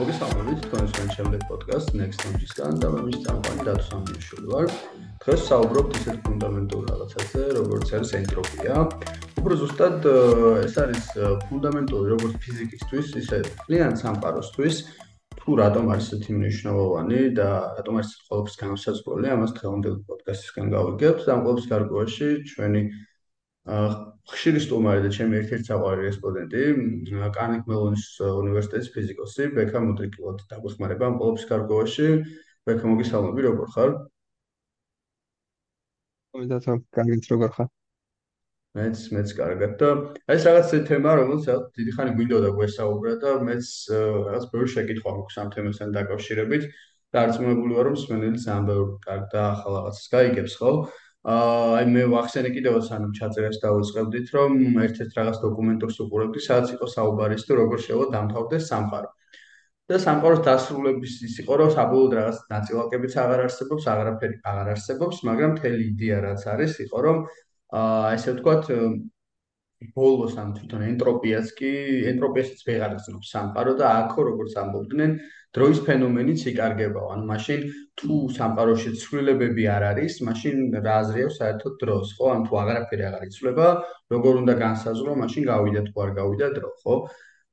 [0.00, 4.70] მოგესალმებით თქვენს შემდეგ პოდკასტ Next Stage-ისგან და მე მის წამყვანი დათო სამიშვილი ვარ.
[5.20, 8.74] დღეს საუბრობთ ისეთ ფუნდამენტურ რაღაცაზე, როგორც არის ენტროპია.
[9.42, 10.08] უფრო ზუსტად
[10.64, 11.04] ეს არის
[11.44, 13.38] ფუნდამენტური როგორც ფიზიკისთვის, ისე
[13.68, 14.76] ძალიან სამყაროსთვის.
[15.40, 21.24] თუ რატომ არის ესეთი მნიშვნელოვანი და რატომ არის ყოველთვის განსაზღვრული, ამას დღევანდელ პოდკასტისგან გავიგებთ.
[21.28, 22.80] ამ ყოველთვის გარკვევაში ჩვენი
[23.68, 26.62] ხშირი სტუმარი და ჩემი ერთ-ერთი საყვარელი რესპონდენტი,
[27.36, 32.08] კარნეგ მელონის უნივერსიტეტის ფიზიკოსი, ბექა მოდრიკილოთ დაგვეხმარება ამ ყოველფრის გარკვევაში.
[32.68, 33.90] ბექა მოგესალმები, როგორ ხარ?
[36.32, 37.68] მომიდათო, კარგით როგორ ხარ?
[38.78, 39.88] მეც მეც კარგად და
[40.30, 43.66] ეს რაღაც თემა, რომელსაც დიდი ხანი გვინდოდა გვესაუბრა და მეც
[44.30, 46.64] რაღაც ბევრი შეკითხვა მაქვს ამ თემასთან დაკავშირებით.
[47.10, 50.70] დარწმუნებული ვარ, რომ სმენელი ძალიან ბევრი კარგ და ახალ რაღაცას გაიგებს, ხო?
[51.28, 54.52] აი მე ვახსენე კიდევაც სანამ ჩაწერას დავიწყებდით რომ
[54.84, 59.10] ერთ-ერთ რაღაც დოკუმენტურს უყურებდი სადაც იყო საუბარი ის თუ როგორ შეიძლება დამთავრდეს სამყარო.
[59.90, 65.50] და სამყაროს დასრულების ის იყო რომ საბოლოოდ რაღაც ნაწილაკებიც აღარ არსებობს აღარაფერი აღარ არსებობს მაგრამ
[65.58, 67.16] მთელი იდეა რაც არის იყო რომ
[67.80, 68.64] აა ესე ვთქვათ
[69.96, 71.70] ბოლოს ამ თვითონ ენტროპიას კი
[72.12, 75.12] ენტროპიასაც ვეღარ იცნობს სამყარო და აქო როგორც ამბობდნენ
[75.56, 77.06] დროის ფენომენიც იკარგებაო.
[77.14, 77.62] ანუ მაშინ
[78.00, 82.28] თუ სამყაროში ცვლილებები არ არის, მაშინ რა აზრია საერთოდ დროს, ხო?
[82.34, 83.66] ან თუ აღარაფერი აღარ იცვლება,
[84.14, 86.94] როგორ უნდა განსაზღვრო, მაშინ გავიდა თუ არ გავიდა დრო, ხო?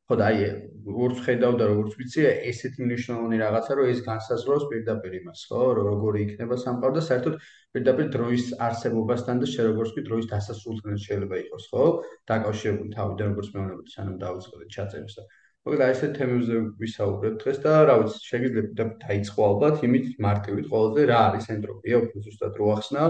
[0.08, 0.44] ხო და აი,
[0.88, 5.64] როგორც ხედავ და როგორც ვიცი, ესეთი მნიშვნელოვანი რაღაცა, რომ ეს განსაზღვროს პირდაპირ იმას, ხო?
[5.89, 7.36] როგორი იქნება სამყარო და საერთოდ
[7.76, 11.84] პირდაპირ დროის არსებობასთან და შე როგორც კი დროის დასასრულთან შეიძლება იყოს, ხო?
[12.32, 15.28] დაკავშირებული თავიდან როგორც მეუბნები, სანამ დავიწყოთ ჩაწერას და
[15.68, 21.02] მოკლედ აი ესეთ თემებზე ვისაუბრებთ დღეს და რა ვიცი, შეგიძლიათ დაიწყო ალბათ იმით მარტივით ყველაზე
[21.12, 23.04] რა არის ენტროპია, უფრო ზუსტად რო ახსნა.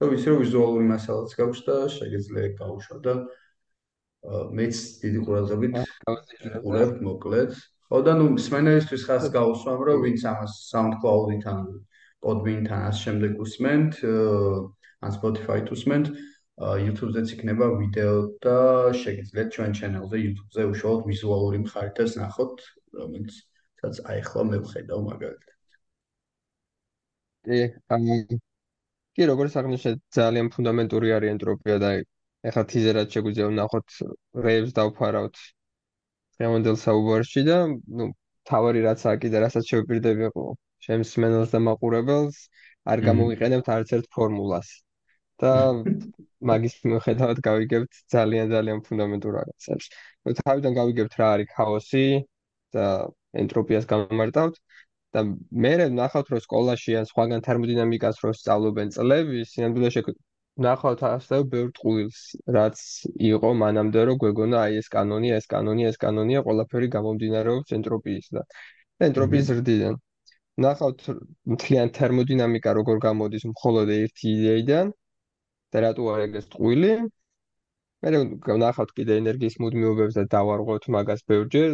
[0.00, 3.14] რომ ისე რომ ვიზუალური მასალაც გაქვს და შეგიძლიათ გაუშვა და
[4.54, 5.74] მეც დიდი ყურადღებით
[6.54, 7.50] ვიყურებ მოკლედ.
[7.90, 11.58] ხო და ნუ სმენელისთვის ხას გავუსვამ რომ ვინც ამას SoundCloud-იდან,
[12.22, 13.92] Podbean-თან ამ შემდეგ უსმენთ,
[15.02, 16.06] ან Spotify-თ უსმენთ,
[16.60, 18.56] YouTube-ზეც იქნება ვიდეო და
[19.02, 22.56] შეგიძლიათ ჩვენ ჩანელზე YouTube-ზე უშუალოდ ვიზუალური მხარითაც ნახოთ,
[23.00, 23.32] რომელიც
[23.80, 25.56] სადაც აი ახლა მე ვხედავ მაგალითად.
[27.48, 27.60] კი,
[29.16, 31.90] კი, როგორც აღნიშნე, ძალიან ფუნდამენტური არის ენტროპია და
[32.50, 33.96] ეხლა თიზერად შეგვიძლია ვნახოთ
[34.44, 35.40] რეებს დავფარავთ
[36.36, 38.12] დღევანდელ საუბარში და ნუ
[38.50, 40.46] თავარი რაც აქ კიდე რასაც შევპირდები ყო
[40.84, 42.38] ჩემს მენელს და მაყურებელს
[42.92, 44.68] არ გამოვიყენებთ არც ერთ ფორმულას.
[45.40, 45.52] და
[46.50, 49.86] მაგის მიხედავად გავიგებთ ძალიან ძალიან ფუნდამენტურ რაღაცებს.
[50.24, 52.04] ნუ თავიდან გავიგებთ რა არის ქაოსი
[52.76, 52.86] და
[53.42, 54.56] ენტროპიას გამომარტავთ
[55.16, 55.20] და
[55.64, 60.02] მე ნახავთ რომ სკოლაში ან სხვაგან თერმოდინამიკას რო სწავლობენ წლების, სინამდვილეში
[60.66, 62.20] ნახავთ ასევე ბევრ ტყუილს,
[62.56, 62.78] რაც
[63.30, 68.42] იყო მანამდე რომ გვეგონა აი ეს კანონია, ეს კანონია, ეს კანონია, ყველაფერი გამომდინარეობს ენტროპიის და
[69.08, 69.94] ენტროპიის ზრდიდან.
[70.64, 71.00] ნახავთ
[71.54, 74.92] მთლიან თერმოდინამიკა როგორ გამოდის მხოლოდ ერთი იდეიდან
[75.72, 76.92] და რატო არ ეგეს ტყუილი?
[78.04, 78.10] მე
[78.48, 81.72] ვნახავთ კიდე ენერგიის მუდმივობებს და დავარღვევთ მაგას ბევრჯერ.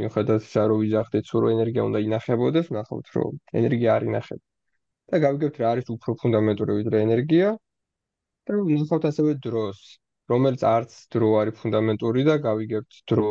[0.00, 4.44] მიუხედავად ისა რომ ვიზახდეთ სულ ენერგია უნდა ინახებოდეს, ვნახავთ რომ ენერგია არ ინახება.
[5.12, 7.48] და გავიგებთ რა არის უფრო ფუნდამენტური ვიდრე ენერგია.
[8.48, 9.78] და ვნახავთ ასევე დროს,
[10.32, 13.28] რომელიც არც დრო არის ფუნდამენტური და გავიგებთ დრო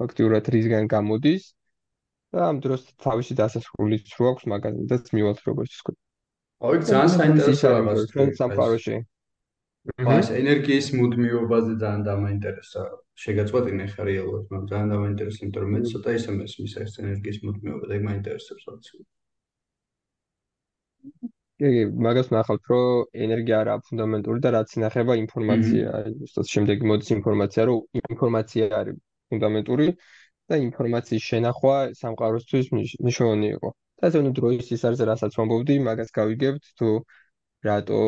[0.00, 1.44] ფაქტიურად რისგან გამოდის.
[2.36, 5.94] და ამ დროს თავისი დასასრულიც რო აქვს მაგალითად მივალთ როგორც თქვი.
[6.68, 8.96] აი ძალიან საინტერესო რაღაცა ჩვენ სამყაროში.
[10.06, 12.80] მას ენერგიის მუდმივობაზე ძალიან დამაინტერესა.
[13.24, 17.86] შეგაწყვეტინე ხა რეალურად, მაგრამ ძალიან დამაინტერესა, იმიტომ რომ მე ცოტა ისე მესმის ეს ენერგიის მუდმივობა
[17.90, 18.84] და მაინტერესებს რაც.
[21.56, 25.86] კი, მაგას ნახავთ, რომ ენერგია არა ფუნდამენტური და რაც ინახება ინფორმაცია.
[26.18, 27.78] ზუსტად შემდეგი მოდის ინფორმაცია, რომ
[28.12, 28.96] ინფორმაცია არის
[29.30, 29.86] ფუნდამენტური
[30.50, 33.70] და ინფორმაციის შენახვა სამყაროსთვის მნიშვნელოვანი იყო.
[33.96, 36.88] და ეს ნუ დროის ის არის, რასაც ვამბობდი, მაგას გავიგებთ, თუ
[37.64, 38.00] რატო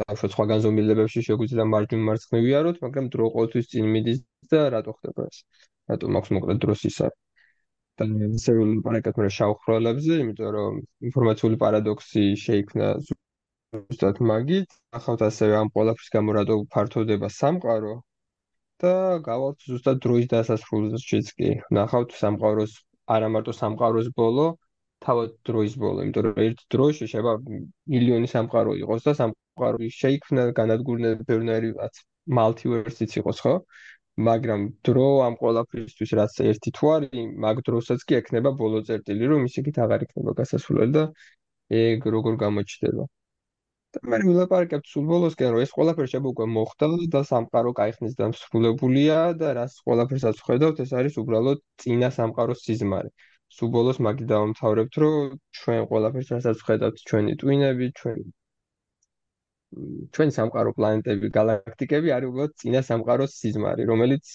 [0.00, 4.18] დავშოთ სხვა განზომილებებში შეგვიძლია მარჯვნივ მარცხნივ ვიაროთ, მაგრამ დრო ყოველთვის წინ მიდის
[4.52, 5.38] და რატო ხდება ეს?
[5.90, 7.20] რატო მაქვს მოკლედ დროს ის არის?
[8.00, 8.06] და
[8.36, 14.74] ისე ვიყურებთ მე შავხროლებზე, იმიტომ რომ ინფორმაციული პარადოქსი შეიქმნა ზუსტად მაგით.
[14.98, 17.94] ახავთ ასევე ამ ყველაფრის გამო რატო ფართოვდება სამყარო
[18.82, 18.94] და
[19.28, 21.50] გავალთ ზუსტად დროის დასასრულზეც კი.
[21.78, 22.72] ნახავთ სამყაროს
[23.14, 24.46] არა მარტო სამყაროს ბოლო,
[25.06, 27.32] თავად დროის ბოლო, იმიტომ რომ ერთ დროში შეება
[27.94, 29.14] მილიონი სამყარო იყოს და
[29.54, 31.98] უყვარული შეიქმნა განადგურდა ბევრნაირი რაც
[32.38, 33.54] multiverse-იც იყოს ხო?
[34.28, 39.46] მაგრამ დრო ამ ყველაფრისთვის რაც ერთი თუ არის, მაგ დროსაც კი ექნება ბოლო წერტილი, რომ
[39.48, 41.04] ის იქით აღარ იქნება გასასვლელი და
[41.82, 43.06] ეგ როგორ გამოჩნდება.
[43.94, 49.18] და მე ვილაპარაკებ სულ ბოლოსკენ, რომ ეს ყველაფერი შეიძლება უკვე მოხდა და სამყარო кайხნის დამსრულებულია
[49.42, 53.10] და რას ყველაფერსაც ხედავთ, ეს არის უბრალოდ წინა სამყაროს სიზმარი.
[53.58, 58.26] სულ ბოლოს მაგი დავამთავრებთ, რომ ჩვენ ყველაფერს რასაც ხედავთ, ჩვენი ტვინები, ჩვენი
[59.74, 64.34] ჩვენ ჩვენი სამყარო პლანეტები, galaktikები არის უბრალოდ წინა სამყაროს სიზმარი, რომელიც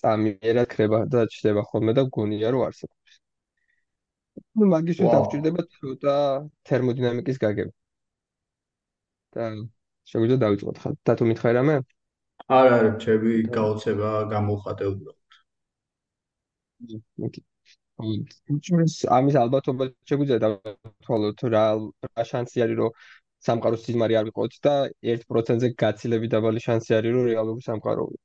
[0.00, 3.20] წამიერად ქრება და ჩდება ხოლმე და გონია რომ არსებობს.
[4.58, 6.14] ну მაგისთვის დაგვჭირდება ცოტა
[6.70, 7.72] თერმოდინამიკის გაგება.
[9.34, 9.44] და
[10.10, 10.90] შეგვიძლია დავიწყოთ ხა.
[11.06, 11.76] და თუ მითხარი რამე?
[12.58, 15.18] არა, არა, ჩემი გაოცება გამოვხატე უბრალოდ.
[17.28, 17.44] ოკეი.
[18.02, 21.64] ის ამის ალბათობა შეგვიძლია დავთვალოთ რა
[22.08, 22.96] რა შანსი არის რომ
[23.46, 24.74] სამყაროს სიზმარი არ ვიყოთ და
[25.14, 28.22] 1%-ზე გაცილებით დაბალი შანსი არის რომ რეალური სამყარო ვიყოთ.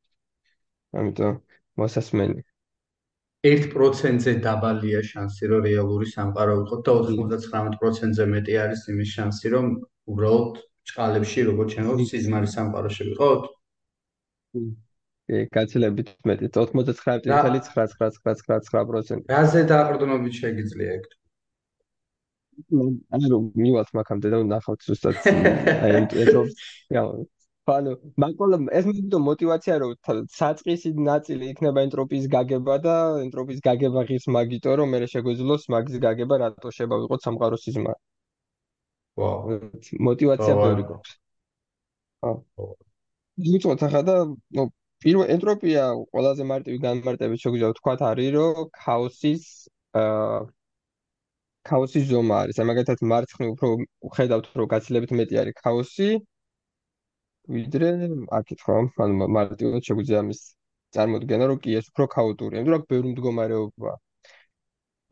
[1.00, 1.34] ამიტომ
[1.84, 2.40] მოსასმენი
[3.48, 9.66] 1%-ზე დაბალია შანსი რომ რეალური სამყარო ვიყოთ და 99%-ზე მეტი არის იმის შანსი რომ
[10.12, 10.54] უბრალოდ
[10.90, 13.42] წყალებში როგორც შენოთ სიზმარი სამყარო შევიყოთ?
[15.30, 19.24] კი, გაცილებით მეტი 99.99999%.
[19.32, 21.04] რაზე დაყრდნობით შეგიძლია ეგ?
[23.18, 27.12] ანუ მივალთ მაგამდე და ნახავთ ზუსტად აი ეტყობა
[27.70, 29.92] ანუ მაგვალ ეს მომენტო мотиваცია რომ
[30.38, 32.96] საწყის ნაწილი იქნება ენტროპიის გაგება და
[33.26, 37.94] ენტროპიის გაგება ღირს მაგიტო რომ მე შეგვეძლოს მაგის გაგება რატო შევავიყოთ სამყაროს სიზმა.
[39.20, 39.58] ვაუ,
[40.10, 41.12] мотиваცია ბევრი გვაქვს.
[42.30, 42.36] აა.
[43.44, 44.16] მივიწყოთ ახლა და
[44.58, 44.64] ნუ
[45.04, 45.84] პირველ ენტროპია
[46.14, 49.44] ყველაზე მარტივი განმარტებით შეგვიძლია ვთქვა არის რომ ქაოსის
[50.00, 50.40] აა
[51.68, 52.60] ქაოსის ზომა არის.
[52.62, 53.70] აი მაგალითად მარცხნივ უფრო
[54.18, 56.10] ხედავთ რომ გაცილებით მეტი არის ქაოსი
[57.56, 57.90] ვიდრე
[58.40, 58.78] აქეთ ხო?
[59.06, 60.42] ანუ მარტივად შეგვიძლია ამის
[60.96, 62.62] წარმოქმნა რომ კი ეს უფრო ქაოტურია.
[62.64, 63.96] ანუ რა ბევრი მდგომარეობაა.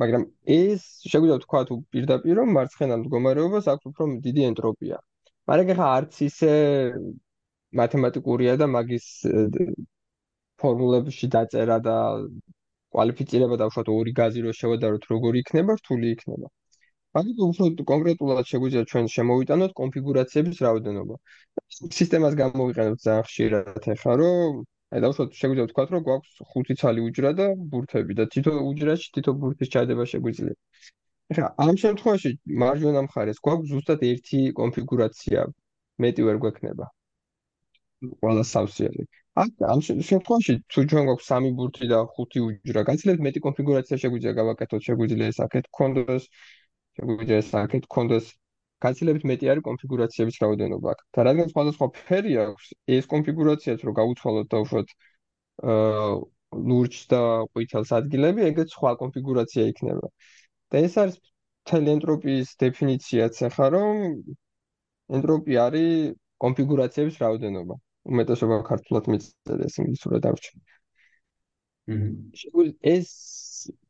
[0.01, 0.23] მაგრამ
[0.55, 4.97] ეს შეგვიძლია თქვა თუ პირდაპირ რომ მარცხენა მდგომარეობას აქვს უფრო დიდი ენტროპია.
[5.49, 6.51] მაგრამ ხა არც ისე
[7.81, 9.07] მათემატიკურია და მაგის
[10.61, 11.95] ფორმულებში დაწერა და
[12.95, 16.47] კვალიფიცირება დავუშვათ ორი გაზი რო შევადაროთ როგორი იქნება რთული იქნება.
[17.17, 21.15] მაგით უფრო კონკრეტულად შეგვიძლია ჩვენ შემოვიტანოთ კონფიგურაციების რაოდენობა.
[21.97, 24.59] სისტემას გამოვიყენებთ ძალიან ხშირად ახლა რომ
[24.95, 29.31] აი დავუშვათ შეგვიძლია ვთქვათ რომ გვაქვს ხუთი ცალი უჯრა და ბურთები და თითო უჯრაში თითო
[29.41, 30.55] ბურთის ჩადება შეგვიძლია.
[31.31, 32.31] ახლა ამ შემთხვევაში
[32.63, 35.47] მარჯვენა მხარეს გვაქვს ზუსტად ერთი კონფიგურაცია
[36.05, 36.85] მეტი ვერ გვექნება.
[38.21, 39.03] ყველა სავსეები.
[39.41, 44.33] აქ ამ შემთხვევაში თუ ჩვენ გვაქვს სამი ბურთი და ხუთი უჯრა, გაცილებით მეტი კონფიგურაცია შეგვიძლია
[44.39, 46.23] გავაკეთოთ, შეგვიძლია ეს აქეთ გქონდეს,
[46.99, 48.25] შეგვიძლია ეს აქეთ გქონდეს.
[48.85, 50.99] გაცილებით მეტი არის კონფიგურაციების რაოდენობა აქ.
[51.17, 52.65] და რადგან სხვადასხვა ფერი აქვს,
[52.97, 54.89] ეს კონფიგურაციაც რო გავუცვალოთ და უშოთ
[55.73, 56.11] აა
[56.71, 57.21] ლურჯს და
[57.53, 60.07] ყვითელს ადგილები, ეგეც სხვა კონფიგურაცია იქნება.
[60.71, 61.17] და ეს არის
[61.71, 63.97] თელენტროპიის დეფინიციაც ახლა რომ
[65.17, 67.75] ენტროპია არის კონფიგურაციების რაოდენობა.
[68.11, 70.55] უმეტესობა ქართულად მიწერეს ინგლისურად არჩევ.
[70.57, 70.77] აჰა.
[72.95, 73.09] ეს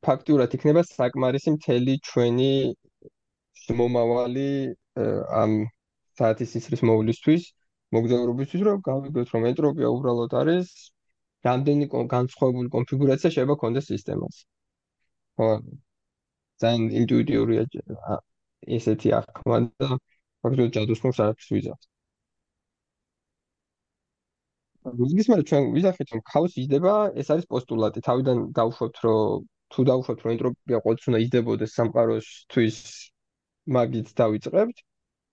[0.07, 2.51] ფაქტურად იქნება საკმარისი მთელი ჩვენი
[3.81, 4.49] მომავალი
[5.41, 5.55] ამ
[6.17, 7.43] საათის ისრის მოვლისთვის,
[7.95, 10.69] მოგზაურობისთვის, რომ გავიგოთ, რომ ენტროპია უბრალოდ არის
[11.47, 14.35] რამდენი განსხვავებული კონფიგურაცია შეიძლება კონდეს სისტემას.
[15.37, 15.49] ხო.
[16.61, 17.63] ძალიან ინტუიტიურია
[18.77, 19.89] ესეთი აღქმა და
[20.41, 21.83] ფაქტობრივად ჯადოსნურს არაფერს ვიზავთ.
[25.21, 28.03] ის მე ჩვენ ვიზახეთ რომ ქაოსი იდება, ეს არის პოსტულატი.
[28.07, 32.77] თავიდან დავუშვებთ რომ თუ დავუშვებთ რომ ენტროპია ყოველთვის უნდა იდებოდეს სამყაროსთვის
[33.77, 34.77] მაგით დავიწყებთ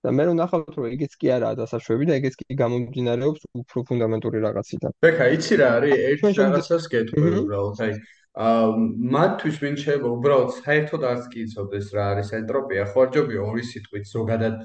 [0.05, 4.39] და მე რომ ნახავთ რომ ეგეც კი არაა დასაშვები და ეგეც კი გამომდინარეობს უფრო ფუნდამენტური
[4.45, 4.93] რაღაციდან.
[5.07, 5.95] ბექა, იცი რა არის?
[6.11, 7.81] ერთ რაღაცას გეტყვი უბრალოდ.
[7.87, 7.93] აი
[8.35, 8.69] აა
[9.15, 13.65] მათთვის ვინ შეიძლება უბრალოდ საერთოდ არც კი იცოდეს რა არის ენტროპია, ხო არ ჯობია ორი
[13.71, 14.57] სიტყვით ზოგადად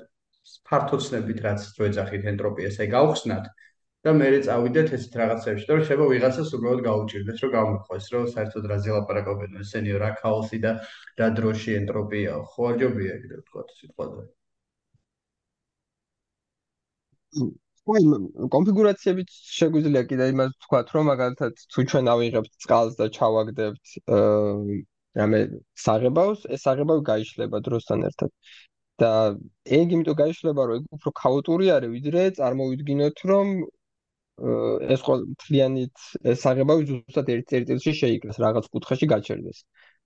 [0.66, 3.46] ფართოცნებით რაც ძვეძახით ენტროპიას, აი გავხსნათ.
[4.08, 8.78] და მე წავიდეთ ესეთ რაღაცებში, რომ შეიძლება ვიღაცას უბრალოდ გაუჭირდეს, რომ გამოგყვეს, რომ საერთოდ რა
[8.86, 10.72] ზელაპარაკობენ ესენი რა ქაოსი და
[11.20, 14.24] რა დროში ენტროპია, ხო არ ჯობია ეგრე ვთქვა სიტყვაზე.
[17.90, 18.02] ყოი
[18.56, 23.86] კონფიგურაციებით შეგვიძლია კიდე იმას ვთქვა, რომ მაგალითად თუ ჩვენ ავიღებთ წყალს და ჩავაგდებთ
[25.20, 25.40] რამე
[25.86, 28.32] საღებავს, ეს საღებავი გაიშლება დროსთან ერთად.
[29.00, 29.10] და
[29.80, 33.48] ეგ იმიტომ გაიშლება, რომ ეგ უფრო ქაოტური არის, ვიდრე წარმოვიდგინოთ, რომ
[34.94, 39.60] ეს ყოველ მთლიანით ეს საღებავი ზუსტად ერთ წერტილში შეიკრეს რაღაც კუთხეში გაჩერდეს.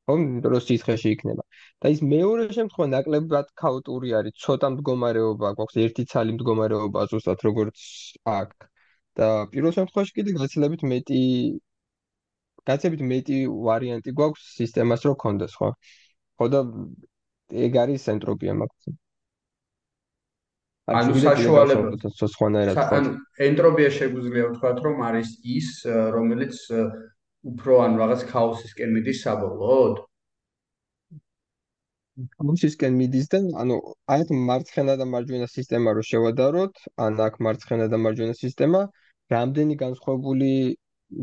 [0.08, 1.44] ხო, იმიტომ რომ სიცხეში იქნება.
[1.84, 7.86] და ის მეორე შემთხვევა ნაკლებად ქაოტური არის, ცოტა მდგომარეობა გვაქვს, ერთი ცალი მდგომარეობა ზუსტად როგორც
[8.38, 8.52] აქ.
[9.20, 11.22] და პირველ შემთხვევაში კიდე გაცილებით მეტი
[12.70, 13.38] გაცილებით მეტი
[13.68, 15.70] ვარიანტი გვაქვს სისტემას რო კონდეს, ხო?
[16.40, 16.62] ხო და
[17.68, 18.96] ეგ არის ენტროპია მაგალითად.
[20.92, 23.12] ანუ საშუალება სხვანაირად ხო ანუ
[23.48, 25.70] ენტროპია შეგვიძლია ვთქვათ რომ არის ის
[26.16, 26.58] რომელიც
[27.52, 30.02] უფრო ან რაღაც ქაოსისკენ მიდის საბოლოოდ
[32.48, 33.76] მუსისკენ მიდის და ანუ
[34.16, 36.76] აი მარცხენა და მარჯვენა სისტემა რო შევადაროთ,
[37.06, 38.82] ან აქ მარცხენა და მარჯვენა სისტემა,
[39.34, 40.50] რამდენი განსხვავებული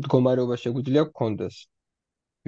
[0.01, 1.55] მდგომარეობა შეგვიძლია გქონდეს.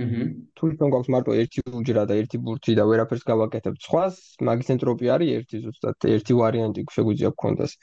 [0.02, 0.30] ჰმმ.
[0.58, 4.16] თუ თქვენ გვაქვს მარტო ერთი უჯრა და ერთი ბურთი და ვერაფერს გავაკეთებთ სხვას,
[4.48, 7.74] მაგის ენტროპია არის ერთი ზუსტად, ერთი ვარიანტი შეგვიძლია გქონდეს.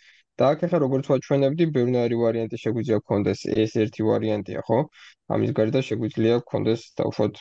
[0.40, 4.79] და აქ ახლა როგორც ვაჩვენებდი, ბევრი ვარიანტი შეგვიძლია გქონდეს, ეს ერთი ვარიანტია, ხო?
[5.37, 7.35] ამის გარდა შეგვიძლია გქონდეს დაუშვათ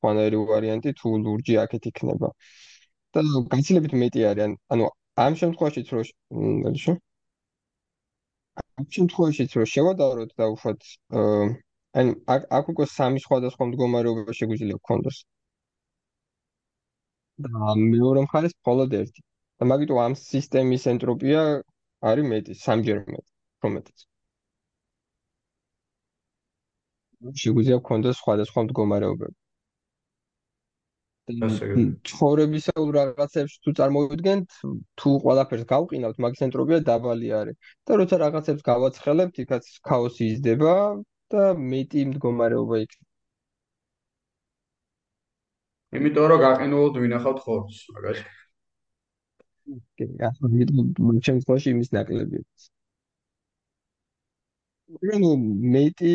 [0.00, 2.28] სხვანაირი ვარიანტი თუ ლურჯი აქეთ იქნება.
[3.14, 3.20] და
[3.52, 4.84] განცილებით მეტი არის, ანუ
[5.26, 6.02] ამ შემთხვევაშიც რო
[8.80, 10.80] ამ შემთხვევაშიც რო შევადაროთ დაუშვათ
[11.98, 15.18] ან აქ აქ უკვე სამი სხვადასხვა მდგომარეობა შეგვიძლია გქონდეს.
[17.46, 19.22] და მეორე მხარეს მხოლოდ ერთი.
[19.60, 21.40] და მაგიტო ამ სისტემის ენტროპია
[22.10, 24.06] არის მეტი, სამჯერ მეტი, უფრო მეტიც.
[27.42, 29.36] შეგვიძლია გქონდეს სხვადასხვა მდგომარეობები.
[32.10, 34.56] ცხოვრებისეულ რაღაცებს თუ წარმოვიდგენთ,
[35.00, 37.56] თუ ყველაფერს გავყინავთ, მაგის ენტროპია დაბალი არის.
[37.86, 40.74] და როცა რაღაცებს გავაცხელებთ, იქაც ქაოსი იზრდება
[41.34, 43.08] და მეტი მდგომარეობა იქნება.
[45.98, 48.26] იმიტომ რომ გაყინულოდ ვინახავთ ხორცს, მაგაში.
[49.98, 50.84] კი, ახლა ვიდრე
[51.28, 52.42] შემთხვევაში იმის ნაკლებია.
[55.16, 55.30] ანუ
[55.74, 56.14] მეტი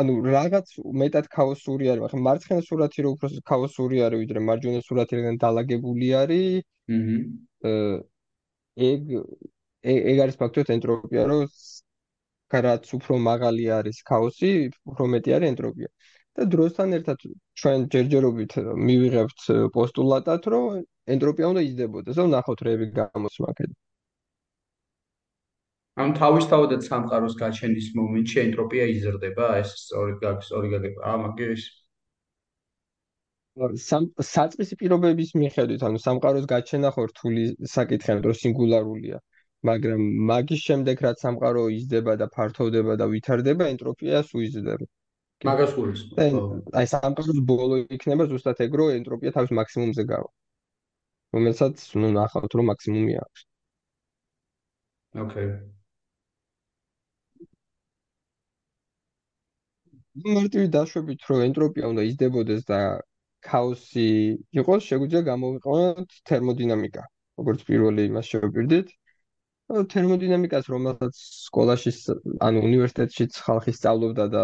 [0.00, 0.70] ანუ რაღაც
[1.00, 6.64] მეტად ქაოსური არის, მაგრამ მარცხენა სურათი რო უფრო ქაოსური არის, ვიდრე მარჯვენა სურათიდან დალაგებული არის.
[6.96, 8.02] აჰა.
[8.90, 9.02] ეგ
[9.94, 11.40] ეგ არის ფაქტორად ენტროპია, რომ
[12.66, 14.50] რაც უფრო მაღალი არის ქაოსი,
[14.90, 15.88] უფრო მეტი არის ენტროპია.
[16.34, 17.18] და დროსთან ერთად
[17.62, 18.52] ჩვენ ჯერჯერობით
[18.86, 19.42] მივიღებთ
[19.74, 20.80] პოსტულატად, რომ
[21.14, 23.76] ენტროპია უნდა იზრდებოდეს, რომ ნახოთ რეები გამოსმა აქედან.
[26.02, 31.00] ამ თავისთავადაც სამყაროს გაჩენის მომენტში ენტროპია იზრდება, ეს სწორი გაქვს, სწორი გაგება.
[31.10, 31.66] აა, მაგის
[33.78, 37.44] სამ საწყისი პირობების მიხედვით, ანუ სამყაროს გაჩენა ხო რთული
[37.74, 39.20] საკითხია, რომ სინგულარულია.
[39.68, 44.86] მაგრამ მაგის შემდეგ რაც სამყარო იზრდება და ფართოვდება და ვითარდება, ენტროპია სუიზრდება.
[45.48, 46.74] მაგას გულისხმობ.
[46.80, 50.30] აი სამყაროს ბოლო იქნება ზუსტად ეგ, რომ ენტროპია თავის მაქსიმუმზე გავა.
[51.34, 53.40] რომელსაც ნუ ნახავთ, რომ მაქსიმუმი აქვს.
[55.24, 55.48] ოკეი.
[60.34, 62.80] მარტივი დაშვებით, რომ ენტროპია უნდა იზრდებოდეს და
[63.48, 64.06] ქაოსი
[64.60, 67.02] იყოს, შეგვიძლია გამოვიყენოთ თერმოდინამიკა.
[67.40, 68.92] როგორც პირველი იმას შევპირდით.
[69.72, 71.18] თერმოდინამიკას, რომელსაც
[71.48, 71.92] სკოლაში,
[72.46, 74.42] ანუ უნივერსიტეტშიც ხალხი სწავლობდა და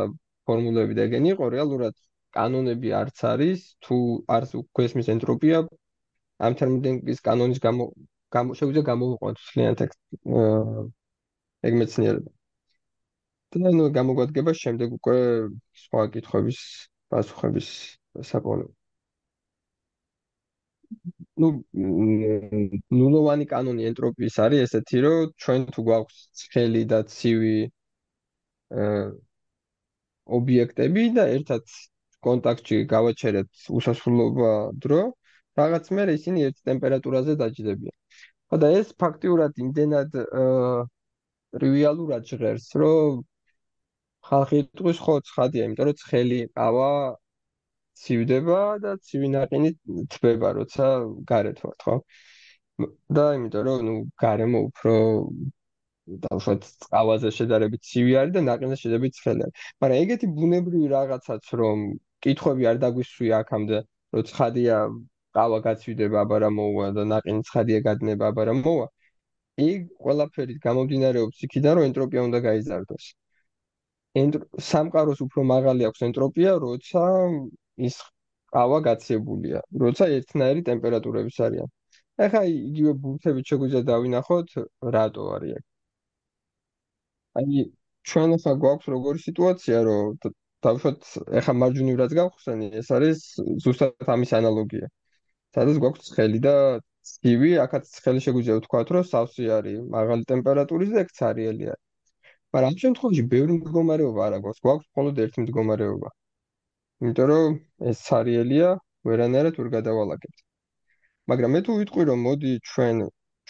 [0.48, 1.94] ფორმულები და ეგენი იყო, რეალურად
[2.36, 3.96] კანონები არც არის, თუ
[4.36, 5.60] არც გვესმის ენტროპია
[6.48, 7.86] ამ თერმოდინამიკის კანონის გამო
[8.58, 10.00] შეგვიძლია გამოვიყენოთ ძალიან ტექსტ
[11.68, 12.30] ეგ მეცნიერება.
[13.64, 15.16] და ნუ გამოგვადგება შემდეგ უკვე
[15.84, 16.58] სხვა კითხვების
[17.10, 17.70] პასუხების
[18.30, 18.66] საკონო.
[21.40, 21.49] ნუ
[23.00, 27.59] ნულოვანი კანონი ენტროპიის არის ესეთი, რომ ჩვენ თუ გვაქვს ცხელი და ცივი
[30.40, 31.64] ობიექტები და ერთად
[32.26, 34.50] კონტაქტში გავაჩერეთ უსასრულობა
[34.85, 35.00] დრო,
[35.61, 37.97] რაღაც მე ისინი ერთ ტემპერატურაზე დაჯდებიან.
[38.50, 40.16] ხო და ეს ფაქტიურად იმდენად
[41.56, 43.23] ტრივიალურად ჟღერს, რომ
[44.28, 46.90] ხალხი იტყვის ხო ცხადია, იმიტომ რომ ცხელი ყავა
[48.02, 49.71] ცივდება და ცივი ნაყინი
[50.14, 50.87] თბება, როცა
[51.30, 51.97] გარეთ ვართ, ხო?
[53.16, 54.95] და იმიტომ რომ ნუ გარემო უფრო
[56.25, 59.66] დავშვათ ყავაზე შედარებით ცივი არის და ნაყინზე შედარებით ცხელი არის.
[59.83, 61.85] მაგრამ ეგეთი ბუნებრივი რაღაცაც რომ
[62.26, 63.78] კითხვები არ დაგვისვია აქამდე,
[64.16, 64.76] რომ ცხადია
[65.37, 68.87] ყავა გაცივდება, აბარა მოვა და ნაყინი ცხადია გადნება, აბარა მოვა.
[69.69, 73.07] ეგ ყველაფერი გამომდინარეობს იქიდან, რომ ენტროპია უნდა გაიზარდოს.
[74.71, 77.02] სამყაროს უფრო მაღალი აქვს ენტროპია, როცა
[77.88, 77.96] ის
[78.54, 81.68] ყავა გაცებულია, როცა ერთნაირი ტემპერატურების არიან.
[82.26, 84.49] ეხლა იგივე ბურთებით შეგვიძლია დავინახოთ,
[84.96, 85.64] რატო არის ეგ.
[87.40, 87.64] აი,
[88.10, 90.32] ჩვენ ახლა გვაქვს როგორი სიტუაცია, რომ
[90.66, 91.10] დავშოთ
[91.40, 93.20] ეხლა მარჯვნივ რაც გავხსენი, ეს არის
[93.66, 94.87] ზუსტად ამის ანალოგია.
[95.56, 96.54] სადაც გვაქვს ცხელი და
[97.10, 101.84] ცივი, ახაც ცხელი შეგვიძლია ვთქვათ, რომ სავსე არის მაღალი ტემპერატურის და ეგ цаრიელი არის.
[102.54, 106.08] მაგრამ ამ შემთხვევაში ბევრი მდგომარეობა არ აქვს, გვაქვს მხოლოდ ერთი მდგომარეობა.
[107.00, 107.54] იმიტომ რომ
[107.90, 108.71] ეს цаრიელია,
[109.09, 110.38] ვერანაირად ვერ გადავალაგებთ.
[111.33, 112.99] მაგრამ მე თუ ვიტყვი რომ მოდი ჩვენ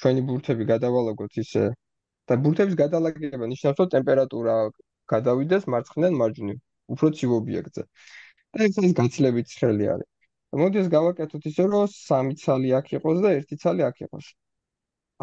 [0.00, 1.64] ჩვენი ბურთები გადავალაგოთ ისე
[2.30, 4.54] და ბურთების გადალაგება ნიშნავს რომ ტემპერატურა
[5.12, 6.58] გადავიდეს მარცხნიდან მარჯვნივ,
[6.94, 7.84] უფრო ცივ ობიექტზე.
[8.54, 10.08] და ეს ის გაცილებით ცხელი არის.
[10.62, 14.26] მოდი ეს გავაკეთოთ ისე რომ სამი ცალი აქ იყოს და ერთი ცალი აქ იყოს.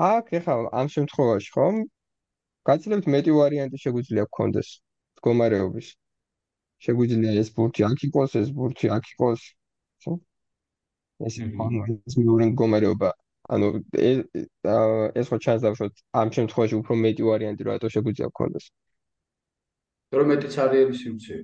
[0.10, 1.76] აქ ეხლა ამ შემთხვევაში ხომ
[2.70, 4.70] გაცილებით მეტი ვარიანტი შეგვიძლია გქონდეს
[5.18, 5.88] მდგომარეობის.
[6.86, 9.42] შეგვიძლია ეს ბურთი აქ იყოს, ეს ბურთი აქ იყოს.
[11.28, 13.10] ეს ფორმალის მეორე მდგომარეობა.
[13.56, 13.68] ანუ
[15.20, 18.66] ეს ხო ჩანს დავშოთ ამ შემთხვევაში უფრო მეტი ვარიანტი რა რატო შეგვიძლია გქონდეს?
[20.20, 21.38] რომ მეტი ცარიელი სივრცე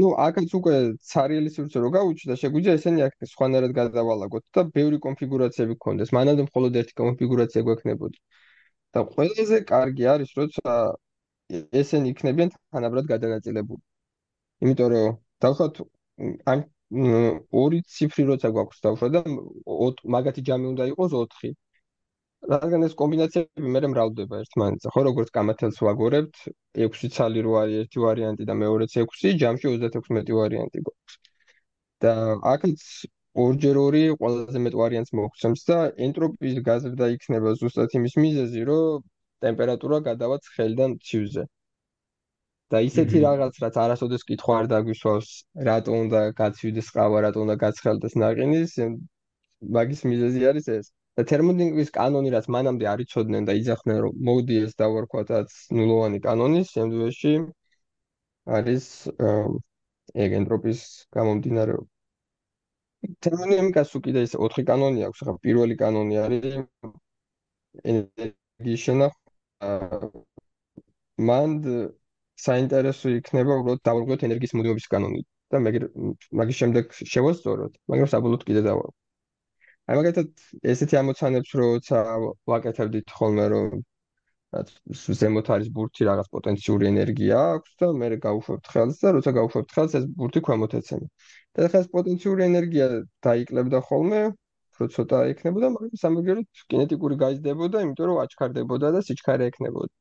[0.00, 0.74] ну აქაც უკვე
[1.12, 6.12] ცარიელი სივრცე რო გავუჩი და შეგვიძლია ესენი აქ სხვანაირად გადავალაგოთ და ბევრი კონფიგურაციები გქონდეს.
[6.16, 8.18] მანამდე მხოლოდ ერთი კონფიგურაცია გვექნებოდა.
[8.96, 10.72] და ყველაზე კარგი არის როცა
[11.82, 13.82] ესენი იქნებიან თანაბრად გადანაწილებული.
[14.64, 15.84] იმიტომ რომ დავხოთ
[16.52, 16.64] ამ
[17.62, 19.22] ორი ციფრი როცა გვაქვს დავხოთ და
[20.16, 21.54] მაგათი ჯამი უნდა იყოს 4
[22.52, 26.42] რადგან ეს კომბინაციები მე მრავლდება ერთმანეთზე ხო როგორც გამათელს ვაგორებთ
[26.86, 31.18] 6 ცალი რო არის ერთი ვარიანტი და მეორეც 6 ჯამში 36 ვარიანტი გვაქვს.
[32.04, 32.12] და
[32.54, 32.82] აქაც
[33.44, 39.04] ორჯერ ორი ყველაზე მეტ ვარიანტს მოგცემს და ენტროპიის გაზრდა იქნება ზუსტად იმის მიზეზი რომ
[39.44, 41.44] ტემპერატურა გადავა ცხელიდან ცივზე
[42.74, 45.28] და ისეთი რაღაც რაც არასოდეს კითხვა არ დაგვისვავს
[45.68, 48.72] რატო უნდა გაცივდეს ყავა რატო უნდა გაცხელდეს ნაყინის
[49.76, 50.86] მაგის მიზეზი არის ეს.
[51.16, 56.60] და თერმოდინამიკის კანონი რაც მანამდე არ იცოდნენ და იძახდნენ რომ მოდი ეს დავარქვათაც ნულოვანი კანონი
[56.72, 57.32] შემდგომში
[58.58, 58.88] არის
[60.24, 60.82] ეგ ენტროპის
[61.18, 61.88] გამომდინარეობა.
[63.24, 66.58] თერმოდინამიკას უკიდე ეს 4 კანონი აქვს ხა პირველი კანონი არის
[67.94, 69.25] ენერგიის შენახვა
[71.30, 71.68] მანდ
[72.44, 75.22] საინტერესო იქნება უბრალოდ დავარქვათ ენერგიის მოძრაობის კანონი
[75.54, 78.96] და მაგის შემდეგ შევასწოროთ მაგრამ საბოლოოდ კიდე დავარქვათ
[79.86, 82.02] აი მაგალითად ესეთი ამოცანებს როცა
[82.52, 83.84] ვაკეთებდით ხოლმე რომ
[85.20, 89.96] ზემოთ არის ბურთი რაღაც პოტენციური ენერგია აქვს და მე გავუშვებთ ხელს და როცა გავუშვებთ ხელს
[90.00, 91.06] ეს ბურთი ქვემოთ ეცემა.
[91.56, 92.86] და ახლა ეს პოტენციური ენერგია
[93.26, 94.22] დაიკლებდა ხოლმე,
[94.80, 99.92] რო ცოტა იქნებოდა, მაგრამ სამაგეროთ კინეტიკური გაიზრდებოდა, იმიტომ რომ აჩქარდებოდა და სიჩქარე ექნებოდა.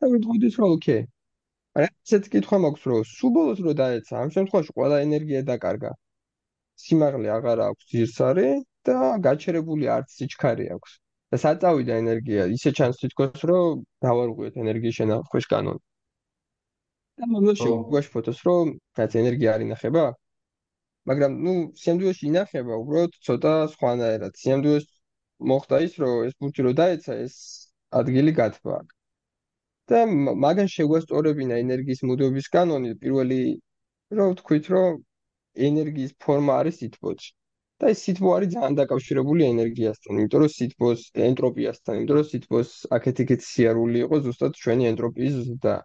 [0.00, 1.02] და ვიტყოდით რომ ოკეი.
[1.76, 5.90] არა ესეთი კითხვა მაქვს რომ სულ ბოლოს რო დაეცა, ამ შემთხვევაში ყველა ენერგია დაკარგა.
[6.84, 8.48] სიმაღლე აღარ აქვს ძირსარი
[8.86, 10.92] და გაჩერებული არც სიჩქარე აქვს.
[11.34, 15.82] და საწავიდა ენერგია ისე ჩანს თითქოს რომ დავარღვიოთ ენერგიის შენახვის კანონი.
[17.20, 20.04] და მომდეში გვაქვს ფოტოს რომ რაც ენერგია არ ინახება.
[21.10, 24.32] მაგრამ ნუ სიამდვილეში ინახება უბრალოდ ცოტა სხვანაირად.
[24.42, 24.92] სიამდვილეში
[25.52, 27.36] მოხდა ის რომ ეს ბურთი რო დაეცა ეს
[28.00, 28.78] ადგილი გათბა.
[29.90, 29.98] და
[30.44, 33.40] მაგან შეგვასწორებინა ენერგიის მოდობის კანონი პირველი
[34.18, 34.96] რომ ვთქვით რომ
[35.68, 37.28] ენერგიის ფორმა არის სითბოთი.
[37.80, 43.42] და ეს სითბო არის ძალიან დაკავშირებული ენერგიასთან, იმიტომ რომ სითბოს ენტროპიასთან, იმიტომ რომ სითბოს აქეთ-იქით
[43.50, 45.76] სიარული იყო ზუსტად ჩვენი ენტროპიის ზრდა.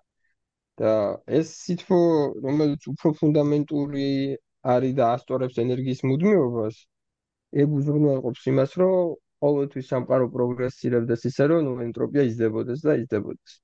[0.82, 0.92] და
[1.40, 2.00] ეს სითბო,
[2.46, 4.08] რომელიც უფრო ფუნდამენტური
[4.76, 6.78] არის და ასწორებს ენერგიის მუდმივობას,
[7.63, 13.60] ეგ უზრუნველყოფს იმას, რომ ყოველთვის სამყარო პროგრესირებდეს ისე, რომ ნუ ენტროპია იზრდებოდეს და იზრდებოდეს.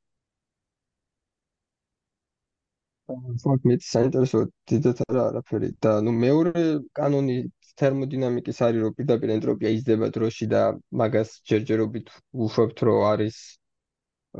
[3.07, 6.63] ფაქტ მე საინტერესო დიდათ არა არაფერი და ნუ მეორე
[6.99, 7.37] კანონი
[7.81, 10.63] თერმოდინამიკის არის რომ პირდაპირ ენტროპია იზრდება დროში და
[11.01, 12.11] მაგას ჯერჯერობით
[12.47, 13.37] უშვებთ რომ არის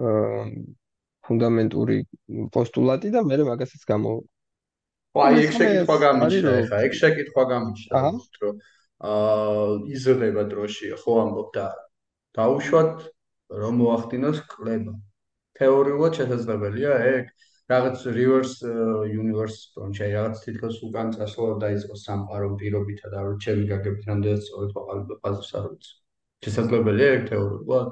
[0.08, 0.44] აა
[1.28, 1.98] ფუნდამენტური
[2.58, 4.14] პოსტულატი და მე მაგასაც გამო
[5.26, 8.02] აი ეგ შეკითხვა გამიჩნდა ხა ეგ შეკითხვა გამიჩნდა
[8.44, 8.56] რომ
[9.12, 9.66] აა
[9.98, 11.68] იზრდება დროში ხო ამბობ და
[12.38, 13.06] დაუშვათ
[13.62, 14.96] რომ მოახდინოს კლება
[15.60, 17.30] თეორიულად შესაძლებელია ეგ
[17.72, 18.60] რაღაც reverse
[19.22, 24.72] universe პრონჩი რაღაც თითქოს უკან წასვლა დაიწყოს სამყარო პირობითა და რომ ჩემი გაგებით რამდენად სწორად
[24.78, 25.92] ვაყალიბებ ფაზას არ ვიცი.
[26.48, 27.90] შესაძლებელია ეგ თეორიულად?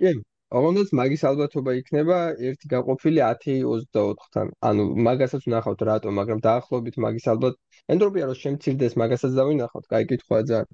[0.00, 0.12] კი,
[0.58, 2.16] ოღონდ მაგის ალბათობა იქნება
[2.48, 4.48] ერთი გაყოფილი 10-24-თან.
[4.68, 7.54] ანუ მაგასაც ვნახავთ რატო, მაგრამ დაახლოებით მაგის ალბათ
[7.94, 10.68] ენტროპია რო შემცირდეს, მაგასაც დავინახავთ, კაი კითხვაა ძალიან.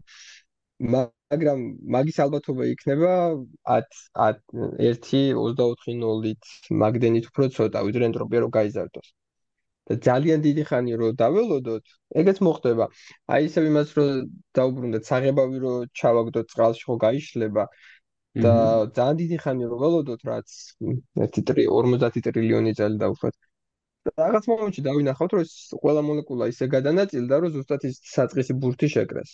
[0.95, 1.59] მაგრამ
[1.97, 3.13] მაგის ალბათობა იქნება
[3.77, 6.43] 10 1-24-0-ით
[6.83, 9.09] მაგდენით უფრო ცოტა ვიდრე ენტროპია რო გაიზარდოს.
[9.89, 11.85] და ძალიან დიდი ხანი რო დაველოდოთ,
[12.21, 12.87] ეგეც მოხდება.
[13.33, 14.05] აი ისევ იმას რო
[14.59, 17.65] დაუბრუნდეთ, საღებავი რო ჩავაგდოთ წყალში ხო გაიშლება
[18.37, 18.55] და
[18.97, 20.49] ძალიან დიდი ხანი რო ველოდოთ, რაც
[21.17, 23.35] 1.50 ტრილიონი წელი დაუშვათ.
[24.09, 25.45] რაღაც მომენტში დავინახავთ, რომ
[25.83, 29.33] ყველა მოლეკულა ისე გადანაწილდა, რომ ზუსტად ის საწყისი ბურთი შეკრეს.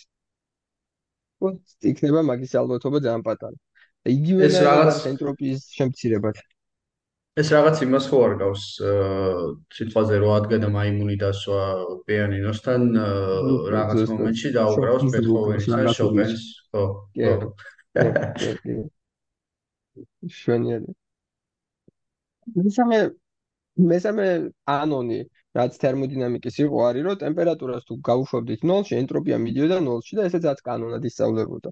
[1.43, 3.57] ვთქვათ, იქნება მაგის ალბათობა ძალიან პატარა.
[4.05, 6.37] იგივე რაღაც ენტროპიის შემცირებად.
[7.35, 8.65] ეს რაღაც იმას ხო არ გავს
[9.75, 11.63] სიტყვაზე რო ადგენა მაიმუნი დასვა
[12.07, 12.85] პიანინოსთან
[13.75, 16.85] რაღაც მომენტში დაუკრავს ბეთჰოვენის და შოპენს ხო
[20.39, 20.95] შვენიერი
[22.63, 22.99] მესამე
[23.91, 24.27] მესამე
[24.71, 25.21] ანონი
[25.59, 30.61] რაც თერმოდინამიკის იყო არის რომ ტემპერატურას თუ გაუშვებდით 0-ში, ენტროპია მიდიოდა 0-ში და ესეც რაც
[30.69, 31.71] კანონად ისწავლებოდა.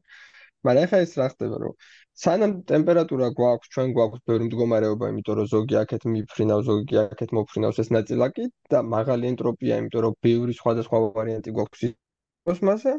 [0.67, 1.75] მაგრამ ეხლა ის რა ხდება, რომ
[2.25, 7.81] სანამ ტემპერატურა გვაქვს, ჩვენ გვაქვს ბევრი მდგომარეობა, იმიტომ რომ ზოგი აქეთ მიფრინავს, ზოგი აქეთ მოფრინავს
[7.83, 11.83] ეს ნაწილაკი და მაღალი ენტროპია, იმიტომ რომ ბევრი სხვადასხვა ვარიანტი გვაქვს
[12.47, 12.95] კოსმოსზე.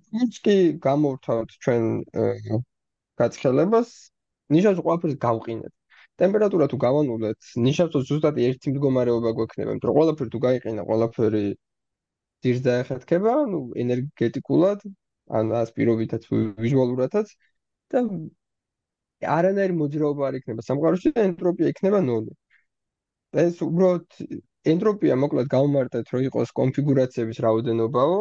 [0.00, 1.84] თუმცა კი გამოვთავთ ჩვენ
[3.22, 3.90] გაცხელებას,
[4.54, 5.72] ნიშნავს ყველაფერს გავყინეთ.
[6.22, 11.44] ტემპერატურა თუ გავანულეთ, ნიშნავს ზუსტად ერთი მდგომარეობა გვექნება, იმიტომ რომ ყველაფერი თუ გაიყინა, ყველაფერი
[12.42, 14.84] ძირს დაეხეთქება, ну, ენერგეტიკულად,
[15.38, 17.28] ან ასპირობითაც ვიზუალურადაც
[17.92, 18.02] და
[19.36, 22.32] არანაირი მოძრაობა არ იქნება სამყაროში და ენტროპია იქნება ნული.
[23.42, 24.06] ეს უბრალოდ
[24.72, 28.18] ენტროპია მოკლედ გამომარტეთ, რომ იყოს კონფიგურაციების რაოდენობაო,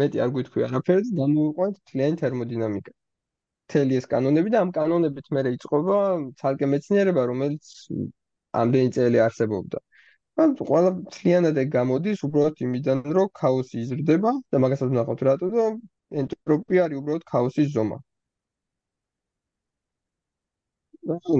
[0.00, 2.92] მეტი არ გვითქვი არაფერს, დამოვიყვანთ თლიანი თერმოდინამიკა.
[3.72, 5.98] თელი ეს კანონები და ამ კანონებით მე რეიწყობა
[6.40, 7.70] ცალკე მეცნიერება, რომელიც
[8.62, 9.78] ამდენი წელი არსებობდა.
[10.44, 15.64] ან ყველა თლიანად ეგ გამოდის უბრალოდ იმიდან, რომ ქაოსი იზრდება და მაგასაც ვნახავთ რატო და
[16.22, 17.98] ენტროპია არის უბრალოდ ქაოსის ზომა.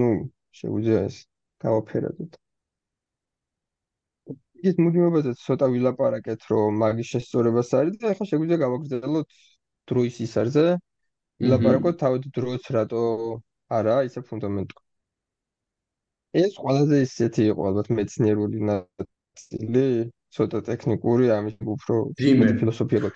[0.01, 0.11] ну,
[0.59, 1.17] შეგვიძლია ეს
[1.65, 2.39] გავაფერადოთ.
[4.71, 9.27] ის მუდმივობაზე ცოტა ვილაპარაკეთ, რომ მაგის შესწორებას არის და ახლა შეგვიძლია გავაგრძელოთ
[9.93, 10.67] დროის ისარზე.
[11.43, 13.03] ვილაპარაკოთ თავად დროც რატო
[13.79, 14.83] არა, ისე ფუნდამენტური.
[16.43, 19.87] ეს ყველაზე ისეთი იყო ალბათ მეცნიერული ნაწილი,
[20.37, 23.15] ცოტა ტექნიკური, ამის უფრო ფილოსოფიურად.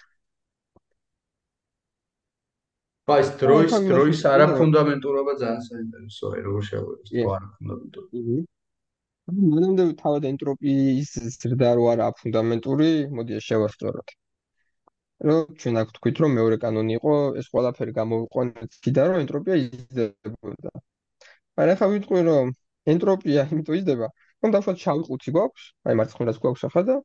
[3.10, 8.44] აი, დროის დროის არა ფუნდამენტურობა ძალიან საინტერესოა, როგორ შევეცდით, თუ არა ფუნდამენტური.
[9.36, 14.14] მანამდე თავად ენტროპიის ზრდა რო არა ფუნდამენტური, მოდი შევასწოროთ.
[15.28, 20.70] რომ ჩვენ აქ თქვით, რომ მეორე კანონი იყო, ეს ყველაფერი გამოვიყვანეთ კიდე რომ ენტროპია იზრდებოდა.
[21.60, 22.52] მაგრამ ახლა ვიტყვი, რომ
[22.94, 24.08] ენტროპია იმიტომ იზრდება,
[24.42, 26.96] რომ დავშოთ შავი ყუთი გვაქვს, აი მარცხნივაც გვაქვს ახლა და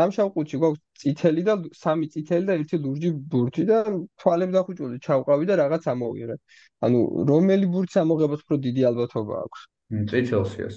[0.00, 3.78] ამ შავ ყუთში გვაქვს წითელი და სამი წითელი და ერთი ლურჯი ბურთი და
[4.22, 6.36] თვალები დახუჭული ჩავყავი და რაღაც ამოვიღე.
[6.88, 9.60] ანუ რომელი ბურთს ამოღებას უფრო დიდი ალბათობა აქვს?
[9.92, 10.76] წითელსიას.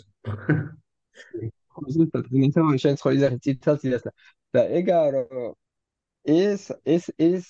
[1.96, 4.04] ზუსტად ნიცა შენ ხო იზახი ციტაციას
[4.56, 5.54] და ეგაა რომ
[6.36, 7.46] ეს ეს ეს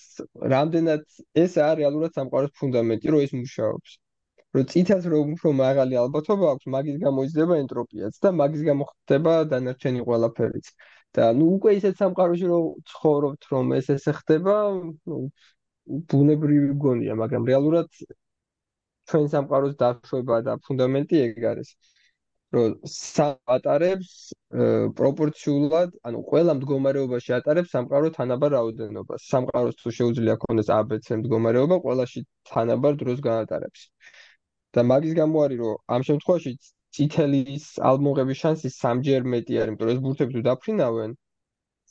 [0.54, 1.04] რამდენად
[1.44, 3.92] ეს არის რეალურად სამყაროს ფუნდამენტი რომ ეს მუშაობს.
[4.56, 9.34] რომ ციტას რომ უფრო მაღალი ალბათობა აქვს მაგის გამო იზრდება ენტროპიაც და მაგის გამო ხდება
[9.54, 10.68] დანარჩენი ყველაფერიც.
[11.16, 14.56] და ნუ უკვე ისეთ სამყაროში რომ ცხოვრობთ რომ ეს ესე ხდება
[15.10, 15.18] ნუ
[16.12, 17.90] ბუნებრივი გონია მაგრამ რეალურად
[19.12, 21.70] ჩვენ სამყაროს დაშვება და ფუნდამენტი ეგ არის
[22.56, 24.12] რომ საპატარებს
[25.00, 29.26] პროპორციულად, ანუ ყველა მდგომარეობაში ატარებს სამყარო თანაბარ რაოდენობას.
[29.32, 33.90] სამყაროს თუ შეუძლია ქონდეს ABC მდგომარეობა, ყველაში თანაბარ დროს გაატარებს.
[34.76, 36.52] და მაგის გამო არის, რომ ამ შემთხვევაში
[36.96, 41.16] წითელის ალბომღების შანსი სამჯერ მეტი არის, იმიტომ რომ ეს ბურთები თუ დაფრინავენ,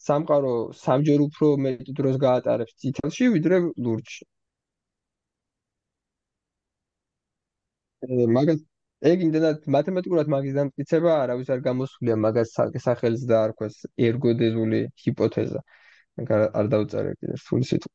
[0.06, 0.52] სამყარო
[0.84, 4.24] სამჯერ უფრო მეტი დროს გაატარებს წითელში, ვიდრე ლურჯში.
[8.36, 8.60] მაგას
[9.10, 12.54] ეგ იმდენად მათემატიკურად მაგის დამტკიცება არავის არ გამოსულია მაგას
[12.86, 13.76] სახელს დაარქვეს
[14.08, 15.60] ერგოდეზული ჰიპოთეზა.
[16.58, 17.94] არ დავწერე კიდე სული სიტყვა.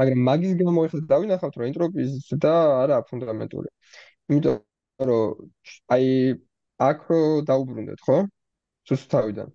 [0.00, 2.12] მაგრამ მაგის გამო ახლა დავინახავთ რომ ენტროპიის
[2.44, 3.68] და არა ფუნდამენტური
[4.32, 4.56] იმიტომ
[5.10, 5.34] რომ
[5.96, 6.06] აი
[6.90, 8.16] აკრო დაუბრუნდეთ ხო?
[8.88, 9.48] სუსთავიდან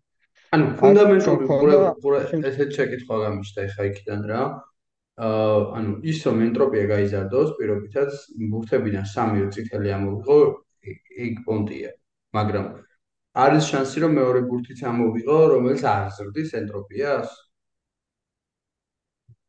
[0.56, 2.19] ანუ ფუნდამენტური ყურე ყურე
[2.52, 4.41] ესეთ შეკითხვა გამიშთა ახლა იქიდან რა
[5.18, 8.10] ანუ ის რომ ენტროპია გაიზარდოს პირობითად
[8.52, 10.38] ბურთებიდან სამი წითელი ამოვიღო
[11.28, 11.90] იქ პონტია.
[12.38, 12.66] მაგრამ
[13.46, 17.34] არის შანსი რომ მეორე ბურთიც ამოვიღო, რომელიც არ ზრდის ენტროპიას?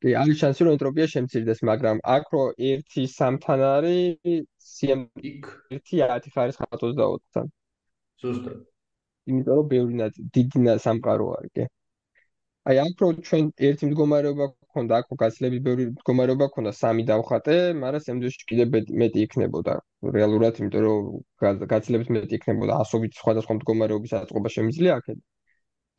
[0.01, 5.01] კი, არის შანსი რომ ენტროპია შემცირდეს, მაგრამ აქ რო 1 3-თან არის CM
[5.31, 7.47] იქ 1 10 ხარისხ 24-თან.
[8.25, 8.61] ზუსტად.
[9.29, 11.65] იმიტომ რომ ბევრი ნაწილი დიდი სამყარო არის, კი.
[12.68, 18.05] აი აქ რო ჩვენ ერთი მდგომარეობა ქონდა, აქ გაცილებით ბევრი მდგომარეობა ქონდა, სამი დავხატე, მაგრამ
[18.07, 18.64] სამდროში კიდე
[19.03, 19.75] მეტი იქნებოდა.
[20.18, 21.01] რეალურად, იმიტომ რომ
[21.73, 25.18] გაცილებით მეტი იქნებოდა ასობით სხვადასხვა მდგომარეობის აწყობა შემიძლია აქეთ.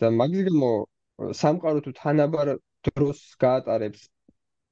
[0.02, 0.70] და მაგის გამო
[1.42, 2.50] სამყარო თუ თანაბარ
[2.88, 4.02] დროს გაატარებს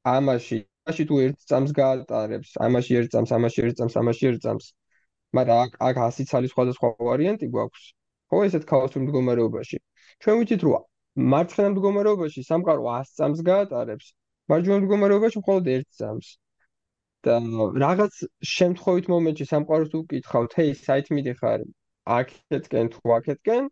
[0.07, 4.65] ამაში, ამაში თუ ერთ წამს გაატარებს, ამაში ერთ წამს, ამაში ერთ წამს, ამაში ერთ წამს,
[5.37, 7.83] მაგრამ აქ აქ 100 ცალი სხვადასხვა ვარიანტი გვაქვს.
[8.31, 9.77] ხო, ესეთ ქაოსურ მდგომარეობაში.
[10.23, 10.73] ჩვენ ვიცით, რომ
[11.33, 14.11] მარცხენა მდგომარეობაში სამყარო 100 წამს გაატარებს,
[14.53, 16.35] მარჯვენა მდგომარეობაში მხოლოდ 1 წამს.
[17.27, 17.35] და
[17.83, 21.63] რაღაც შემთხვევით მომენტში სამყაროს უკითხავთ, ჰეი, საით მიდიხარ?
[22.17, 23.63] აქეთკენ თუ აქეთკენ?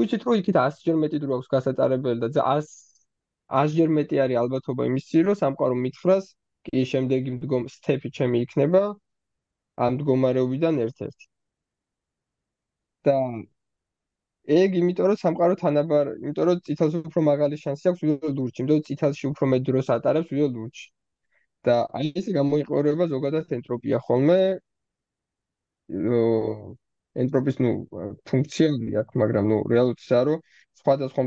[0.00, 2.66] ვიცით, რომ იქით 100 ჯერ მეტი დრო აქვს გასატარებელი და 100
[3.62, 6.26] 100 ჯერ მეტი არის ალბათობა იმისი, რომ სამყარო მითხრას,
[6.68, 8.82] კი, შემდეგი მდგომ სტეპი ჩემი იქნება
[9.86, 11.26] ამ მდგომარეობიდან ერთ-ერთი.
[13.06, 13.14] და
[14.56, 18.78] ეგ იმიტომ რომ სამყარო თანაბარ, იმიტომ რომ ციტალს უფრო მაღალი შანსი აქვს ვიდრე ლურჯში, იმიტომ
[18.78, 20.86] რომ ციტალში უფრო მეტ დროს ატარებს ვიდრე ლურჯში.
[21.66, 24.38] და აი ესე გამოიყურება ზოგადად ენტროპია ხოლმე
[27.22, 27.70] ენტროპის ნუ
[28.30, 30.40] ფუნქციონი აქვს, მაგრამ ნუ რეალურად ისაა, რომ
[30.80, 31.22] სხვადასხვა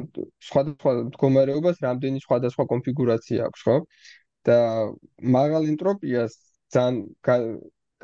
[0.50, 3.78] სხვადასხვა მდგომარეობას რამდენი სხვადასხვა კონფიგურაცია აქვს, ხო?
[4.48, 4.58] და
[5.38, 6.38] მაღალ ენტროპიას
[6.76, 6.98] ძალიან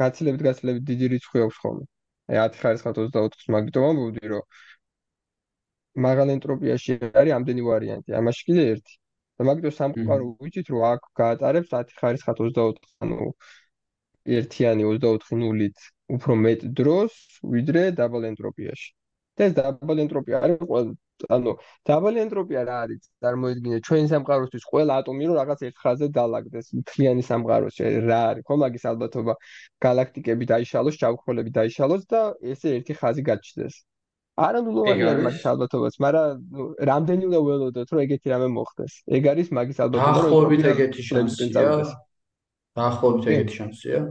[0.02, 1.86] გაცილებით გაცილებით დიდი რიცხვი აქვს ხოლმე.
[2.32, 4.44] აი 10 ხარისხად 24-ს მაგითო ვამბობდი, რომ
[6.06, 8.94] მაღალ ენტროპიაში არის ამდენი ვარიანტი, ამაში კიდე ერთი.
[9.38, 13.28] და მაგითო სამყარო ვიცით, რომ აქ გაატარებს 10 ხარისხად 24, ანუ
[14.38, 17.18] ერთიანი 24 ნულით უფრო მეტ დროს
[17.56, 18.90] ვიდრე დაბალ ენტროპიაში.
[19.38, 20.94] და ეს დაბალ ენტროპია არის ყველა
[21.36, 21.52] ანუ
[21.90, 23.04] დაბალ ენტროპია რა არის?
[23.26, 28.44] წარმოიდგინე ჩვენ სამყაროსთვის ყველა ატომი რომ რაღაც ერთ ხაზზე დაალაგდეს მთლიანი სამყაროში რა არის?
[28.50, 29.34] ხო მაგის ალბათობა
[29.86, 32.22] galaktikები დაიშალოს, ჭავხოლები დაიშალოს და
[32.54, 33.76] ესე ერთი ხაზი გაჩნდეს.
[34.38, 35.24] არა ნულოვანი არის.
[35.26, 36.42] მაგის ალბათობაც, მაგრამ
[36.90, 38.94] რამდენი უნდა ველოდოთ რომ ეგეთი რამე მოხდეს?
[39.18, 41.64] ეგ არის მაგის ალბათობა რომ დაახლოებით ეგეთი შანსია.
[42.78, 44.02] დაახლოებით ეგეთი შანსია.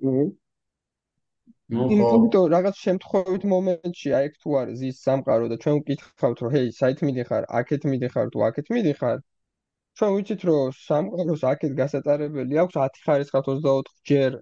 [0.00, 0.14] ნუ
[1.70, 1.84] ნუ
[2.32, 2.44] ხო.
[2.54, 7.44] რაღაც შემთხვევით მომენტში აი თუ არის ის სამყარო და ჩვენ ვკითხავთ რომ ჰეი საით მიდიხარ
[7.60, 9.18] აქეთ მიდიხარ თუ აქეთ მიდიხარ?
[10.00, 14.40] ჩვენ ვიცით რომ სამყაროს აქეთ გასატარებელი აქვს 10 ხარისხად 24 ჯერ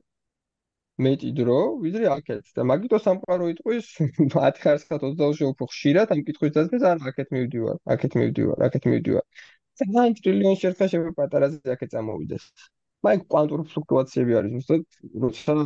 [1.07, 3.91] მეტი დრო ვიდრე აქეთ და მაგიტო სამყარო იტყვის
[4.37, 9.27] 10 ხარისხად 24-ში უფრო ხშირად ამ კითხვის დასგეს ან აქეთ მივდივარ აქეთ მივდივარ აქეთ მივდივარ
[9.83, 12.49] ძალიან ტრილიონი შერხა შეფე პატარაზე აქეთ წამოვიდეს
[13.09, 15.59] მაგ კვანტური ფლუქტუაციები არის ზუსტად როცა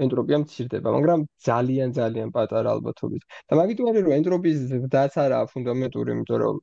[0.00, 3.22] ენტროპია მცირდება, მაგრამ ძალიან ძალიან პატარა ალბათობით.
[3.48, 6.60] და მაგით ვარი რომ ენტროპიის ზრდაც არაა ფუნდამენტური, იმიტომ რომ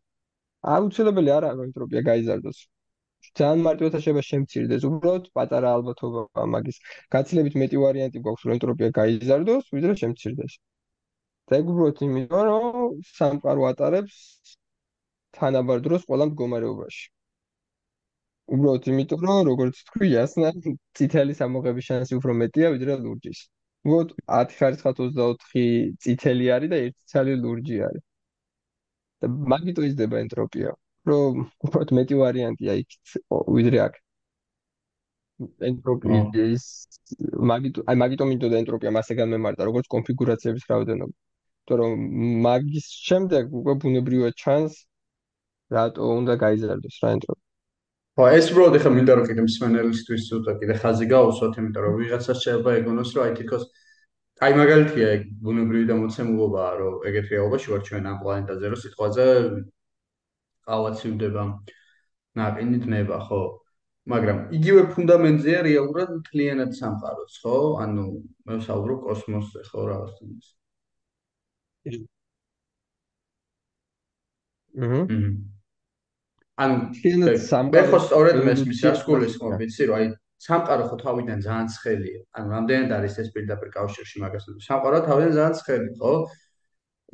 [0.76, 2.60] აუცილებელი არაა რომ ენტროპია გაიზარდოს.
[3.39, 6.77] ძალიან მარტივად შეიძლება შემცირდეს, უბრალოდ პატარა ალბათობა მაგის.
[7.15, 10.58] გაცილებით მეტი ვარიანტი გვაქვს რომ ენტროპია გაიზარდოს, ვიდრე შემცირდეს.
[11.49, 14.17] და ეგ უბრალოდ იმიტომ რომ სამყარო ატარებს
[15.38, 17.05] თანაბარ დროს ყველა მდგომარეობაში.
[18.58, 20.51] უბრალოდ იმიტომ რომ როგორც თქვი ასნა
[20.99, 23.39] წითელი სამოღების შანსი უფრო მეტია ვიდრე ლურჯის.
[23.86, 28.03] უბრალოდ 10 ხარისხად 24 წითელი არის და ერთი ცალი ლურჯი არის.
[29.21, 30.73] და მაგიტო იზრდება ენტროპია.
[31.12, 32.98] რომ უბრალოდ მეტი ვარიანტია იქ
[33.58, 33.98] ვიდრე აქ.
[35.69, 36.63] ენტროპიის
[37.52, 41.13] მაგიტო აი მაგიტო მინდოდა ენტროპია მასე განმემართა როგორც კონფიგურაციების რაოდენობა.
[41.69, 41.93] იმიტომ რომ
[42.48, 44.74] მაგის შემდეგ უკვე ბუნებრივად ჩანს
[45.78, 47.45] რატო უნდა გაიზარდოს რა ენტროპია.
[48.19, 52.39] ხო ეს უბრალოდ ეხა მინდა რომ კიდე მსმენელისთვის ცოტა კიდე ხაზი გაუსვათ იმიტომ რომ ვიღაცას
[52.43, 53.63] შეიძლება ეგონოს რომ აი თითქოს
[54.43, 59.26] აი მაგალითია ეგ ბუნებრივი და მოცემულობაა რომ ეგეთ რეალობაში ვარ ჩვენ ამ პლანეტაზე რომ სიტყვაზე
[60.69, 61.43] ყავაცივდება
[62.39, 63.41] ნაყინი დნება ხო?
[64.10, 67.58] მაგრამ იგივე ფუნდამენტზეა რეალურად მთლიანად სამყაროც ხო?
[67.84, 68.05] ანუ
[68.45, 70.47] მე ვსაუბრობ კოსმოსზე ხო რაღაცას
[74.79, 74.95] აჰა
[76.63, 76.77] ანუ
[77.75, 80.08] მე ხო სწორედ მესმის რა სკოლის ხო ვიცი რომ აი
[80.45, 82.19] სამყარო ხო თავიდან ძალიან ცხელია.
[82.36, 84.45] ანუ რამდენად არის ეს პირდაპირ კავშირში მაგას?
[84.67, 86.12] სამყარო თავიდან ძალიან ცხელი ხო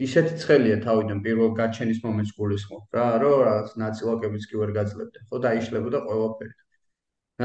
[0.05, 5.39] ისეთი ცხელია თავიდან პირველ გაჩენის მომენტს გულისხმობ რა რომ რაღაც ნაწილაკებიც კი ვერ გაძლებდა ხო
[5.45, 6.53] დაიშლებოდა ყველაფერი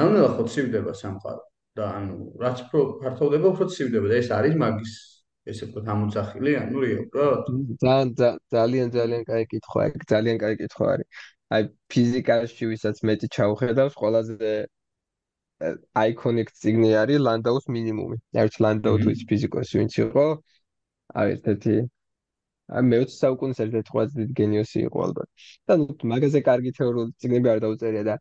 [0.01, 1.45] რანაირად ხო ცივდება სამყარო
[1.79, 4.95] და ანუ რაც უფრო ფართოვდება უფრო ცივდება და ეს არის მაგის
[5.51, 7.45] ესე ვთქვათ ამოძახილი ანუ რეალურად
[7.85, 8.11] ძალიან
[8.55, 11.09] ძალიან ძალიან კაი კითხვა ეგ ძალიან კაი კითხვა არის.
[11.55, 14.51] აი ფიზიკაში ვისაც მეტი ჩავხედავს, ყველაზე
[16.03, 18.17] აიკონიკ ციგნი არის ლანდაუს მინიმუმი.
[18.43, 20.27] ერთ ლანდაუ თუ ის ფიზიკოსი ვინც იყო,
[21.21, 21.75] აი აი
[22.91, 25.29] მე-20 საუკუნის ერთ-ერთი ყველაზე დიდი გენიოსი იყო ალბათ.
[25.67, 28.15] და ნუ მაგაზე კარგი თეორიული ციგნები არ დაუწერია და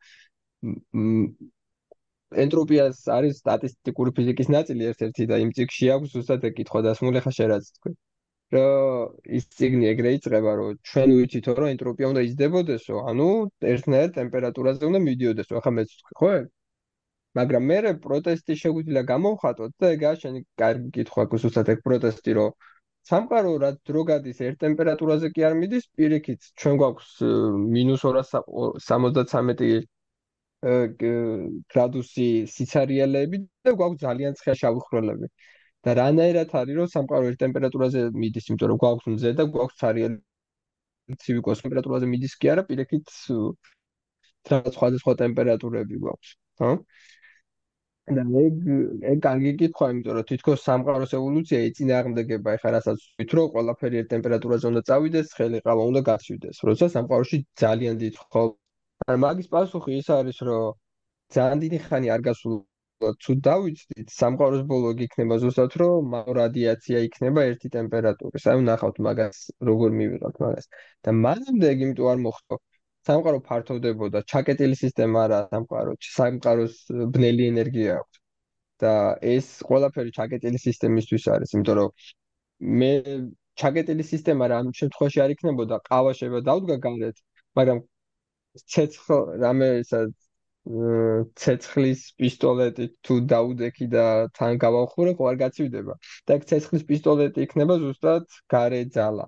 [2.44, 7.32] ენტროპიას არის სტატისტიკური ფიზიკის ნაწილი ერთ-ერთი და იმ ციგში აქვს ზუსტად ეგ კითხვა დასმული ხა
[7.40, 7.94] შერაც თქვი.
[8.54, 13.28] რომ ის ციგნი ეგრე იწყება, რომ ჩვენ ვიცითო, რომ ენტროპია უნდა იზრდებოდესო, ანუ
[13.74, 16.32] ერთნაირ ტემპერატურაზე უნდა მიდიოდესო, ახლა მეც ვთქვი, ხო?
[17.38, 22.50] მაგრამ მე პროტესტი შეგვიძლია გამოვხატოთ და ეგაა შენი კარგი კითხვა, გუსტად ეგ პროტესტი, რომ
[23.08, 29.88] სამყარო რა დრო გადის ერთ ტემპერატურაზე კი არ მიდის, პირიქით, ჩვენ გვაქვს -273
[31.74, 35.28] გრადუსი სიცარიელები და გვაქვს ძალიან ცხელ შავი ხროლები.
[35.88, 40.18] და რანაირად არის რომ სამყარო ერთ ტემპერატურაზე მიდის, იმიტომ რომ გვაქვს მზე და გვაქვს ცარიელი
[41.24, 43.06] ცივი კოს ტემპერატურაზე მიდის კი არა, პირიქით
[44.76, 46.70] სხვადასხვა ტემპერატურები გვაქვს, ხო?
[48.18, 48.56] და ეგ
[49.12, 54.10] ეგ კარგი კითხვა, იმიტომ რომ თითქოს სამყაროს ევოლუცია ეწინააღმდეგება ეხლა რასაც ვთქვით, რომ ყველაფერი ერთ
[54.14, 58.44] ტემპერატურაზე უნდა წავიდეს, ცხელი ყავა უნდა გაცივდეს, როცა სამყაროში ძალიან დიდ ხო.
[59.10, 60.80] ან მაგის პასუხი ის არის, რომ
[61.38, 62.56] ძალიან დიდი ხანი არ გასულ
[63.24, 68.48] თუ დავიცდით სამყაროს ბოლო იქნება ზუსტად რომ რადიაცია იქნება ერთი ტემპერატურის.
[68.54, 70.68] აი ნახავთ მაგას როგორ მივიღავთ მაგას.
[71.08, 72.60] და მანამდე იგი იმიტომ არ მოხდა
[73.08, 76.76] სამყარო ფართოვდებოდა, ჩაკეტილი სისტემა არა სამყარო, სამყაროს
[77.18, 78.20] ბნელი ენერგია აქვს.
[78.84, 78.92] და
[79.36, 81.90] ეს ყველაფერი ჩაკეტილი სისტემისთვის არის, იმიტომ რომ
[82.82, 82.92] მე
[83.62, 87.18] ჩაკეტილი სისტემა რა ამ შემთხვევაში არ იქნებოდა, ყავა შეიძლება დავდგა გარეთ,
[87.60, 87.80] მაგრამ
[88.74, 90.00] ცეცხლ რამე ისა
[91.42, 94.06] ცეცხლის პისტოლეტი თუ დაუდექი და
[94.38, 95.94] თან გავახურე, ხო არ გაცივდება.
[96.28, 99.26] და ცეცხლის პისტოლეტი იქნება ზუსტად გარე ძალა.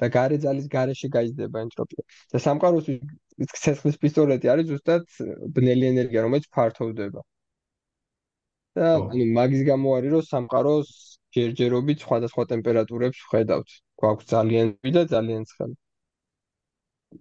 [0.00, 2.02] და გარე ძალის გარეშე გაიზრდება ენტროპია.
[2.32, 2.86] და სამყაროს
[3.62, 5.02] ცეცხლის პისტოლეტი არის ზუსტად
[5.56, 7.20] ბნელი ენერგია, რომელიც ფართოვდება.
[8.78, 10.88] და ანუ მაგის გამო არის რომ სამყაროს
[11.34, 13.68] ჯერჯერობით სხვადასხვა ტემპერატურებს ვხედავთ.
[14.00, 15.76] გვაქვს ძალიან და ძალიან ცხელი.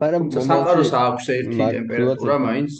[0.01, 2.71] მაგრამ სამყაროს აქვს ერთი ტემპერატურა მაინც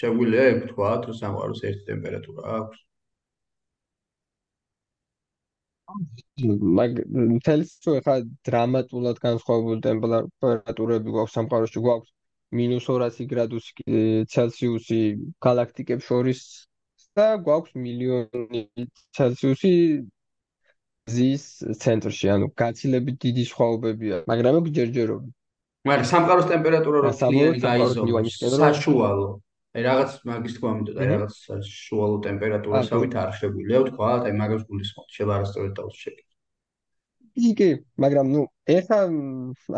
[0.00, 2.78] შეგვიძლია ეკუთვათ რომ სამყაროს ერთი ტემპერატურა აქვს
[6.78, 7.00] მაგ
[7.46, 8.14] თელს თუ ხა
[8.48, 12.12] დრამატულად განსხვავებული ტემპერატურები გვაქვს სამყაროში გვაქვს
[12.60, 13.98] -200 გრადუსი
[14.34, 15.00] ცელსიუსი
[15.46, 16.40] galaktikებს შორის
[17.18, 18.62] და გვაქვს მილიონი
[19.18, 19.74] ცელსიუსი
[21.10, 21.44] ზის
[21.82, 25.32] ცენტრში ანუ გაცილებით დიდი სხვაობებია მაგრამ ეგ ჯერჯერობით.
[25.90, 28.02] მაგრამ სამყაროს ტემპერატურა რო ძალიან გაიზო
[28.56, 29.28] საშუალო
[29.76, 35.14] აი რაღაც მაგის თქვა მითხრა აი რაღაც საშუალო ტემპერატურასავით არ შეგვიძლია თქვა აი მაგას გულისხმობ
[35.14, 36.24] შეიძლება არასწორად დავშეკი
[37.50, 37.70] იგი
[38.04, 38.42] მაგრამ ნუ
[38.78, 39.00] ეხა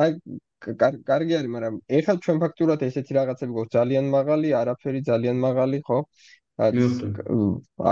[0.05, 0.17] აი
[0.63, 3.75] კარგი არის მაგრამ ეხა ჩვენ ფაქტურად ესეთი რაღაცები გვაქვს.
[3.77, 5.99] ძალიან მაღალი არაფერი ძალიან მაღალი ხო?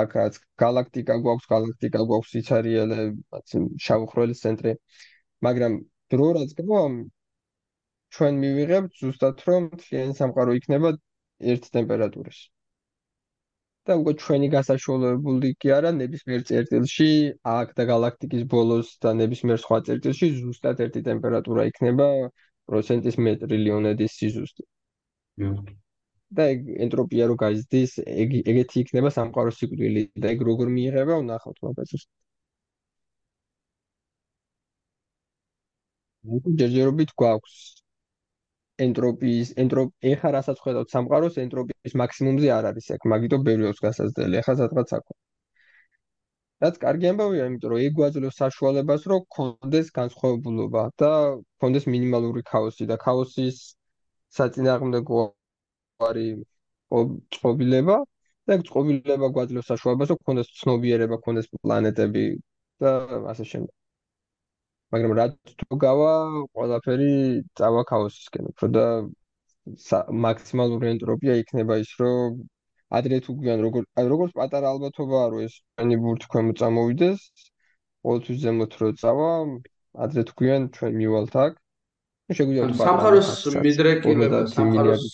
[0.01, 2.99] აკაც galaktika გვაქვს galaktika გვაქვს სიცარიელე
[3.87, 4.73] შავხროლის ცენტრი.
[5.47, 5.73] მაგრამ
[6.15, 6.81] დრო რაც გქო
[8.15, 10.89] ჩვენ მივიღებთ ზუსტად რომ მთლიანი სამყარო იქნება
[11.41, 12.49] ერთ ტემპერატურაში.
[13.89, 17.09] და უკვე ჩვენი გასაშუალებული კი არა ნებისმიერ წერტილში,
[17.53, 22.09] აქ და galaktikis ბოლოს და ნებისმიერ სხვა წერტილში ზუსტად ერთი ტემპერატურა იქნება
[22.71, 24.65] პროცენტის მეტრილიონედის სიზუსტე.
[26.39, 27.93] და ეგ ენტროპია რო გაიზრდის,
[28.25, 32.07] ეგ ეგეთი იქნება სამყაროს სიკვდილი და ეგ როგორ მიიღება, ვნახავთ მაგას.
[36.31, 37.80] ნუ ჯერჯერობით გვაქვს
[38.85, 44.41] ენტროპიის ენტროპ ეხა რასაც ხედავთ სამყაროს ენტროპიის მაქსიმუმზე არ არის აქ მაგიტო ბევრი აქვს გასაზრდელი
[44.43, 45.19] ეხა სადღაც აქვს
[46.65, 51.11] რაც კარგი ამბავია იმიტომ რომ ეგ გვაძლევს საშუალებას რომ კონდეს განსხვავებულობა და
[51.65, 53.61] კონდეს მინიმალური ქაოსი და ქაოსის
[54.39, 55.23] საწინააღმდეგო
[56.11, 56.45] არის
[57.37, 57.99] წყობილება
[58.47, 62.27] და ეგ წყობილება გვაძლევს საშუალებას რომ კონდეს ცნობიერება კონდეს პლანეტები
[62.85, 62.95] და
[63.35, 63.80] ასე შემდეგ
[64.95, 65.27] მაგრამ რა
[65.63, 66.13] თუ გავა
[66.57, 67.11] ყველაფერი
[67.61, 68.87] წავა ქაოსისკენ უფრო და
[70.27, 72.41] მაქსიმალური ენტროპია იქნება ის რომ
[72.99, 73.83] ადრე თუ გვიან როგორ
[74.15, 77.21] როგორც პატარა ალბათობაა რომ ეს ჩვენი ბურთი ქვემო წამოვიდეს
[78.05, 79.31] ყოველთვის ზემოთ რო წავა
[80.07, 81.53] ადრე თუ გვიან ჩვენ მივალთ აქ.
[82.39, 83.29] შეგვიძლია სამყაროს
[83.67, 85.05] მიდრეკილება სამყაროს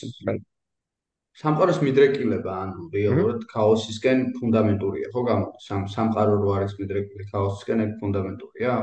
[1.41, 8.75] სამყაროს მიდრეკილება ანუ რეალურად ქაოსისკენ ფუნდამენტურია ხო გამოდის სამყარო რო არის მიდრეკილი ქაოსისკენ ეგ ფუნდამენტურია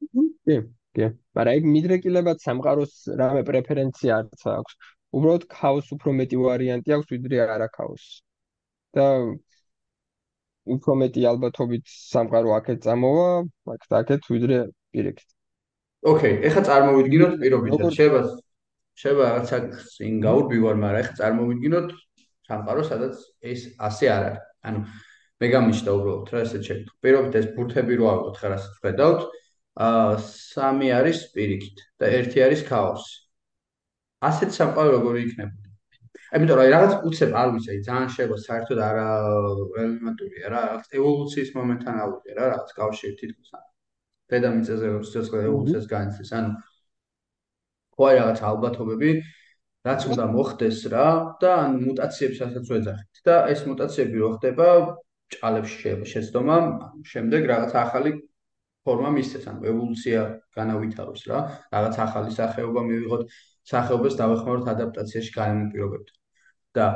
[0.00, 0.56] კი,
[0.96, 1.08] კი.
[1.36, 4.74] მაგრამ ეგ მიდრეკილებად სამყაროს რამე პრეფერენცია არც აქვს.
[5.16, 8.06] უბრალოდ ქაოს უფრო მეტი ვარიანტი აქვს ვიდრე არა ქაოს.
[8.96, 9.06] და
[10.66, 13.28] უფრო მეტი ალბათობით სამყარო აქეთ წამოვა,
[13.74, 14.56] აქ და აქეთ ვიდრე
[14.92, 15.28] პირიქით.
[16.10, 17.92] ოკეი, ეხლა წარმოვიდგინოთ პირობითად.
[17.98, 18.20] შეიძლება
[18.96, 19.58] შეიძლება რაღაცა
[19.94, 21.88] წინ გაურბივარ, მაგრამ ეხლა წარმოვიდგინოთ
[22.48, 23.14] სამყარო, სადაც
[23.52, 24.44] ეს ასე არ არის.
[24.66, 24.80] ანუ
[25.36, 26.94] მე გამიშდა უბრალოდ რა ესე შეკითხვა.
[27.04, 29.20] პირობითად ეს ბურთები რო აღვთ ხარ ასე ვხედავთ.
[29.76, 33.14] აა სამი არის პირიქით და ერთი არის ქაოსი.
[34.28, 35.66] ასეთ სამყარო როგორი იქნება?
[36.36, 39.08] ამიტომ აი რაღაც უცებ არ ვიცი, ძალიან შეიძლება საერთოდ არა
[39.76, 43.64] რელევანტურია რა, რაღაც ევოლუციის მომენტანალურია რა, რაღაც კავშირი თითქოს ან
[44.32, 46.50] დედამიწაზე როცა ევოლუციას განიცდის, ანუ
[47.96, 49.10] ხო აი რაღაც ალბათობები
[49.86, 51.08] რაც უნდა მოხდეს რა
[51.40, 54.66] და ან მუტაციებს ასაც ვეძახით და ეს მუტაციები რო ხდება
[55.36, 56.56] ჭალებში შეიძლება შეცდომა,
[57.12, 58.12] შემდეგ რაღაც ახალი
[58.86, 60.24] ფორმა მისცეს, ანუ ევოლუცია
[60.58, 61.40] განავითაროს რა,
[61.74, 63.22] რაღაც ახალი სახეობა მივიღოთ,
[63.72, 66.16] სახეობას დავეხმაროთ ადაპტაციაში განმე პირობებთან.
[66.76, 66.86] და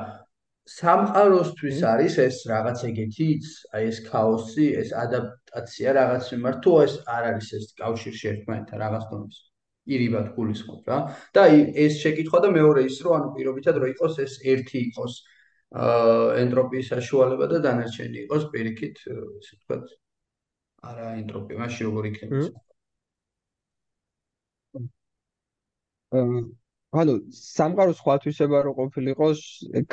[0.71, 7.23] სამყაროსთვის არის ეს რაღაც ეგეთიც, აი ეს ქაოსი, ეს ადაპტაცია რაღაც მიმართ, თუ ეს არ
[7.31, 9.41] არის ეს კავშირში ერთმანეთთან რაღაც დონეზე.
[9.95, 10.99] ირიბად გულისხმობ რა.
[11.35, 11.43] და
[11.85, 15.15] ეს შეკითხვა და მეორე ის რომ ანუ პირობითად რო იყოს ეს ერთი იყოს
[15.71, 19.85] აა ენტროპიის საშუალება და დანარჩენი იყოს პირიქით, ესე ვთქვათ,
[20.89, 22.49] არა ენტროპია, მაშინ როგორ იქნება?
[27.01, 29.41] ანუ სამყაროს სხვა თვისება რო ყოფილიყოს,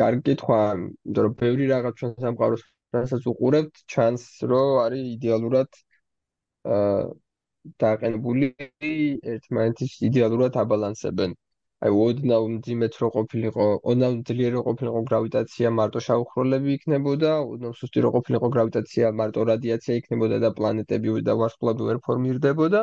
[0.02, 2.64] კარგი კითხვა, იმიტომ რომ ბევრი რაღაც ჩვენ სამყაროს
[2.98, 5.82] რასაც უყურებთ, ჩანს რომ არის იდეალურად
[6.78, 7.02] აა
[7.84, 8.50] დააყენებული
[9.34, 11.36] ერთმანეთის იდეალურად აბალანსებენ
[11.86, 18.04] აი ოდნავ მძიმეც რო ყოფილიყო, ოდნავ ძლიერი რო ყოფილიყო გრავიტაცია, მარტო შავხროლები იქნებოდა, ოდნავ სუსტი
[18.06, 22.82] რო ყოფილიყო გრავიტაცია, მარტო რადიაცია იქნებოდა და პლანეტები და ვარსკვლავები ვერ ფორმირდებოდა.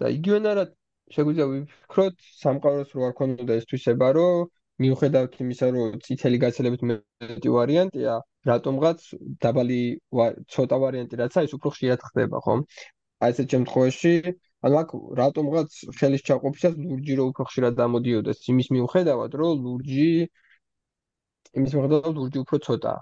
[0.00, 0.70] და იგივენარად
[1.14, 4.48] შეგვიძლია ვიფიქროთ სამყაროს რო არ ქონოდა ეს თვისება, რომ
[4.82, 8.14] მიუხედავად იმისა, რომ წითელი გაცილებით მეტი ვარიანტია,
[8.50, 9.04] რატომღაც
[9.44, 9.80] დაბალი
[10.56, 12.64] ცოტა ვარიანტი რაც არის, უფრო ხშირად ხდება, ხომ?
[13.22, 14.14] აი ესეთ შემთხვევაში
[14.66, 14.90] ანუ აქ
[15.20, 20.08] რატომღაც ხელის ჩაყოფისას ლურჯი რო უფრო ხშირად დამოდიოდეს იმის მიუხედავად რომ ლურჯი
[21.58, 23.00] იმის მიუხედავად ლურჯი უფრო ცოტაა.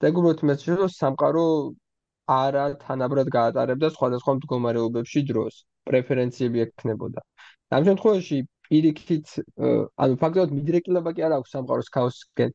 [0.00, 1.46] და ეგრეთ მეც შეიძლება სამყარო
[2.36, 5.54] არა თანაბრად გაატარებდა სხვადასხვა მდგომარეობებში დროს.
[5.90, 7.22] პრეფერენციები ექნებოდა
[7.76, 8.38] ამ შემთხვევაში
[8.70, 9.32] პირიქით
[10.04, 12.52] ანუ ფაქტობრივად მიდრეკილება კი არ აქვს სამყაროს ქაოსისკენ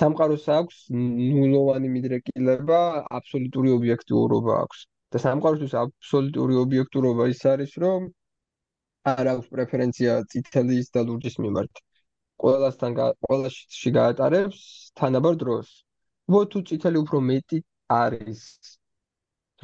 [0.00, 2.80] სამყაროს აქვს ნულოვანი მიდრეკილება
[3.18, 4.84] აბსოლუტური ობიექტურობა აქვს
[5.14, 8.08] და სამყაროსთვის აბსოლუტური ობიექტურობა ის არის, რომ
[9.12, 11.82] არ აქვს პრეფერენცია წითელის და ლურჯის მიმართ.
[12.42, 12.96] ყველასთან
[13.26, 14.60] ყველაში გაატარებს
[15.00, 15.70] თანაბარ დროს.
[16.28, 17.58] უბრალოდ თუ წითელი უფრო მეტი
[17.98, 18.42] არის,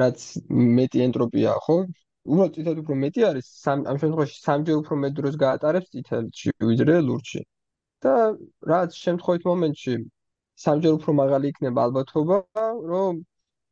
[0.00, 0.20] რაც
[0.78, 1.76] მეტი ენტროპია, ხო?
[2.30, 7.42] უბრალოდ წითელი უფრო მეტი არის, ამ შემთხვევაში სამჯერ უფრო მეტ დროს გაატარებს წითელში, ვიდრე ლურჯში.
[8.04, 8.14] და
[8.70, 9.94] რაც შემთხვევით მომენტში
[10.64, 12.38] სამჯერ უფრო მაღალი იქნება ალბათობა,
[12.92, 13.20] რომ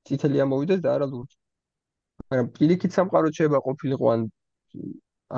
[0.08, 1.36] წითელი ამოვიდეს და არა ლურჯი.
[2.30, 4.20] მაგრამ პირიქით სამყარო შეიძლება ყოფილიყო ან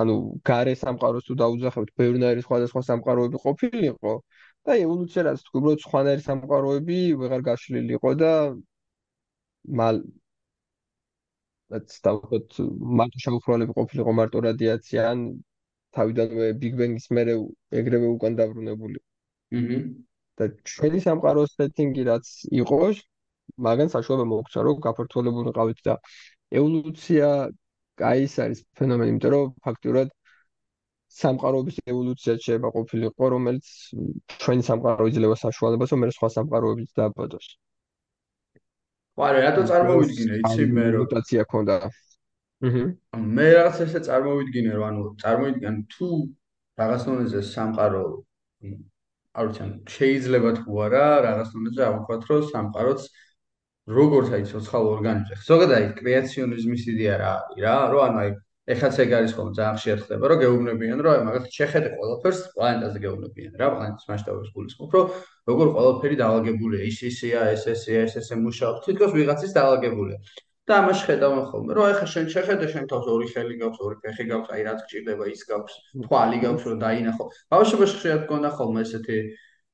[0.02, 0.14] ანუ
[0.50, 4.12] გარე სამყაროს თუ დაუძახებთ ბევრნაირი სხვადასხვა სამყაროები ყოფილიყო
[4.66, 8.32] და ევოლუციას თუ უბრალოდ სხვანაირი სამყაროები ვეღარ გაშლილიყო და
[9.80, 9.96] მალ
[11.74, 11.78] და
[12.14, 12.58] ვთქვათ
[13.00, 15.22] მარტო შეუფროლები ყოფილიყო მარტო რადიაცია ან
[15.96, 17.34] თავიდანვე ბიგ ბენგის მერე
[17.80, 18.98] ეგრევე უკან დაბრუნებული.
[19.58, 19.78] აჰა.
[20.38, 22.30] და ჩვენი სამყაროს სეტინგი რაც
[22.60, 22.78] იყო
[23.66, 25.94] მაგან საშუალება მოგვცა რომ გაფართოებულიყავით და
[26.58, 27.28] ევოლუცია
[28.00, 30.08] კაი ის არის ფენომენი, იმიტომ რომ ფაქტურად
[31.14, 33.66] სამყაროების ევოლუცია შეიძლება ყოფილიყო, რომელიც
[34.42, 37.46] ჩვენი სამყარო იძლევა საშუალებას, რომ მე სხვა სამყაროებიც დააბადოს.
[39.20, 41.74] ვარე, რატო წარმოვიდგინე, იცი მე რომ მუტაცია ქონდა.
[41.84, 41.92] აჰა.
[43.36, 46.08] მე რაღაც ესე წარმოვიდგინე, რომ ანუ წარმოვიდგენ თუ
[46.82, 48.04] რაღაც ნონეზე სამყარო
[49.34, 53.00] არ ვიცი, შეიძლება თუ არა, რაღაც ნონეზე აღვქვათ, რომ სამყაროც
[53.84, 55.34] როგორც აი ცოცხალ ორგანიზმზე.
[55.44, 58.30] ზოგადად აი კრეაციონიზმის იდეა რა არის რა, რომ ანუ აი
[58.64, 62.98] ეხაც ეგ არის ხოლმე ძალიან ხშირად ხდება, რომ გეუბნებიან, რომ აი მაგათ შეხედე ყველაფერს პლანეტაზე
[63.04, 65.06] გეუბნებიან რა, პლანეტის მასშტაბებს გულისხმობ, რომ
[65.52, 70.18] როგორ ყველაფერი დაალაგებულია, ის ისია, ეს ესია, ეს ესე მუშაობს, თითქოს ვიღაცის დაალაგებულია.
[70.64, 73.96] და ამას ხედავენ ხოლმე, რომ აი ხა შენ შეხედე შენ თავს ორი ხელი გაქვს, ორი
[74.00, 75.74] ფეხი გაქვს, აი რაც გჭირდება ის გაქვს,
[76.08, 77.24] თვალი გაქვს, რომ დაინახო.
[77.52, 79.18] ბავშვობაში ხშირად გქონდა ხოლმე ესეთი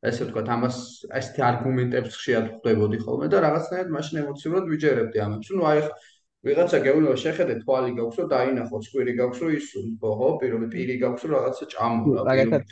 [0.09, 0.77] ესე ვთქვათ, ამას
[1.19, 5.53] ესეთი არგუმენტებს ხშირად ხვდებოდი ხოლმე და რაღაცნაირად მაშინ ემოციურად ვიჯერებდი ამებს.
[5.53, 5.83] ნუ აი
[6.41, 11.25] ვიღაცა გეუბნება შეხედე თვალი გაქვს რომ დაინახო, სკვირი გაქვს რომ ისო, ხო, პირობი პირი გაქვს
[11.29, 12.23] რომ რაღაცა ჭამო რა.
[12.29, 12.65] მაგათაც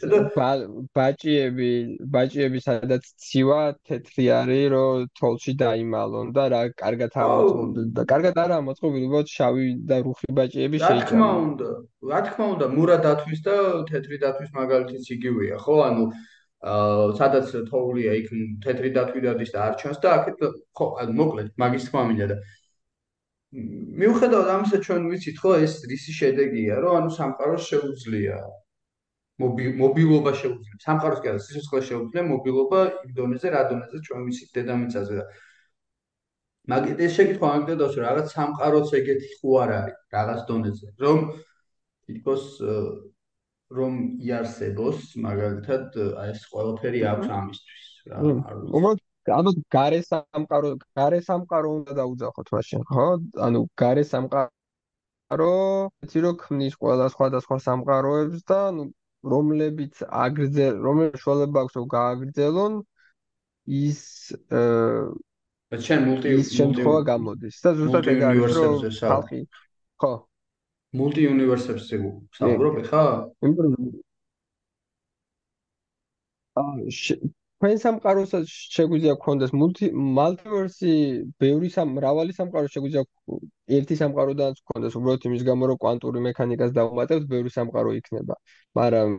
[0.97, 1.69] ბაჭიები,
[2.15, 8.55] ბაჭიები სადაც ცივა თეთრი არის რომ თოლში დაიმალონ და რა კარგად ამოწყობილ და კარგად არა
[8.65, 11.05] ამოწყობილ, უბრალოდ შავი და რუხი ბაჭიები შეიძლება.
[11.05, 11.69] რა თქმა უნდა,
[12.09, 13.55] რა თქმა უნდა, მურა დათვის და
[13.93, 15.77] თეთრი დათვის მაგალითიც იგივეა, ხო?
[15.93, 16.05] ანუ
[16.59, 18.31] სადაც თოვლია იქ
[18.65, 20.39] თეთრი დათვი დადის და არ ჩანს და აქეთ
[20.75, 20.87] ხო
[21.21, 22.37] მოკლედ მაგის თქმა მინდა და
[24.03, 28.39] მიუხედავად ამისა ჩვენ ვიცით ხო ეს რისი შედეგია რომ ანუ სამყაროს შეუძლია
[29.39, 30.79] მობილობა შეუძლია.
[30.83, 35.25] სამყაროს კი არა სიცოცხლე შეუძლია მობილობა იმ დონეზე რა დონეზე ჩვენ ვიცით დედამიწაზე და
[36.73, 41.19] მაგით ეს შეკითხვა მაგდედავს რომ რაღაც სამყაროც ეგეთი ხო არ არის რაღაც დონეზე რომ
[42.09, 42.45] თითქოს
[43.77, 43.95] რომ
[44.25, 48.19] იარსებოს, მაგალითად, აი ეს ყველაფერი აქვს ამისთვის რა.
[48.79, 53.07] უბრალოდ ანუ გარე სამყარო, გარე სამყარო უნდა დაუძახოთ მაშინ, ხო?
[53.49, 55.53] ანუ გარე სამყარო,
[56.07, 58.85] იცი რომ ქმნის ყველა სხვადასხვა სამყაროებს და ანუ
[59.35, 62.75] რომლებიც აგრძელ, რომლებიც შოლება აქვს რომ გააგრძელონ
[63.69, 64.01] ის
[64.49, 67.57] აა ჩვენ მულტი ის შემთხვევა გამოდის.
[67.61, 69.41] და ზუსტად ეგ არის რომ ხალხი
[70.01, 70.13] ხო
[70.99, 71.99] მულტი უნივერსებში
[72.39, 73.05] საუბრობ ხა?
[77.63, 79.87] ფენ სამყაროსაც შეგვიძლია გქონდეს მულტი
[80.19, 80.91] მალტივერსი,
[81.43, 83.03] ბევრი სამ მრავალი სამყარო შეგვიძლია
[83.79, 88.39] ერთი სამყაროდანაც გქონდეს, უბრალოდ იმის გამო რომ კვანტური მექანიკას დავუმატებთ, ბევრი სამყარო იქნება.
[88.81, 89.17] მაგრამ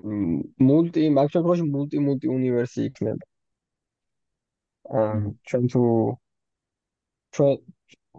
[0.70, 3.30] მულტი, მაგ შემთხვევაში მულტი მულტი უნივერსი იქნება.
[5.00, 5.20] აა
[5.50, 5.84] ჩვენ თუ
[7.36, 7.54] ჩვენ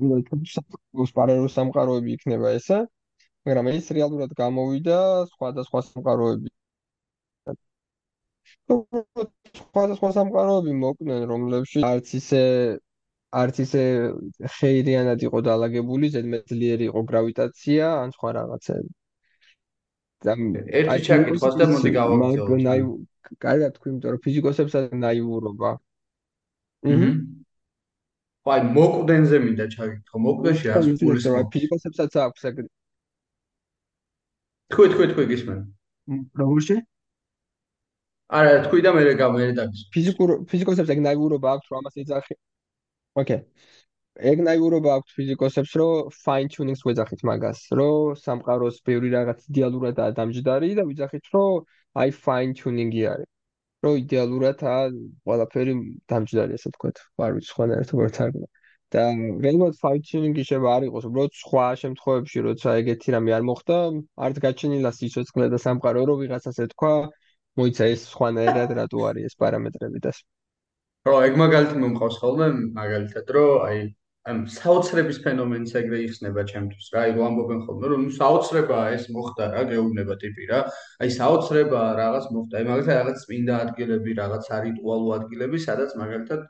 [0.05, 2.79] უნდა თქვა სამყაროები იქნება ესა?
[3.49, 4.99] მაგრამ ეს რეალურად გამოვიდა
[5.33, 6.51] სხვადასხვა სამყაროები.
[8.71, 12.45] სხვადასხვა სამყაროები მოკნენ, რომლებშიც არც ისე
[13.41, 13.83] არც ისე
[14.59, 18.91] ხეირიანად იყო დაალაგებული, ზედმეტ ძლიერი იყო გრავიტაცია, ან სხვა რაღაცები.
[20.27, 22.65] ერთი აი ჩაკითხვას და ფიზიკოსებს მოდი გავაგრძელოთ.
[22.67, 22.81] ნაი
[23.45, 25.71] კარგად თქვი, იმიტომ რომ ფიზიკოსებსაც ნაიურობა.
[26.91, 27.11] აჰა.
[28.51, 29.65] აი მოკვდენზე მინდა
[30.27, 31.49] მოკვდენში რას ხო, გულისხმობ?
[31.55, 32.57] ფიზიკოსებსაც აქვს ეგ.
[34.71, 35.59] თქვი, თქვი, თქვი გისმენ.
[36.41, 36.77] როგორში?
[38.39, 39.83] არა, თქვი და მე გამერე დაგის.
[39.95, 42.35] ფიზიკურ ფიზიკოსებს ეგ ნაიურობა აქვს, რომ ამას ეძახი.
[43.23, 43.41] ოკეი.
[44.31, 50.71] ეგ ნაიურობა აქვს ფიზიკოსებს, რომ fine tuning-ს ვეძახით მაგას, რომ სამყაროს ბევრი რაღაც იდეალურადაა დამჯდარი
[50.79, 51.55] და ვიძახით, რომ
[52.03, 53.31] აი fine tuning-ი არის.
[53.85, 54.83] რომ იდეალურადაა
[55.27, 55.75] ყველაფერი
[56.11, 56.91] დამჯდარი, ასე თქვა.
[57.27, 58.47] არ ვიცი სხვა ერთობად თარგმნა.
[58.95, 59.05] და
[59.47, 59.79] რეალურად
[60.11, 63.79] tuning-ი შევა არ იყოს, უბრალოდ სხვა შემთხვევებში, როცა ეგეთი რამე არ მოხდა,
[64.27, 66.95] არც გაჩენილა სიცოცხლე და სამყარო, რომ ვიღაცას ეთქვა,
[67.61, 70.13] მოიცა ეს სხვანაირად რატო არის ეს პარამეტრები და
[71.09, 73.79] რო ეგ მაგალითი მომყავს ხოლმე მაგალითად რომ აი
[74.31, 79.07] ამ საოცრების ფენომენს ეგრე იხსნება ჩემთვის რა აი რო ამბობენ ხოლმე რომ ნუ საოცრებაა ეს
[79.17, 80.61] მოხდა რა გეუბნება ტიპი რა.
[81.03, 82.61] აი საოცრებაა რაღაც მოხდა.
[82.61, 86.45] აი მაგალითად რაღაც წმინდა ადგილები რაღაც არიტუალო ადგილები სადაც მაგალითად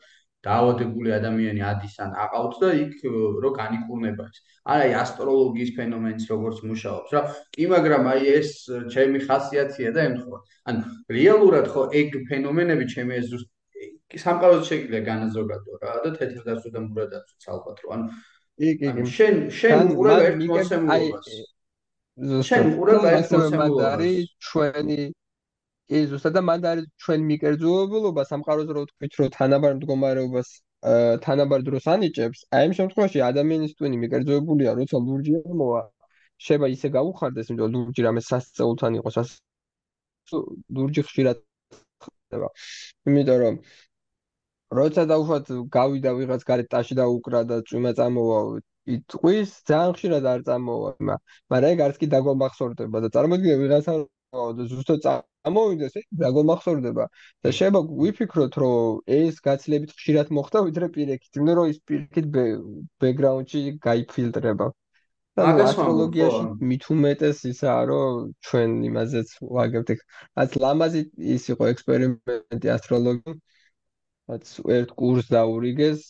[0.46, 2.94] დაავადებული ადამიანი ადის ან აყავთ და იქ
[3.44, 7.22] რო განიკურნება ეს არა აი ასტროლოგიის ფენომენს როგორც მუშაობს რა.
[7.56, 8.50] კი მაგრამ აი ეს
[8.94, 10.38] ჩემი ხასიათია და ემთხვევა.
[10.70, 10.76] ან
[11.16, 13.48] რეალურად ხო ეგ ფენომენები ჩემი ეს ზუსტ
[14.18, 18.06] სამყაროზე შეიძლება განაზოგადო რა და თეთრდაცვა და მურადაცვა ალბათ რო ანუ
[18.70, 21.28] იქ იქ შენ შენ უყურებ ერთ მოსემულობას
[22.48, 24.02] შენ უყურებ ერთ მოსემულობას
[24.48, 24.98] ჩვენი
[25.90, 30.50] კი ზუსტად და მანდ არის ჩვენ მიკერძულობა სამყაროზე რო თქვით რომ თანაბარ მდგომარეობას
[31.26, 35.82] თანაბარ დროს ანიჭებს აი ამ შემთხვევაში ადამიანის ტვინი მიკერძულებულია როცა ლურჯი მოვა
[36.46, 39.30] შეიძლება ისე გაუხარდეს იმიტომ ლურჯი რამე სასწაულთან იყოს
[40.78, 41.38] ლურჯი ხშირად
[42.04, 42.48] ხდება.
[43.10, 43.54] იმიტომ რომ
[44.78, 48.38] როცა დაუშვათ გავიდა ვიღაც გარეთ ტაში და უკრა და წვიმა წამოვა
[48.96, 53.94] იტყვის ძალიან ხშირად არ წამოვა მაგრამ ეგ არც კი დაგომახსოვრდება და წარმოიდგინე ვიღაცა
[54.70, 57.06] ზუსტად წამოვიდეს ეგ დაგომახსოვრდება
[57.46, 62.28] და შეიძლება ვიფიქროთ რომ ეს გაცილებით ხშირად მოხდა ვიდრე პირიქით იმიტომ რომ ის პირიქით
[63.04, 64.68] ბექგრაუნდში გაიფილტრება.
[65.38, 69.90] და ასტროლოგიაში მით უმეტეს ისაა რომ ჩვენ იმაზეც ვაგებთ.
[70.40, 71.02] რაც ლამაზი
[71.36, 73.36] ის იყო ექსპერიმენტი ასტროლოგი
[74.28, 76.02] რაც ერთ კურს დაურიგეს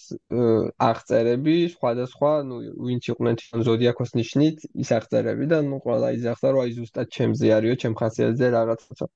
[0.86, 2.56] აღწერები სხვადასხვა ნუ
[2.86, 7.52] ვინც იყვნენ თვითონ ზოდიაქოს ნიშნით ის აღწერები და ნუ ყველა იზახდა რომ აი ზუსტად ჩემზე
[7.58, 9.06] არისო ჩემ ხასიათზე რაღაცა.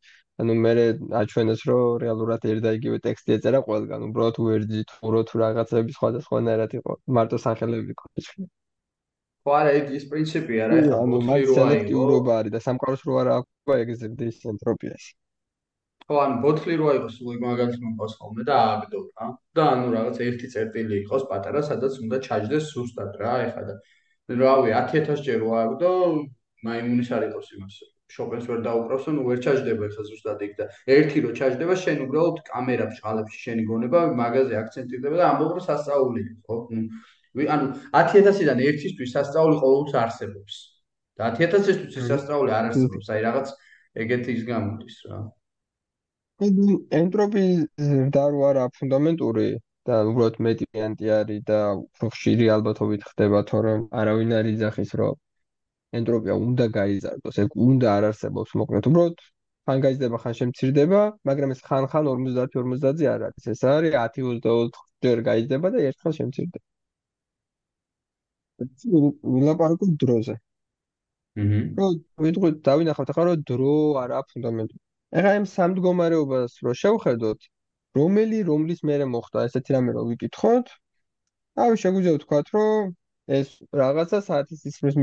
[0.43, 0.71] ანუ მე
[1.21, 6.75] აჩვენეს რომ რეალურად ერთ და იგივე ტექსტი ეწერა ყველგან უბრალოდ უერძი თურო თუ რაღაცები სხვადასხვანაირად
[6.79, 8.47] იყო მარტო სახელები ქოჩქი
[9.45, 13.37] ხო არა ეგ ის პრინციპია რა ეხლა მოთხოვნა იყო სელექტიურობა არის და სამყაროს რო არა
[13.41, 15.11] აქვს ეგ ზრდის ენტროპიაში
[16.09, 19.27] ხო ანუ ბოთლი როა იყოს სულ მაგალითად მომყავს ხოლმე და ააგდო რა.
[19.57, 23.75] და ანუ რაღაც ერთი წერტილი იყოს პატარა სადაც უნდა ჩაჯდეს სუსტად რა ეხლა და
[24.41, 25.93] რავი 10000 ჯერ რო ააგდო
[26.69, 27.77] მაიმუნის არ იყოს იმას.
[28.15, 32.37] შოპენს ვერ დაუკრავს ანუ ვერ ჩაჯდება ეხლა ზუსტად იქ და ერთი რო ჩაჯდება შენ უბრალოდ
[32.49, 36.57] კამერა ბჭყალებში შენი გონება მაგაზე აქცენტირდება და ამბობ რომ სასწაული ხო?
[37.35, 40.55] ნუ ანუ 10000-დან ერთისთვის სასწაული ყოველთვის არსებობს.
[41.17, 43.09] და 10000-ისთვის სასწაული არ არსებობს.
[43.09, 43.49] აი რაღაც
[44.05, 45.19] ეგეთი ის გამოდის რა
[46.43, 47.43] ენტროპი
[48.15, 49.47] და რო არა ფუნდამენტური
[49.87, 55.15] და უბრალოდ მეტი ვარიანტი არის და უფრო ხშირი ალბათობით ხდება თორემ არავინ არ იძახის რომ
[56.01, 58.89] ენტროპია უნდა გაიზარდოს ეგ უნდა არ არსებობს მოკლედ.
[58.91, 59.17] უბრალოდ
[59.69, 63.45] ხან გაიზრდება ხან შემცირდება მაგრამ ეს ხან ხან 50 50-ზე არ არის.
[63.55, 66.65] ეს არის 10-24 ჯერ გაიზრდება და ერთხელ შემცირდება.
[69.35, 70.35] ვილაპარაკო დროზე.
[71.43, 71.87] აჰა რო
[72.25, 73.73] ვიტყვით დავინახავთ ახლა რომ დრო
[74.03, 74.84] არა ფუნდამენტური
[75.15, 77.49] ეხლა იმ სამ მდგომარეობას რო შევხედოთ,
[77.99, 80.73] რომელი რომლის მერე მოხდა ესეთი რამე რო ვიკითხოთ,
[81.65, 82.95] აი შეგვიძლია ვთქვათ, რომ
[83.39, 84.97] ეს რაღაცა საათის სისხლის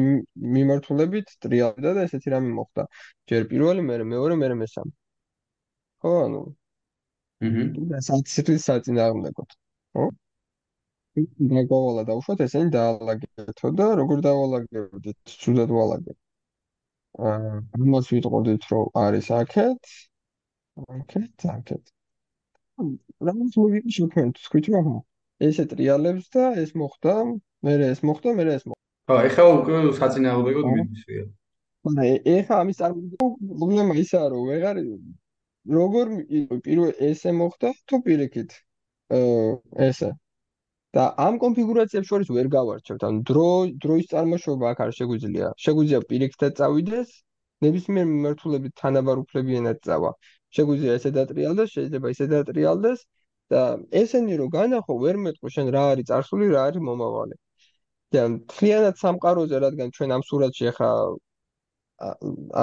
[0.56, 2.86] მიმართულებით ტრიალდა და ესეთი რამე მოხდა.
[3.32, 4.92] ჯერ პირველი, მერე მეორე, მერე მესამე.
[6.04, 6.42] ხო, ანუ
[7.48, 7.64] აჰა.
[7.94, 9.56] და საათის სისხლის საწინააღმდეგოდ.
[9.98, 10.06] ხო?
[11.54, 15.18] დაგოვალა დავუშვათ ესენი დაალაგეთო და როგორ დავალაგებდით?
[15.46, 16.18] სულად ვალაგებ.
[17.20, 19.82] ამას ვიტყოდით რომ არის აქეთ
[20.98, 21.84] აქეთ აქეთ.
[23.28, 24.88] რამის მოვიდი შევქენთ თქვით რომ
[25.48, 27.16] ესე ტრიალებს და ეს მოხდა
[27.68, 28.82] მე ეს მოხდა მე ეს მოხდა.
[29.12, 31.24] ხო ეხლა უკვე საწინააღმდეგოდ მიდისია
[31.86, 34.78] მაგრამ ეხლა ამის პრობლემა ისაა რომ ვეღარ
[35.78, 36.08] როგორ
[36.66, 38.52] პირველ ესე მოხდა თუ პირიქით?
[39.88, 40.10] ესე
[40.96, 43.02] და ამ კონფიგურაციებს შორის ვერ გავარჩევთ.
[43.08, 43.48] ანუ დრო
[43.84, 45.48] დროის წარმოშობა აქ არ შეგვიძლია.
[45.66, 47.10] შეგვიძლია პირიქითაც წავიდეს,
[47.66, 50.12] ნებისმიერ მიმართულებით თანაბარ უფლებიანად წავა.
[50.58, 53.00] შეგვიძლია ესე დატრიალდეს, შეიძლება ისე დატრიალდეს
[53.52, 53.62] და
[54.02, 57.36] ესენი რო განახო, ვერ მეტყვი შენ რა არის წარსული, რა არის მომავალი.
[58.16, 60.90] და მთლიანად სამყაროზე, რადგან ჩვენ ამ სურათში ახლა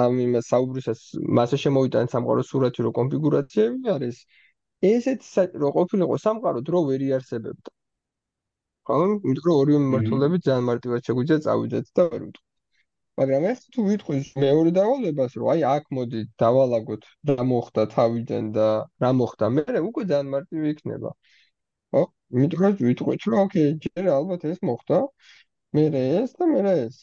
[0.01, 1.01] ამ იმას საუბრისას
[1.39, 4.17] მასე შემოვიტანეთ სამყაროს სურათი რო კონფიგურაციები არის
[4.93, 5.21] ესეთ
[5.63, 7.78] რო ყოფილიყო სამყარო დრო ვერ იარსებებდა
[8.89, 12.45] ხო იმიტომ რომ ორივე მიმართულებით ძალიან მარტივად შეგვიძლია წავიდეთ და ვერ ვიტყვი.
[13.21, 18.67] მაგრამ ეს თუ ვიტყვი მეორე დავალებას რომ აი აქ მოდი დავალაგოთ რა მოხდა თავიდან და
[19.03, 21.11] რა მოხდა მე უკვე ძალიან მარტივი იქნება.
[21.93, 22.03] ხო?
[22.37, 24.99] იმიტომ რომ ვიტყვით რომ ოკეი ჯერ ალბათ ეს მოხდა
[25.77, 25.85] მე
[26.23, 26.97] ეს და მე ეს.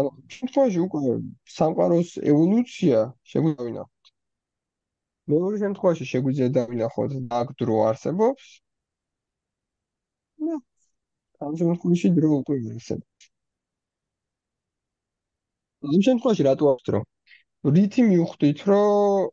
[0.00, 1.14] ანუ შემთხვევაში უკვე
[1.58, 3.00] სამყაროს ევოლუცია
[3.32, 4.12] შეგვიძლია ვინახოთ.
[5.32, 8.52] მეორე შემთხვევაში შეგვიძლია დავინახოთ აქ დრო არსებობს.
[10.48, 10.56] და
[11.46, 13.28] ამ შემთხვევაში დრო უკვე არსებობს.
[15.92, 17.00] ამ შემთხვევაში რატო აქვს დრო?
[17.76, 19.30] რითი მივხვდით, რომ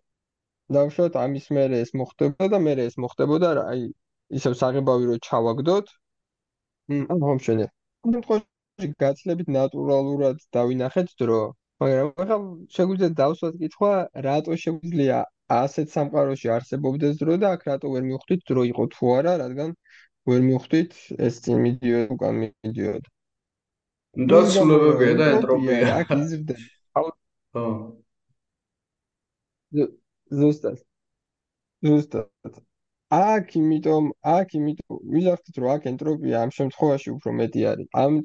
[0.76, 3.82] დავშოთ ამის მერე ეს მოხდება და მერე ეს მოხდებოდა, აი
[4.40, 5.88] ისევ საღებავი რო ჩავაგდოთ.
[7.14, 11.42] ამ ამ შემთხვევაში გაცლებით ნატურალურად დავინახეთ დრო,
[11.84, 12.38] მაგრამ ახლა
[12.76, 13.92] შეგვიძლია დავსვათ კითხვა,
[14.28, 15.20] რატო შეგვიძლია
[15.58, 19.74] ასეთ სამყაროში არსებობდეს დრო და აქ რატო ვერ მივხვდით დრო იყო თუ არა, რადგან
[20.30, 23.10] ვერ მივხვდით ეს წინ მიდიოდა, უკან მიდიოდა.
[24.34, 25.78] დასრულებებია და ენტროპია.
[26.00, 26.64] აქ იზრდება.
[27.54, 27.66] ხო.
[30.40, 30.82] ზუსტად.
[31.86, 32.60] ზუსტად.
[33.18, 38.20] აქ იმიტომ აქ იმიტომ ვიზახდით რომ აქ ენტროპია ამ შემთხვევაში უფრო მეტი არის ამ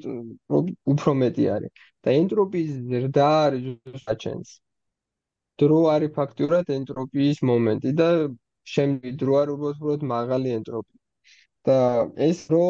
[0.93, 1.71] უფრო მეტი არის
[2.05, 3.65] და ენტროპიის ზრდა არის
[4.03, 4.51] საჩენს
[5.63, 8.09] დრო არის ფაქტურად ენტროპიის მომენტი და
[8.75, 11.04] შემდგი დრო არის უბრალოდ მაღალი ენტროპია
[11.67, 11.77] და
[12.29, 12.65] ეს რო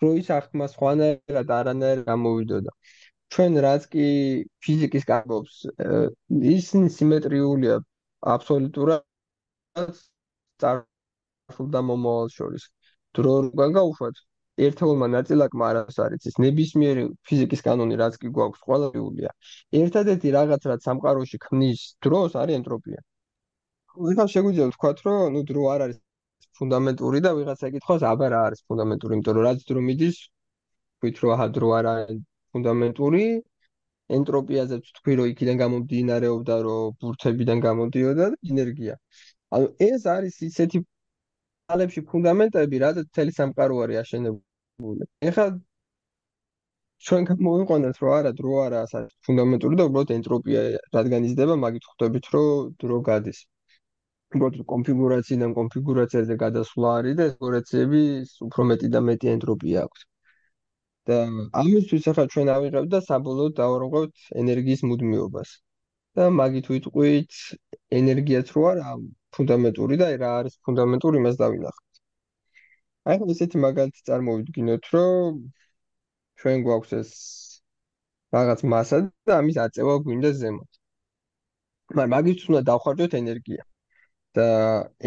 [0.00, 2.70] დროის აღქმა სხვანაირად არანაირად გამოვიდოდა.
[3.34, 4.06] ჩვენ რაც კი
[4.64, 5.54] ფიზიკის კარგობს
[6.54, 7.76] ის სიმეტრიულია
[8.34, 9.96] აბსოლუტურად
[11.56, 12.64] სულ და მომავალ შორის.
[13.16, 14.16] დრო როგორ გაუშვათ
[14.66, 19.30] ერთეულმა ნაწილაკმა არას არის ის ნებისმიერი ფიზიკის კანონი რაც კი გვაქვს ყველაიულია
[19.82, 23.00] ერთადერთი რაღაც რაც სამყაროში ქმნის დროს არის ენტროპია.
[23.96, 25.98] ხო შეგვიძლია ვთქვათ რომ ნუ დრო არ არის
[26.60, 30.18] ფუნდამენტური და ვიღაცა ეკითხოს აბა რა არის ფუნდამენტური იმიტომ რომ რაც დრო მიდის
[31.04, 31.94] ვით რომ აჰა დრო არა
[32.56, 33.24] ფუნდამენტური
[34.18, 38.94] ენტროპიაზე თქვი რომ იქიდან გამომდინარეობდა რომ ბურთებიდან გამოდიოდა ენერგია
[39.56, 40.84] ანუ ეს არის ისეთი
[41.74, 45.06] ალებში ფუნდამენტები, რადგან მთელი სამყარო არის აშენებული.
[45.30, 45.46] ეხლა
[47.06, 50.62] ჩვენ გამოვიყვანეთ, რომ არა, დრო არა, ასა ფუნდამენტური და უბრალოდ ენტროპია
[50.96, 53.40] რადგან იზრდება, მაგით ხვდებით, რომ დრო გადის.
[54.36, 58.02] უბრალოდ კონფიგურაციიდან კონფიგურაციაზე გადასვლა არის და დეკორაციები
[58.48, 60.06] უფრო მეტი და მეტი ენტროპია აქვს.
[61.10, 61.16] და
[61.62, 65.50] ამისთვის ახლა ჩვენ ავიღებთ და საბოლოოდ დავარღვევთ ენერგიის მუდმივობას.
[66.16, 67.38] და მაგით ვიტყვით
[67.98, 68.92] ენერგიაც რო არა
[69.36, 72.00] ფუნდამენტური და რა არის ფუნდამენტური იმას დავინახოთ.
[73.12, 75.36] აი ხო ესეთი მაგალითი წარმოვიდგინოთ, რომ
[76.42, 77.12] ჩვენ გვაქვს ეს
[78.36, 80.80] რაღაც მასა და ამის აწევა გვინდა ზემოთ.
[81.90, 83.62] მაგრამ მაგით უნდა დავხარჯოთ ენერგია.
[84.36, 84.48] და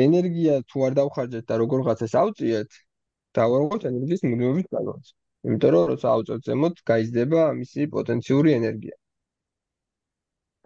[0.05, 2.79] ენერგია თუ არ დავხარჯეთ და როგორღაც ეს ავწიეთ,
[3.39, 5.13] დავარღვევთ ენერგიის მუდმივობის კანონს.
[5.47, 8.95] იმიტომ რომ როცა ავწევთ ზემოთ, გაიზრდება მისი პოტენციური ენერგია.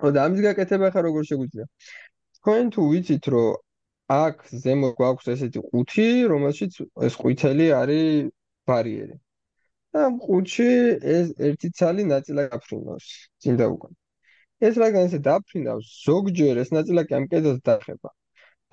[0.03, 1.65] და ამის გაკეთება ხა როგორ შეგვიძლია?
[2.43, 3.51] თქვენ თუ ვიცით რომ
[4.13, 6.73] აქ ზემო გვაქვს ესეთი ყუთი რომელშიც
[7.07, 8.31] ეს ყვითელი არის
[8.67, 9.15] ბარიერი
[9.95, 10.67] და ყუთში
[11.15, 13.07] ეს ერთი ცალი ნაწილაკი აფრინავს
[13.45, 13.95] წინ და უკან
[14.69, 18.13] ეს რადგან ესე დაფრინავს ზოგჯერ ეს ნაწილაკი ამ კედელს დაეხება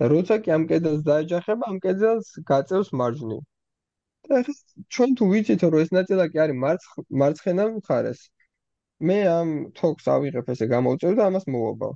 [0.09, 3.41] როცა კი ამ კედელს დაეჯახება ამ კედელს გაწევს მარჯვნივ
[4.29, 4.43] და
[4.97, 6.57] ჩვენ თუ ვიცით რომ ეს ნაწილაკი არის
[7.23, 8.23] მარცხენა მხარეს
[9.11, 11.95] მე ამ თოქს ავიღებ ესე გამოვწევ და ამას მოვაბავ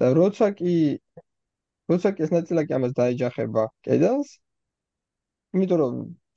[0.00, 0.74] და როცა კი
[1.92, 4.32] როცა კი ეს ნაწილაკი ამას დაეჯახება კედელს
[5.56, 5.96] იმიტომ რომ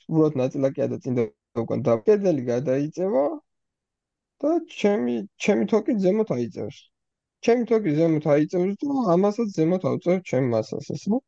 [0.09, 1.25] უბრალოდ ნაწილაკია და წინ და
[1.63, 3.25] უკან და კედელი გადაიწევა
[4.43, 5.15] და ჩემი
[5.45, 6.81] ჩემი თოკი ზემოთ აიწევს
[7.43, 11.21] ჩემი თოკი ზემოთ აიწევს და ამასაც ზემოთ ავწევ ჩემ მასას ესე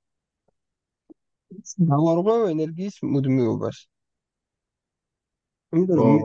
[1.92, 3.86] დავარღვევ ენერგიის მუდმივობას
[5.76, 6.20] იმიტომ რომ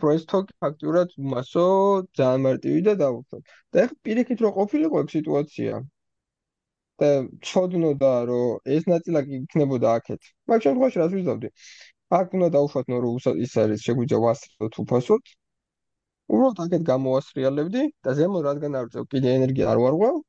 [0.00, 1.64] რომ ეს თოკი ფაქტურად მასო
[2.20, 3.42] ძალიან მარტივი და დაუშვებ.
[3.72, 5.80] და ეხლა პირიქით რომ ყოფილიყო ეგ სიტუაცია
[7.02, 7.10] და
[7.50, 10.20] ჩოდნოდა რომ ეს ნაწილაკი იქნებოდა აქეთ.
[10.52, 11.48] მაგ შემთხვევაში რას ვიზავდი?
[12.20, 13.14] აქ უნდა დაუშვათ ნუ რომ
[13.44, 15.22] ის არის შეგვიძლია ვასწროთ უფასოდ.
[16.30, 20.20] უბრალოდ აქეთ გამოვასრიალებდი და ზემო რადგან არ ვწევ კიდე ენერგია არ ვარღვევ.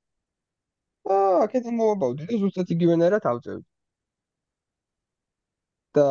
[1.15, 3.65] აა აქეთ მოვაბავდი და ზუსტად იგივენაირად ავწევდი.
[5.97, 6.05] და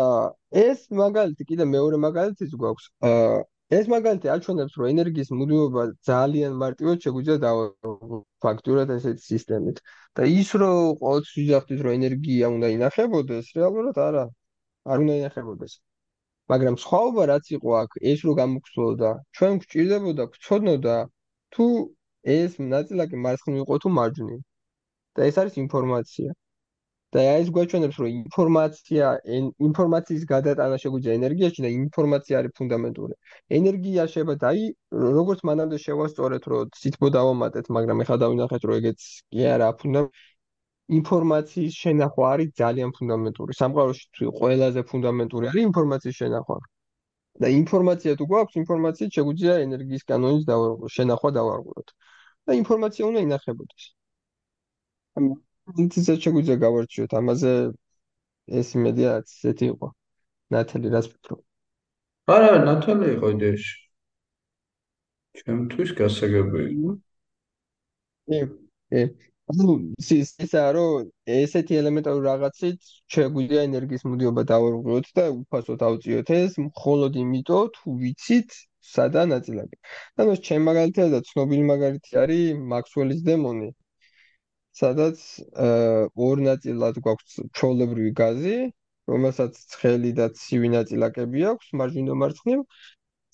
[0.62, 2.86] ეს მაგალითი კიდე მეორე მაგალითიც გვაქვს.
[3.11, 3.38] აა
[3.78, 9.78] ეს მაგალითი აჩვენებს, რომ ენერგიის მუდმივობა ძალიან მარტივად შეგვიძლია დავაყო ფაქტურად ესეთი სისტემით.
[10.18, 14.24] და ის რომ ყოველთვის ვიძახდით, რომ ენერგია უნდა ინახებოდეს, რეალურად არა.
[14.91, 15.74] არ უნდა ინახებოდეს.
[16.53, 20.97] მაგრამ სხვაობა რაც იყო აქ, ეს რო გამოგვცლოდა, ჩვენ გვჭირდებოდა გვცოდნოდა
[21.57, 21.67] თუ
[22.37, 24.41] ეს ნაწილაკი მარცხნივ იყო თუ მარჯვნივ.
[25.17, 26.31] და ეს არის ინფორმაცია.
[27.15, 29.07] და ეს გვაჩვენებს, რომ ინფორმაცია,
[29.69, 33.15] ინფორმაციის გადატანა შეგვიძლია ენერგიაში და ინფორმაცია არის ფუნდამენტური.
[33.59, 34.63] ენერგია შეიძლება დაი,
[35.19, 39.01] როგორც მანამდე შევასწორეთ, რომ ციტბო დავამატეთ, მაგრამ ეხლა დავინახეთ, რომ ეგეც
[39.35, 40.01] კი არა ფუნდა
[40.99, 43.57] ინფორმაციის შენახვა არის ძალიან ფუნდამენტური.
[43.61, 46.59] სამყაროში ყველაზე ფუნდამენტური არის ინფორმაციის შენახვა.
[47.43, 51.88] და ინფორმაცია თუ გვაქვს, ინფორმაციით შეგვიძლია ენერგიის კანონის დავარღვევ, შენახვა დავარღვევოთ.
[52.47, 53.84] და ინფორმაცია უნდა ინახებოდეს.
[55.18, 57.53] ისე შეგვიძლია გავარჩიოთ ამაზე
[58.61, 59.88] ეს იმედია ისეთი იყო
[60.55, 63.74] ნათელი რას ფიქრობ არა ნათელი იყო იდეაში
[65.41, 66.95] ჩემთვის გასაგებია
[68.38, 68.41] ე
[69.01, 69.03] ე
[69.51, 69.75] ანუ
[70.15, 77.71] ისე რომ ესეთი ელემენტარული რაღაცით შეგვიძლია ენერგიის მუდიობა დავარღვიოთ და უფასოდ ავწიოთ ეს მხოლოდ იმიტომ
[77.77, 78.59] თუ ვიცით
[78.91, 79.77] სადა ნაწილაკი.
[80.21, 83.71] ანუ ჩემ მაგალითად და ცნობილი მაგალითი არის მაქსველის დემონი.
[84.81, 85.19] სადაც
[86.27, 88.57] ორ ნაწილად გვაქვს ჩოლებრივი გაზი,
[89.13, 92.61] რომელსაც ცხელი და ცივი ნაწილაკები აქვს, მარჯვნივ და მარცხნივ.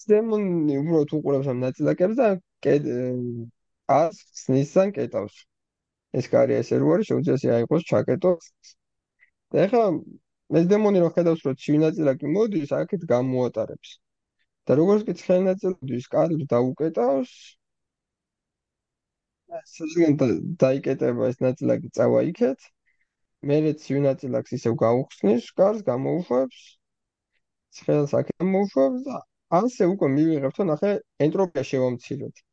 [0.07, 2.29] ზემონი უბრალოდ უყურებს ამ ნაწილაკებს და
[4.01, 5.37] ასს ნისან კეტავს.
[6.21, 8.33] ეს კარია ესე რო არის, შეუძლია აიყოს ჩაკეტო.
[9.53, 9.85] და ეხლა
[10.55, 13.91] მე ზემონი რო ხედავს, რომ ცივი ნაწილაკი მოდის, აქეთ გამოატარებს.
[14.67, 17.33] და როგორც კი ცხელი ნაწილაკი ის კარებს დაუკეტავს,
[19.73, 20.17] სულგან
[20.63, 22.67] დაიკეტება ეს ნაწილაკი წავა იქეთ.
[23.51, 26.61] მერე ცივ ნაწილაკს ისევ გაუხსნის, კარს გამოუშვებს.
[27.79, 29.21] ცხელს აქ გამოუშვებს და
[29.61, 30.93] ასე უკვე მივიღებთ, ნახე,
[31.27, 32.46] ენტროპია შევამციროთ.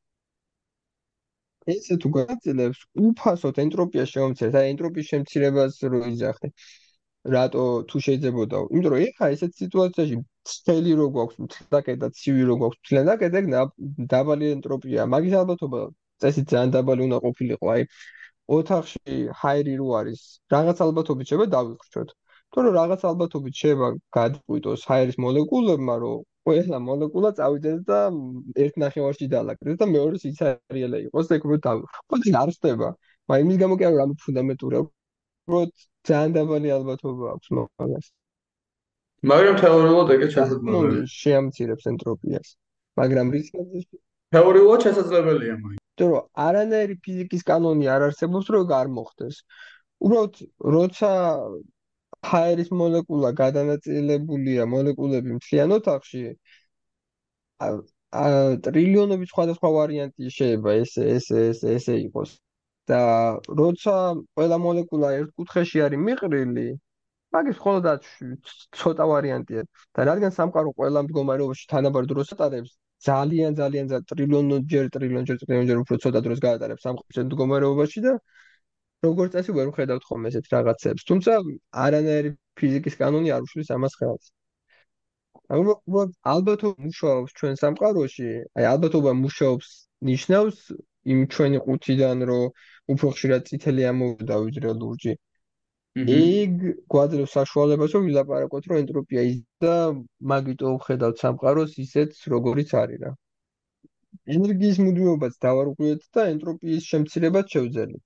[1.72, 6.50] ესე თუ განაწილებს, უფასოდ ენტროპია შევამცირეთ, აი ენტროპიის შემცირებას რო იძახე.
[7.34, 8.58] რატო თუ შეიძლებოდა?
[8.76, 10.18] იმიტომ რომ ეხა ესეთ სიტუაციაში
[10.52, 13.62] ცხელი რო გვაქვს, მთლაკე და ცივი რო გვაქვს, მთლაკე და
[14.14, 15.80] დაბალი ენტროპია, მაგის ალბათობა
[16.24, 17.88] წესით ძალიან დაბალი უნდა ყოფილიყო, აი
[18.58, 20.22] ოთახში ჰაერი რო არის,
[20.56, 22.10] რაღაც ალბათობით შეიძლება დავიხრჩოთ.
[22.54, 28.00] თუ რომ რაღაც ალბათობით შეიძლება გადაყვიტოს ჰაერის მოლეკულებმა, რომ ყველა მოლეკულა წავიდეს და
[28.64, 32.04] ერთ ნახევარში დაალაგდეს და მეორე სიცარიელე იყოს და ეგრე დავიხრჩოთ.
[32.10, 32.90] ხო, არ ხდება.
[33.28, 34.82] მაგრამ იმის გამო კი არა რამე ფუნდამენტურია,
[35.54, 35.66] რომ
[36.10, 38.06] ძალიან დაბალი ალბათობა აქვს მაგას.
[39.32, 41.04] მაგრამ თეორიულად ეგეც შესაძლებელია.
[41.20, 42.48] შეამცირებს ენტროპიას.
[43.00, 43.62] მაგრამ რისკი
[44.36, 45.80] თეორიულად შესაძლებელია მაინც.
[45.80, 49.36] იმიტომ რომ არანაირი ფიზიკის კანონი არ არსებობს რომ არ მოხდეს.
[50.04, 50.34] უბრალოდ
[50.76, 51.10] როცა
[52.30, 56.22] ჰაერის მოლეკულა გადანაწილებულია მოლეკულები მთლიან ოთახში
[57.64, 57.70] ა
[58.68, 62.32] ტრილიონობით სხვადასხვა ვარიანტი შეიძლება ესე ესე ესე ესე იყოს.
[62.92, 63.00] და
[63.60, 63.94] როცა
[64.38, 66.66] ყველა მოლეკულა ერთ კუთხეში არის მიყრილი
[67.36, 67.86] მაგის მხოლოდ
[68.80, 69.64] ცოტა ვარიანტია.
[69.96, 72.72] და რადგან სამყარო ყველა მდგომარეობაში თანაბარ დროს ატარებს
[73.08, 78.14] ძალიან ძალიან ტრილიონჯერ ტრილიონჯერ ტრილიონჯერ უფრო ცოტა დროს გაატარებს სამყაროს მდგომარეობაში და
[79.06, 81.06] როგორც წესი ვერ ვხედავთ ხოლმე ესეთ რაღაცებს.
[81.10, 81.32] თუმცა
[81.86, 84.26] არანაირი ფიზიკის კანონი არ უშლის ამას ხელს.
[85.54, 85.74] ანუ
[86.36, 89.70] ალბათო მუშაობს ჩვენ სამყაროში, აი ალბათობა მუშაობს
[90.12, 90.58] ნიშნავს
[91.14, 92.44] იმ ჩვენი ყუთიდან რომ
[92.94, 95.14] უფრო ხშირად წითელი ამოვიდა ვიდრე ლურჯი.
[95.94, 96.54] ეგ
[96.92, 99.74] გვაძლევს საშუალებას რომ ვილაპარაკოთ რომ ენტროპია ის და
[100.32, 103.12] მაგიტო ვხედავთ სამყაროს ისეთ როგორიც არის რა
[104.38, 108.04] ენერგიის მუდმივობაც დავარღვიეთ და ენტროპიის შემცირებაც შევძელით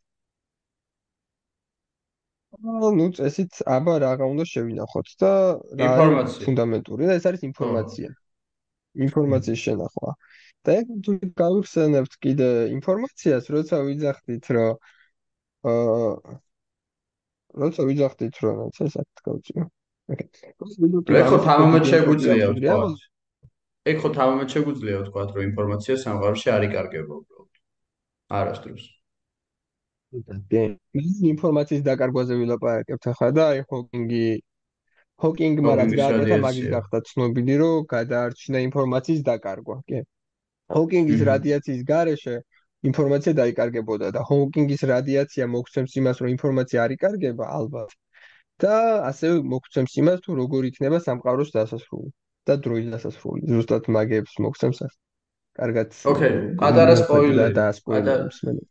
[2.97, 5.31] ну წესით აბა რაღა უნდა შევინახოთ და
[5.81, 5.91] რა
[6.45, 8.09] ფუნდამენტური და ეს არის ინფორმაცია
[9.07, 10.13] ინფორმაციის შენახვა
[10.67, 14.73] და ეგ თუ გავიხსენებთ კიდე ინფორმაციას როცა ვიძახდით რომ
[15.71, 16.39] აა
[17.61, 19.63] როცა ვიძახდით რომ რაც ეს აქ გავწიო.
[20.13, 22.75] ეხლა ხო თამამად შეგვიძლია ვთქვა.
[23.91, 27.61] ეხლა ხო თამამად შეგვიძლია ვთქვა რომ ინფორმაცია სამყაროში არ იკარგება უბრალოდ.
[28.39, 28.85] არასდროს.
[31.31, 34.27] ინფორმაციის დაკარგვაზე ვილაპარაკებთ ახლა და აი ჰოკინგი
[35.23, 40.01] ჰოკინგმა რაც გააკეთა მაგის გახდა ცნობილი რომ გადაარჩინა ინფორმაციის დაკარგვა, კი.
[40.77, 42.35] ჰოკინგის რადიაციის გარეშე
[42.91, 47.91] ინფორმაცია დაიკარგებოდა და ჰოკინგის რადიაცია მოგცემს იმას, რომ ინფორმაცია არ იკარგება, ალბათ.
[48.61, 48.75] და
[49.09, 52.09] ასევე მოგცემს იმას, თუ როგორ იქნება სამყაროს დასასრული
[52.47, 53.41] და დროის დასასრული.
[53.53, 54.79] ზუსტად მაგებს მოგცემს.
[55.57, 55.89] კარგად.
[56.13, 58.65] ოკეი, პატარა სპოილერი და სპოილერი.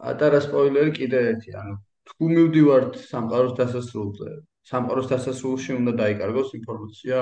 [0.00, 1.74] პატარა სპოილერი კიდე ერთი, ანუ
[2.10, 4.30] თუ მივდივართ სამყაროს დასასრულზე,
[4.70, 7.18] სამყაროს დასასრულში უნდა დაიკარგოს ინფორმაცია.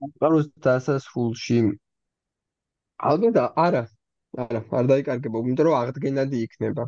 [0.00, 1.60] სამყაროს დასასრულში.
[3.10, 3.36] ალბათ
[3.66, 3.82] არა
[4.44, 6.84] არა არ დაიკარგება იმიტომ რომ აღდგენადი იქნება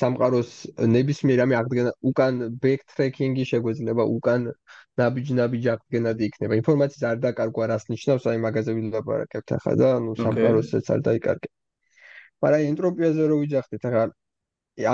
[0.00, 0.50] სამყაროს
[0.94, 4.48] ნებისმიერ ამი აღდგენა უკან ბექტრეკინგი შეგვეძლება უკან
[5.00, 6.58] ნაბიჯ-ნაბიჯ აღდგენადი იქნება.
[6.62, 11.48] ინფორმაციის არ დაკარგვა რას ნიშნავს აი მაგაზე ვილაპარაკებთ ახლა და ნუ სამყაროსაც არ დაიკარგე.
[12.42, 14.04] მაგრამ ენტროპიაზე რო ვიძახდით ახლა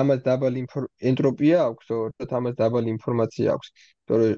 [0.01, 0.63] ამას დაბალი
[1.11, 3.69] ენტროპია აქვს თორე ამას დაბალი ინფორმაცია აქვს.
[4.09, 4.29] თორე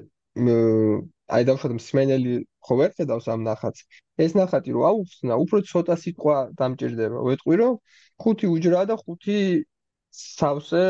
[1.35, 2.33] აი დავშოთ მსმენელი
[2.63, 3.83] ხო ვერ ხედავს ამ ნახატს?
[4.23, 7.19] ეს ნახატი რო აუხსნა უფრო ცოტა სიტყვა დამჭირდება.
[7.27, 7.73] ვეთყვი რომ
[8.23, 9.37] ხუთი უჯრაა და ხუთი
[10.21, 10.83] სავსე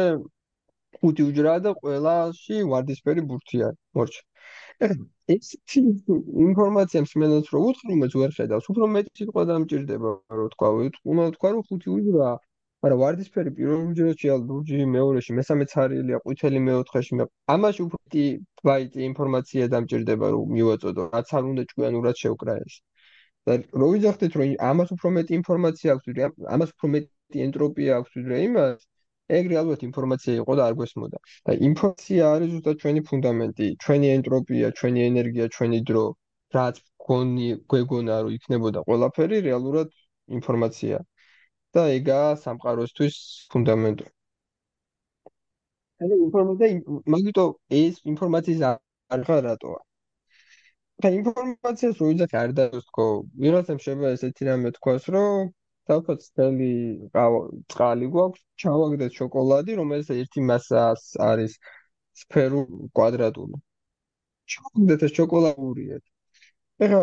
[1.00, 3.80] ხუთი უჯრაა და ყველაში ვარდისფერი ბურთი არის.
[3.98, 4.22] მორჩა.
[5.34, 5.48] ეს
[6.48, 8.66] ინფორმაცია მსმენელს რო უთხრა, მას ვერ ხედავს.
[8.74, 10.10] უფრო მეტი სიტყვა დამჭირდება,
[10.40, 10.68] რო თქვა,
[11.14, 12.36] უნდა თქვა, რომ ხუთი უჯრაა.
[12.84, 17.20] მაგრამ ვარდისფერი პირველ უჯრაში ალ ლურჯი მეორეში, მესამე ცარიელია, ყვითელი მეოთხეში.
[17.56, 18.00] ამაში უფრო
[18.70, 22.76] ბაიტი ინფორმაცია დამჭირდება, რომ მივაწოდო, რაც არ უნდა ჭკვიანურად შევკრა ეს.
[23.48, 26.08] და რო ვიძახდეთ, რომ ამას უფრო მეტი ინფორმაცია აქვს,
[26.56, 28.80] ამას უფრო მეტი ენტროპია აქვს ვიდრე იმას,
[29.40, 31.18] ეგრე ალბათ ინფორმაცია იყო და არ გვესმოდა.
[31.48, 36.06] და ინფორმაცია არის ზუსტად ჩვენი ფუნდამენტი, ჩვენი ენტროპია, ჩვენი ენერგია, ჩვენი დრო,
[36.56, 36.76] რაც
[37.08, 39.90] გონი გვეგონა რომ იქნებოდა ყველაფერი რეალურად
[40.40, 41.00] ინფორმაცია.
[41.74, 43.16] და ეგაა სამყაროსთვის
[43.52, 44.06] ფუნდამენტი.
[46.06, 46.68] ანუ ინფორმაცია
[47.16, 47.46] მაგიტო
[47.80, 49.80] ეს ინფორმაციის არ ხარ რატოა?
[51.04, 53.06] და ინფორმაციას რო ვიძახი არ დაოს თქო,
[53.44, 55.50] ვიღაცამ შეიძლება ესეთი რამე თქვას, რომ
[55.90, 56.72] თალქო წელი
[57.74, 61.58] წყალი გვაქვს, ჩავაგდეთ შოკოლადი, რომელიც ერთი მასას არის
[62.22, 62.64] სფერო
[62.98, 63.60] კვადრატული.
[64.54, 65.98] ჩავაგდეთ ეს შოკოლადურია.
[66.88, 67.02] ეხლა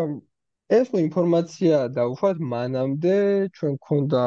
[0.77, 3.15] ეს ხო ინფორმაცია დაუშვათ მანამდე
[3.57, 4.23] ჩვენ გქონდა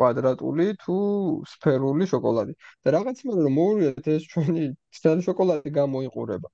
[0.00, 0.96] კვადრატული თუ
[1.52, 2.52] სფერული შოკოლადი.
[2.84, 4.64] და რაღაც იმედი რომ მოვიდეთ ეს ჩვენი
[4.98, 6.48] სფერული შოკოლადი გამოიყურება.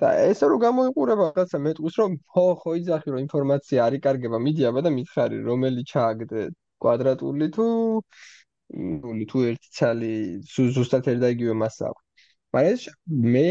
[0.00, 4.66] და ესე რომ გამოიყურება რაღაცა მეტყვის რომ ხო ხო იძახი რომ ინფორმაცია არ იკარგება მიდი
[4.70, 6.44] აბა და მითხარი რომელი ჩააგდე
[6.84, 7.66] კვადრატული თუ?
[9.04, 10.10] ნული თუ ერთი ცალი
[10.54, 12.02] ზუსტად ერთ და იგივე მასა აქვს.
[12.54, 12.82] მაგრამ ეს
[13.34, 13.48] მე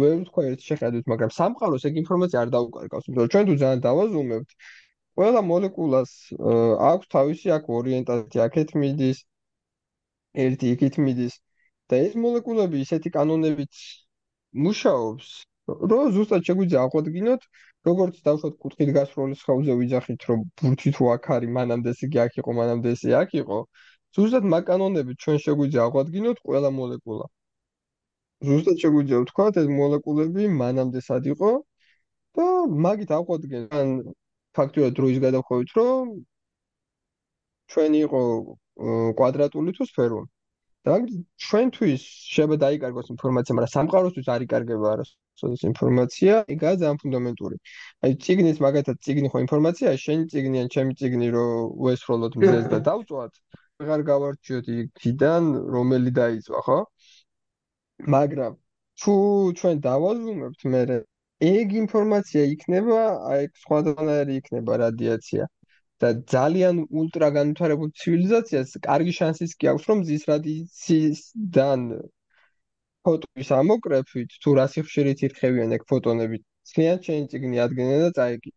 [0.00, 3.08] ვერ ვთქვა ერთ შეხედვით მაგრამ სამყაროს ეგ ინფორმაცია არ დაუკარგავს.
[3.08, 4.50] იმიტომ რომ ჩვენ თუ ძალიან დავაზუმებთ
[5.18, 6.12] ყველა მოლეკულას
[6.90, 9.18] აქვს თავისი აქ ორიენტაცია აქეთ მიდის
[10.44, 11.34] ერთი იქით მიდის.
[11.90, 13.72] და ეს მოლეკულები ისეთი კანონებით
[14.54, 15.28] მუშაობს,
[15.90, 17.42] რომ ზუსტად შეგვიძლია აღვადგინოთ,
[17.88, 22.32] როგორც დავშოთ კუთხით გასროლის ხავზე ვიძახით, რომ ბურთი თუ აქ არის, მანამდე ეს იგი აქ
[22.40, 23.58] იყო, მანამდე ეს აქ იყო.
[24.16, 27.26] ზუსტად მაგანონებით ჩვენ შეგვიძლია აღვადგინოთ ყველა მოლეკულა.
[28.48, 31.50] ზუსტად შეგვიძლია ვთქვათ, ეს მოლეკულები მანამდე სად იყო
[32.38, 32.46] და
[32.86, 33.88] მაგით აღვადგენ ან
[34.58, 36.14] ფაქტობრივად დროის გადახვევით, რომ
[37.74, 38.22] ჩვენი იყო
[39.18, 40.33] კვადრატული თუ სფერული.
[40.84, 40.94] და
[41.44, 42.02] ჩვენთვის
[42.34, 47.56] შეიძლება დაიკარგოს ინფორმაცია, მაგრამ სამყაროსთვის არ იკარგება არასოდეს ინფორმაცია, ეგაა ძალიან ფუნდამენტური.
[48.04, 51.46] აი ციგნის მაგათაც ციგნი ხო ინფორმაციაა, შენი ციგნი ან ჩემი ციგნი რო
[51.84, 53.32] უესროლოთ მზეს და დავწვათ,
[53.84, 55.42] აღარ გავარჩიოთ იქიდან
[55.76, 56.78] რომელი დაიწვა, ხო?
[58.16, 58.52] მაგრამ
[59.00, 59.14] თუ
[59.58, 60.82] ჩვენ დავაზუმებთ მე
[61.44, 63.00] ეგ ინფორმაცია იქნება,
[63.32, 65.48] აი სხვადასხვანაირი იქნება რადიაცია.
[66.03, 71.81] და ძალიან ультра განვითარებულ ცივილიზაციას კარგი შანსიც კი აქვს რომ ზის რადიაციისგან
[73.07, 76.39] ფოტოის ამოკრეფით თუ რა სიხშირით ირხევიან ეგ ფოტონები
[76.71, 78.51] ძალიან შენი ციგნი ადგენენ და წაიგი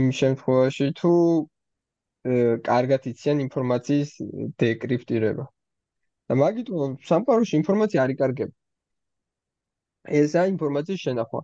[0.00, 1.12] იმ შემთხვევაში თუ
[2.70, 4.10] კარგად იციან ინფორმაციის
[4.62, 5.46] დეკრიპტირება
[6.30, 8.54] და მაგიტო სამყაროში ინფორმაცია არ იკარგება
[10.20, 11.40] ესა ინფორმაციის შენახვა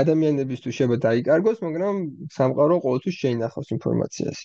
[0.00, 1.96] ადამიანებისთვის შეიძლება დაიკარგოს, მაგრამ
[2.36, 4.38] სამყარო ყოველთვის შეინახავს ინფორმაციას.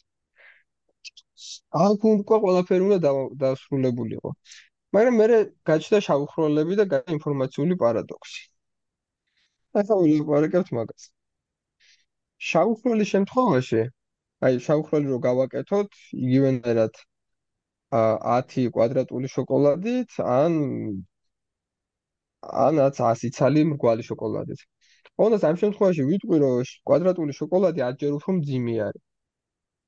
[1.85, 2.99] აქ უკვე ყველაფერი უნდა
[3.43, 4.29] დასრულებულიყო.
[4.95, 5.27] მაგრამ მე
[5.69, 8.41] გაჩნდა შავხროლები და ინფორმაციული პარადოქსი.
[9.81, 11.03] ახლა ვილაპარაკებთ მაგას.
[12.49, 13.81] შავხროლის შემთხვევაში,
[14.47, 15.89] აი შავხროლი რო გავაკეთოთ,
[16.25, 16.93] იგივენერად
[17.93, 18.03] ა
[18.53, 20.53] 10 კვადრატული შოკოლადით ან
[22.67, 24.61] ანაც 100 ცალი მრგვალი შოკოლადით.
[25.21, 29.03] ოღონდ ამ შემთხვევაში ვიტყვი რომ კვადრატული შოკოლადი არჯერ უფრო მძიმე არის.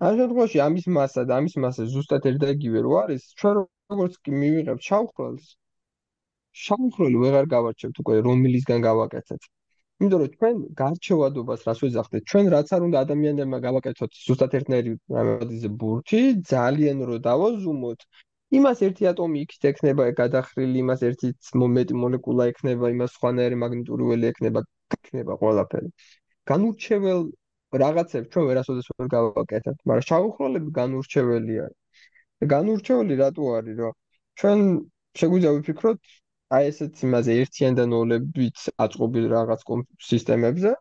[0.05, 3.55] ამ შემთხვევაში ამის მასა და ამის მასა ზუსტად ერთდაიგივე რო არის, ჩვენ
[3.93, 5.45] როგორც კი მივიღებთ შავხროლს,
[6.65, 9.41] შავხროლი ვეღარ გავარჩევთ უკვე რომლისგან გავაკეთეთ.
[10.01, 15.69] იმიტომ რომ ჩვენ გარჩევადობას რას ვეძახდეთ, ჩვენ რაც არ უნდა ადამიანებმა გავაკეთოთ ზუსტად ერთნაირი რამოდიზე
[15.81, 16.21] ბურთი,
[16.53, 17.99] ძალიან რო დავაზუმოთ,
[18.59, 21.27] იმას ერთი ატომი იქით ექნება გადახრილი, იმას ერთი
[21.63, 24.61] მომენტი მოლეკულა ექნება, იმას სხვანაირი მაგნიტური ველი ექნება,
[24.93, 25.89] ექნება ყველაფერი.
[26.51, 27.21] განურჩეველ
[27.83, 31.79] რაღაცებს ჩვენ ვერასოდეს ვერ გავაკეთებთ, მაგრამ შავხროლები განურჩეველი არის.
[32.53, 33.95] განურჩეველი რატო არის, რომ
[34.41, 34.59] ჩვენ
[35.21, 35.99] შეგვიძლია ვიფიქროთ
[36.55, 39.61] აი ესეც იმაზე ერთიან და ნოლებით აწყობილ რაღაც
[40.09, 40.71] სისტემებზე.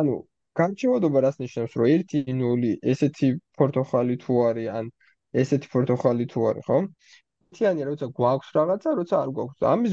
[0.00, 0.14] ანუ
[0.60, 3.28] განჩევადობა რას ნიშნავს, რომ 1 0 ესეთი
[3.60, 4.90] პორტოხალი თუ არის, ან
[5.42, 6.78] ესეთი პორტოხალი თუ არის, ხო?
[7.46, 9.66] ერთიანი როცა გვაქვს რაღაცა, როცა არ გვაქვს.
[9.72, 9.92] ამის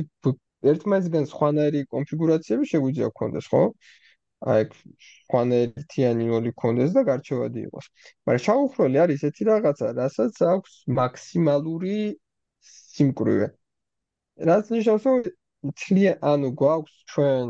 [0.72, 3.64] ერთმანეთსგან სხვანაირი კონფიგურაციები შეგვიძლია გქონდეს, ხო?
[4.54, 4.66] აი
[5.08, 7.86] სხვანაირი ერთიანი ნოლი გქონდეს და გარჩევადი იყოს.
[8.28, 11.98] მაგრამ შაუხროლი არის ესეთი რაღაცა, რასაც აქვს მაქსიმალური
[12.72, 13.48] სიმკვრივე.
[14.50, 15.18] რაც ნიშნავს, რომ
[15.80, 17.48] თლია ანუ გვაქვს ჩვენ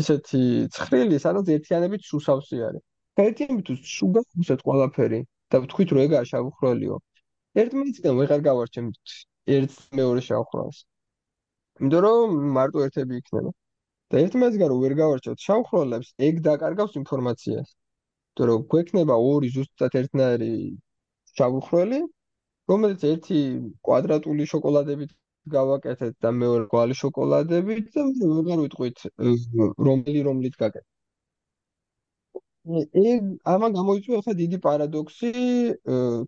[0.00, 0.42] ისეთი
[0.74, 2.82] ცხრილი, სადაც ერთიანებით სუსავსი არის.
[3.14, 3.66] და ერთიანებით
[3.98, 5.20] თუ გაგუსეთ ყველაფერი
[5.54, 6.96] და ვთქვით რომ ეგაა შაუხროლიო.
[7.62, 9.14] ერთმანეთიდან ვეღარ გავარჩევთ
[9.58, 10.78] ერთ მეორე შაუხროლს.
[11.80, 13.50] იმიტომ რომ მარტო ერთები იქნება.
[14.12, 17.68] და ერთმანეთსგან რო ვერ გავარჩევთ შაუხროლებს, ეგ დაკარგავს ინფორმაციას.
[17.74, 20.50] იმიტომ რომ გვექნება ორი ზუსტად ერთნაირი
[21.38, 22.00] შაუხროლი,
[22.70, 23.40] რომელიც ერთი
[23.86, 25.10] კვადრატული შოკოლადებით
[25.56, 28.02] გავაკეთეთ და მეორე კვალი შოკოლადებით და
[28.36, 28.98] ვეღარ ვიტყვით
[29.88, 30.86] რომელი რომლით გაკეთეთ.
[32.64, 35.32] ეგ ამან გამოიწვია ახლა დიდი პარადოქსი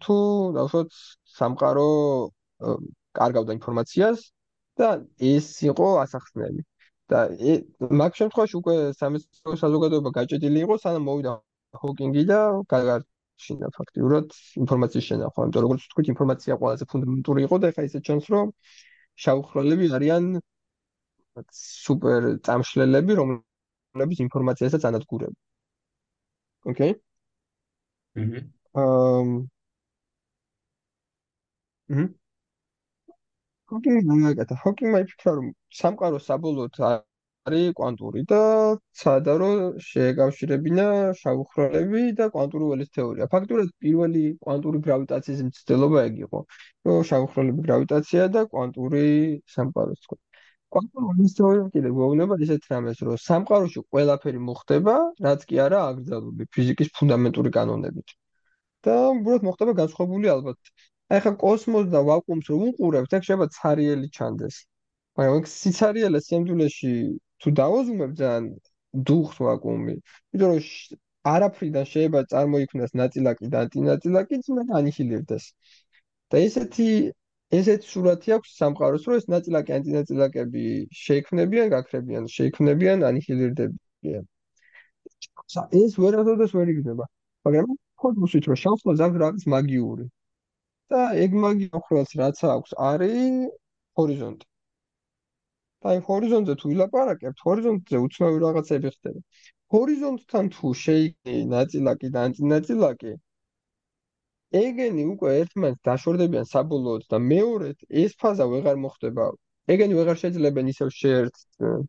[0.04, 0.16] თუ
[0.56, 0.90] დავშოთ
[1.36, 1.86] სამყარო
[3.20, 4.20] კარგავდა ინფორმაციას
[4.80, 4.88] და
[5.32, 6.62] ეს იყო ასახსნელი
[7.12, 7.20] და
[8.00, 11.32] მაგ შემთხვევაში უკვე სამეცნიერო საზოგადოება გაჭედილი იყო სანამ მოვიდა
[11.82, 12.38] ჰოკინგი და
[12.72, 14.26] გაგარჩინა ფაქტიურად
[14.62, 15.46] ინფორმაციის შენახვა.
[15.46, 18.52] იმიტომ როგორც ვთქვით, ინფორმაცია ყველაზე ფუნდამენტური იყო და ახლა ისე ჩანს, რომ
[19.24, 20.24] შავხროლები არიან
[21.60, 25.36] სუპერ წამშლელები, რომლებიც ინფორმაციასაც ანადგურებენ.
[26.72, 26.92] ოკეი?
[28.16, 28.40] აჰა.
[28.82, 29.22] აა
[31.88, 32.06] ჰმ.
[33.70, 35.46] ჰოკინგი მაგათა, ჰოკინგი მიფიქრა რომ
[35.80, 38.38] სამყარო საბოლოოდ არის კვანტური და
[39.00, 40.86] სადა რომ შეეკავშირებინა
[41.20, 43.28] შავხროლები და კვანტური ველის თეორია.
[43.34, 46.40] ფაქტურად პირველი კვანტური გრავიტაციის მცდელობა ეგ იყო,
[46.90, 49.04] რომ შავხროლები გრავიტაცია და კვანტური
[49.56, 50.18] სამყაროს თქვა.
[50.76, 54.94] კვანტური ველის თეორია კიდე გვეუბნება ისეთ რამეს, რომ სამყაროში ყველაფერი მოხდება,
[55.28, 58.18] რაც კი არა აკრძალული ფიზიკის ფუნდამენტური კანონებით.
[58.86, 60.58] და უბრალოდ მოხდება განსხვავებული ალბათ.
[61.14, 64.56] აი ხა კოსმოსს და ვაკუუმს რომ უყურებთ, აქ შეიძლება ცარიელი ჩანდეს.
[65.18, 66.92] მაგრამ აქ სიცარიელე სიამდვილეში
[67.40, 68.46] თუ დაოზუმებ ძალიან
[69.10, 69.94] დუხს ვაკუუმი.
[70.32, 70.62] იმიტომ რომ
[71.34, 75.44] არაფრიდან შეიძლება წარმოიქმნას ნაწილაკი და ანტინაწილაკი, ძმენ ანიჰილირდეს.
[76.30, 76.88] და ესეთი
[77.58, 80.64] ესეთი სურათი აქვს სამყაროს, რომ ეს ნაწილაკი ანტინაწილაკები
[81.04, 84.24] შეიქმნებიან, გაქრებიან, შეიქმნებიან, ანიჰილირდებიან.
[85.82, 87.04] ეს ვერასოდეს ვერ იგრძნობა.
[87.46, 90.06] მაგრამ კოსმოსით რომ შავსლა ზავს რაღაც მაგიური.
[90.92, 93.48] და ეგ მაგია უხრას რაც აქვს არის
[93.98, 94.46] ჰორიზონტი.
[95.90, 99.20] აი ჰორიზონტზე თუ ვილაპარაკებთ, ჰორიზონტზე უცნაური რაღაცები ხდება.
[99.74, 103.12] ჰორიზონტთან თუ შეიქმნი ნაწილაკი და ანტინაწილაკი,
[104.62, 109.26] ეგენი უკვე ერთმანეთს დაშორდებიან საბოლოოდ და მეორედ ეს ფაზა ვეღარ მოხდება.
[109.74, 111.86] ეგენი ვეღარ შეძლებენ ისევ შეერთდნენ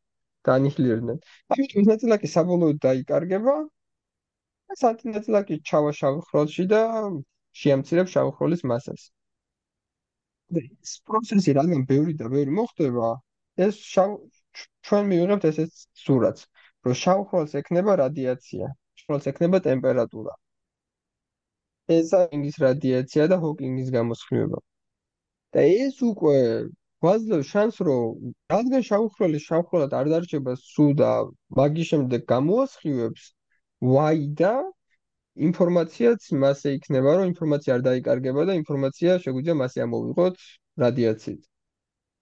[0.47, 1.17] და ანიჰილირდნენ.
[1.53, 3.55] ამიტომ ეს ნაწილაკი საბოლოოდ დაიკარგება.
[4.73, 6.81] ეს ანტინაწილაკი ჩავა შავ ხროლში და
[7.61, 9.05] შეამცირებს შავ ხროლის მასას.
[10.61, 13.09] ეს პროცესი რადგან ბევრი და ბევრი მოხდება,
[13.67, 14.11] ეს შავ
[14.87, 16.47] ჩვენ მივიღებთ ესეც სურათს,
[16.87, 18.69] რომ შავ ხროლს ექნება რადიაცია,
[19.03, 20.35] ხროლს ექნება ტემპერატურა.
[21.95, 24.59] ეს არის რადიაცია და ჰოკინგის გამოსხივება.
[25.55, 26.37] და ეს უკვე
[27.03, 31.11] გვაძლევს შანსს, რომ რადგან შავ ხროლის შავ ხროლად არ დარჩება სულ და
[31.59, 33.23] მაგის შემდეგ გამოასხივებს
[33.93, 34.53] ვაი და
[35.47, 40.35] ინფორმაციაც მასე იქნება, რომ ინფორმაცია არ დაიკარგება და ინფორმაცია შეგვიძლია მასე ამოვიღოთ
[40.83, 41.43] რადიაციით.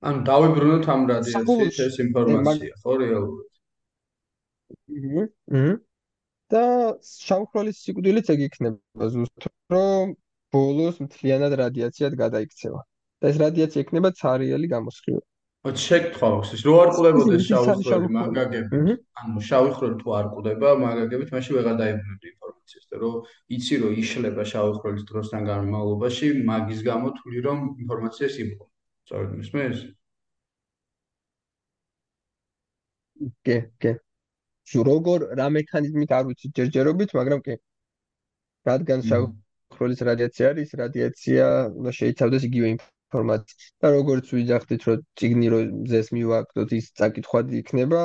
[0.09, 3.47] ანუ დავიბრუნოთ ამ რადიაციით ეს ინფორმაცია, ხო, რეალურად?
[4.95, 5.23] აჰა.
[5.59, 5.75] აჰა.
[6.53, 6.63] და
[7.27, 10.11] შავხროლის სიკვდილიც ეგ იქნება ზუსტად, რომ
[10.53, 12.81] ბოლოს მთლიანად რადიაციად გადაიქცევა.
[13.21, 15.25] და ეს რადიაცია იქნება ცარიელი გამოსხივება.
[15.65, 20.27] ოც შეკითხვა მაქვს ის რო არ ყლებოდეს შავი ხვრელი მაგაგები ანუ შავი ხვრელი თუ არ
[20.33, 22.33] ყდება მაგაგებით მაშინ ვეღარ დაიბრუნებდი
[22.65, 23.11] ინფორმაციას და რო
[23.55, 28.65] იცი რომ იშლება შავხროლის დროსთან განმავლობაში, მაგის გამო თვლი რომ ინფორმაციას იბო.
[29.05, 29.79] სწორედ მისმენს?
[33.45, 33.91] კი, კი.
[34.65, 37.55] შუ როგორ რა მექანიზმით არ ვიცი ჯერჯერობით, მაგრამ კი.
[38.65, 41.43] რადგან შავხროლის რადიაცია არის, რადიაცია
[41.79, 43.69] უნდა შეიცავდეს იგივე ინფორმაციას.
[43.81, 45.59] და როგორც ვიძახდით, რომ ციგნი რო
[45.91, 48.01] ზეს მივაკეთოთ, ის წაკითხვადი იქნება,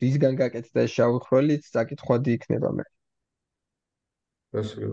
[0.00, 2.88] რისგან გაკეთდა შავხროლიც, წაკითხვადი იქნება მე.
[4.58, 4.90] ასე.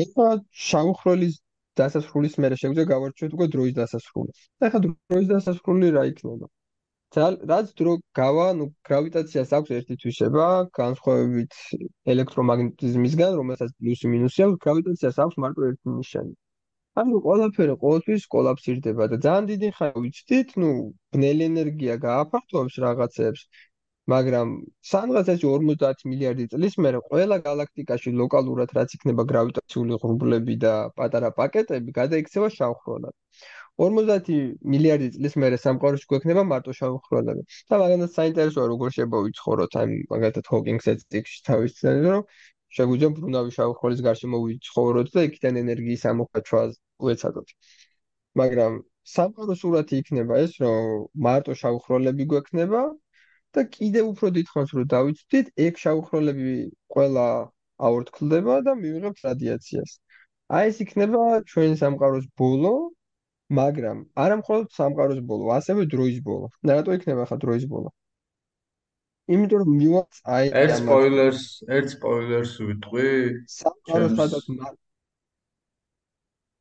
[0.00, 0.28] ეხლა
[0.68, 1.40] შავხროლის
[1.80, 4.32] დასასრულის მერე შეგვიძლია გავარჩიოთ უკვე დროის დასასრული.
[4.60, 6.46] და ეხლა დროის დასასრული რა იქნება?
[7.50, 10.44] რაც დრო გავა, ნუ გრავიტაციას აქვს ერთი თვისება,
[10.78, 11.56] განსხვავებით
[12.14, 16.34] ელექტრომაგნეტიზმისგან, რომელსაც პლუსი მინუსი აქვს, გრავიტაციას აქვს მარტო ერთი ნიშანი.
[17.00, 20.70] ანუ ყველაფერი ყოველთვის კოლაფსირდება და ძალიან დიდი ხანი ვიცით, ნუ
[21.14, 23.40] ბნელი ენერგია გააფართოვებს რაღაცებს
[24.08, 24.52] მაგრამ
[24.90, 31.30] სადღაც ეს 50 მილიარდი წლის მერე ყველა galaktikაში ლოკალურად რაც იქნება გრავიტაციული ღრუბლები და პატარა
[31.40, 33.14] პაკეტები გადაიქცევა შავხროლად.
[33.80, 34.38] 50
[34.72, 37.42] მილიარდი წლის მერე სამყაროში გვექნება მარტო შავხროლები.
[37.70, 42.24] და მაგალითად საინტერესოა როგორ შემოვიცხოვროთ, აი მაგალითად ჰოკინგს ეციკში თავის ცნელი რომ
[42.78, 46.72] შეგვიძლია ბრუნავი შავხროლის გარშემო ვიცხოვროთ და იქიდან ენერგიის ამოხაჩვას
[47.06, 47.48] უეცადოთ.
[48.40, 48.72] მაგრამ
[49.14, 52.82] სამყარო სურათი იქნება ეს, რომ მარტო შავხროლები გვექნება
[53.56, 56.54] და კიდე უფრო დიდხანს რო დავიცვით, ეგ შავხროლები
[56.94, 57.26] ყველა
[57.88, 59.92] აორთქლდება და მივიღებთ რადიაციას.
[60.58, 61.22] აი ეს იქნება
[61.52, 62.74] ჩვენ სამყაროს ბოლო,
[63.60, 66.50] მაგრამ არა მხოლოდ სამყაროს ბოლო, ასევე დროის ბოლო.
[66.66, 67.90] და რატო იქნება ხა დროის ბოლო?
[69.30, 71.42] იმიტომ რომ მივაც აი ერთ სპოილერს,
[71.78, 73.08] ერთ სპოილერს ვიტყვი.
[73.58, 74.44] სამყარო სადაც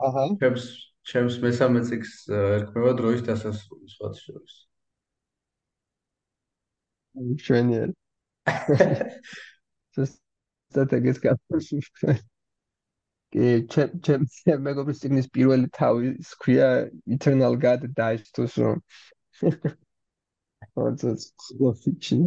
[0.08, 0.26] აჰა.
[0.42, 0.66] ჩემს
[1.10, 4.54] ჩემს მესამე ციკლს ერქმევა დროის დასასრული, სხვა შორის.
[7.20, 7.94] მშვენიერი.
[9.98, 12.16] ზუსტად ეგეც გაფრთხილდა.
[13.34, 16.70] კი, ჩემ ჩემ მეგობრის ციგნის პირველი თავი სქვია
[17.18, 18.82] Eternal God dies soon.
[20.80, 22.18] ოცოც ხლოფიჩი.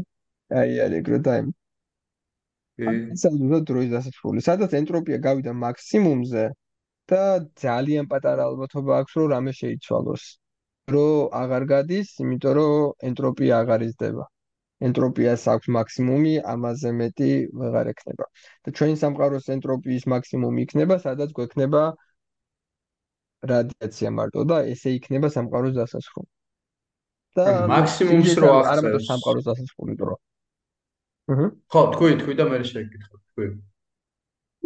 [0.60, 1.48] აი, აი, ეგრო დაიმ.
[2.78, 2.92] კი.
[3.22, 6.44] სადაც დროის დასასრული, სადაც ენტროპია გავიდა მაქსიმუმზე
[7.12, 7.22] და
[7.64, 10.24] ძალიან პატარა ალბათობა აქვს, რომ რამე შეიცვალოს.
[10.90, 11.04] დრო
[11.40, 14.24] აღარ გადის, იმიტომ რომ ენტროპია აღარ იზრდება.
[14.88, 17.30] ენტროპიას აქვს მაქსიმუმი, ამაზე მეტი
[17.60, 18.26] ვეღარ ექნება.
[18.66, 21.82] და ჩვენი სამყაროს ენტროპიის მაქსიმუმი იქნება, სადაც გვექნება
[23.52, 26.30] რადიაცია მარტო და ესე იქნება სამყაროს დასასრული.
[27.36, 30.16] და მაქსიმუმს რო აღწევს, არა მეტი სამყაროს დასასრული დრო.
[31.32, 31.46] აჰა.
[31.72, 33.46] ხო, თქვი, თქვი და მე შეგკითხო, თქვი.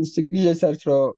[0.03, 1.15] ისე იგი ეს არის რომ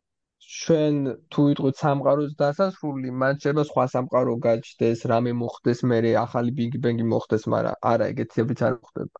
[0.46, 0.94] ჩვენ
[1.34, 7.06] თუ ვიტყვით სამყაროს დასასრული, მან შეიძლება სხვა სამყარო გაჩნდეს, რამე მოხდეს, მე ახალი ბიგ ბენგი
[7.12, 9.18] მოხდეს, მაგრამ არა, ეგეთებიც არ ხდება.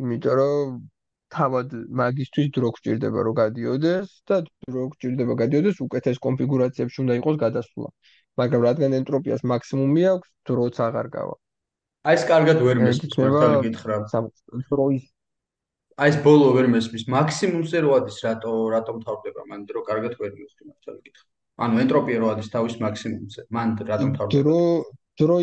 [0.00, 0.80] იმიტომ რომ
[1.30, 1.68] თავად
[2.00, 4.36] მაგისტრის დრო გჭირდება რომ გადიოდეს და
[4.66, 7.88] დრო გჭირდება გადიოდეს უკეთეს კონფიგურაციებში უნდა იყოს გადასვლა.
[8.40, 11.36] მაგრამ რადგან ენტროპიას მაქსიმუმი აქვს, დროც აღარ გავა.
[12.10, 13.96] აი ეს კარგად ვერ მესმის, მართალი გითხრა.
[14.72, 15.04] დროის
[16.00, 17.02] აი ეს ბოლო ვერ მესმის.
[17.16, 19.42] მაქსიმუმზე რო ადის რატო რატომ თავდება?
[19.50, 21.26] მან დრო კარგად ვერ მივხვდი მართალი კითხვა
[21.64, 24.40] ანუ ენტროპია რო ადის თავის მაქსიმუმზე მან რატომ თავდება?
[24.40, 24.60] დრო
[25.20, 25.36] დრო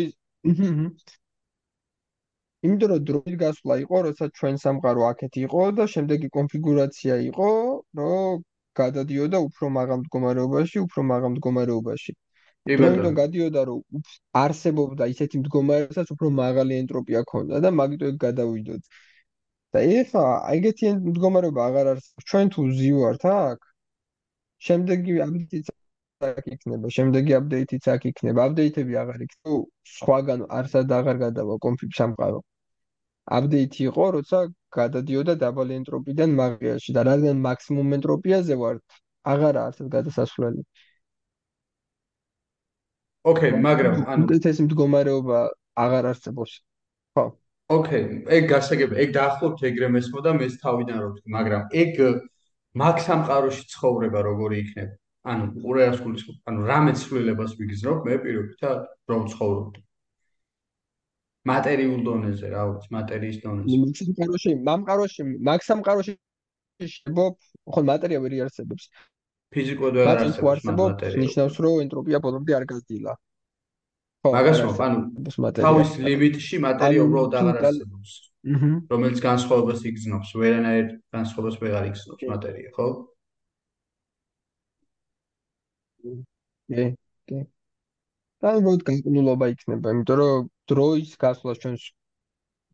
[2.66, 7.50] იმიტომ რომ დროის გასვლა იყო როცა ჩვენ სამყარო აქეთ იყო და შემდეგი კონფიგურაცია იყო
[8.00, 8.40] რომ
[8.80, 12.12] გადადიოდა უფრო მაღალ მდგომარეობაში უფრო მაღალ მდგომარეობაში.
[12.74, 14.02] იმიტომ გადიოდა რომ
[14.42, 18.82] არსებობდა ისეთი მდგომარეობაც უფრო მაღალი ენტროპია ქონდა და მაგიტო ეგ გადავიდოდ
[19.76, 20.24] და ეხა
[20.56, 23.66] ეგეთი მდგომარეობა აღარ არის ჩვენ თუ ზივართ აქ
[24.68, 25.68] შემდეგი აპდეიტიც
[26.28, 29.58] აქ იქნება შემდეგი აპდეიტიც აქ იქნება აპდეიტები აღარ იქნება
[29.96, 32.40] სხვაგან არსად აღარ გადავა კომპიუტერ სამყარო.
[33.38, 34.40] აპდეიტი იყო როცა
[34.78, 38.98] გადადიოდა დაბალი ენტროპიდან მაგიაში და რადგან მაქსიმუმ ენტროპიაზე ვართ
[39.34, 40.62] აღარა არსად გადასასვლელი.
[43.32, 45.42] ოკეი მაგრამ ანუ ეს მდგომარეობა
[45.84, 46.56] აღარ არსებობს.
[47.14, 47.26] ხო
[47.68, 48.04] ოკეი,
[48.36, 51.92] ეგ გასაგები, ეგ დაახლოებით ეგრე მესმოდა მეც თავიდან რო ვთქვი, მაგრამ ეგ
[52.80, 54.94] მაგ სამყაროში ცხოვრება როგორი იქნება?
[55.28, 58.78] ანუ ყურეას გულის, ანუ რა მეცვლილებას ვიგზნობ მე პირობითად
[59.12, 59.76] რომ ცხოვრობ.
[61.48, 63.76] მატერიულ დონეზე, რა ვიცი, მატერიის დონეზე.
[63.84, 66.12] მაგ სამყაროში, მამყაროში, მაგ სამყაროში
[66.96, 67.34] შეგობ,
[67.72, 68.84] ხო მატერია ვერ იარსებებს.
[69.52, 71.20] ფიზიკურად ვერ არსებობს მატერია.
[71.24, 73.12] ნიშნავს რომ ენტროპია ბოლომდე არ გაზრდილა.
[74.26, 78.14] მაგას მო, ანუ თავის ლიმიტში მატერია უბრალოდ აღარ არსებობს.
[78.90, 82.88] რომელიც განსხვავებას იგრძნობს, ვერანაირ განსხვავებას ვეღარ იგრძნობს მატერია, ხო?
[86.68, 86.84] კი,
[87.28, 87.38] კი.
[88.42, 91.84] და მოდი განკნულობა იქნება, იმიტომ რომ დროის გასვლა ჩვენს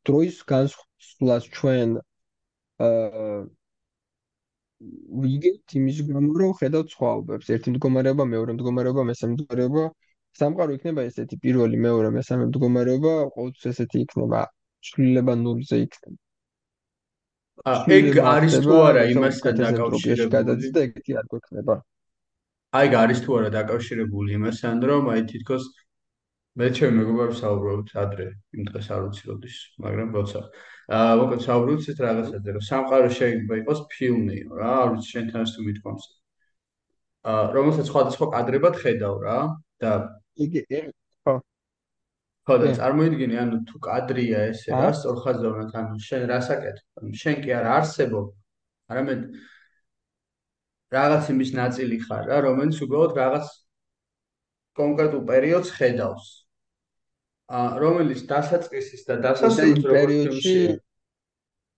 [0.09, 1.99] დროის განსხვავებას ჩვენ
[2.85, 3.37] აა
[5.25, 7.51] ვიგებთ იმის გამო, რომ ხედავთ სხვაობებს.
[7.57, 9.85] ერთი მდგომარეობა, მეორე მდგომარეობა, მესამე მდგომარეობა
[10.39, 14.41] სამყარო იქნება ესეთი პირველი, მეორე, მესამე მდგომარეობა, ყოველთვის ესეთი იქნება,
[14.89, 16.19] შვილება ნულზე იქნება.
[17.99, 20.31] ეგ არის თუ არა იმასთან დაკავშირებული?
[20.35, 21.75] გადადის და ეგეთი არ გვექნება.
[22.75, 25.65] აი, ეგ არის თუ არა დაკავშირებული იმასთან, რომ აი თითქოს
[26.59, 28.27] მე ჩემ მეგობარს საუბრობთ ადრე,
[28.59, 30.41] იმ დღეს არ ვიცი როდის, მაგრამ როცა
[30.99, 36.05] აა მოკლედ საუბრობთ რაღაცაზე, რომ სამყარო შეიძლება იყოს ფილმი, რა, არ ვიცი შენთან თუ მithkomს.
[37.31, 39.39] აა რომელსაც სხვადასხვა კადრებად ხედავ რა
[39.83, 39.93] და
[40.43, 40.63] იგი
[41.25, 41.35] ხო.
[42.45, 47.55] ხო და წარმოიდგინე ანუ თუ კადრია ესე რა სწორხაზოვნად ანუ შენ რასაკეთებ ანუ შენ კი
[47.59, 48.27] არ არსებობ?
[48.93, 49.21] არამედ
[50.95, 53.47] რაღაც იმის ნაწილი ხარ რა რომელიც უბრალოდ რაღაც
[54.81, 56.27] კონკრეტულ პერიოდს ხედავს.
[57.55, 60.55] ა რომელიც დასაწყისის და დასასრულის პერიოდში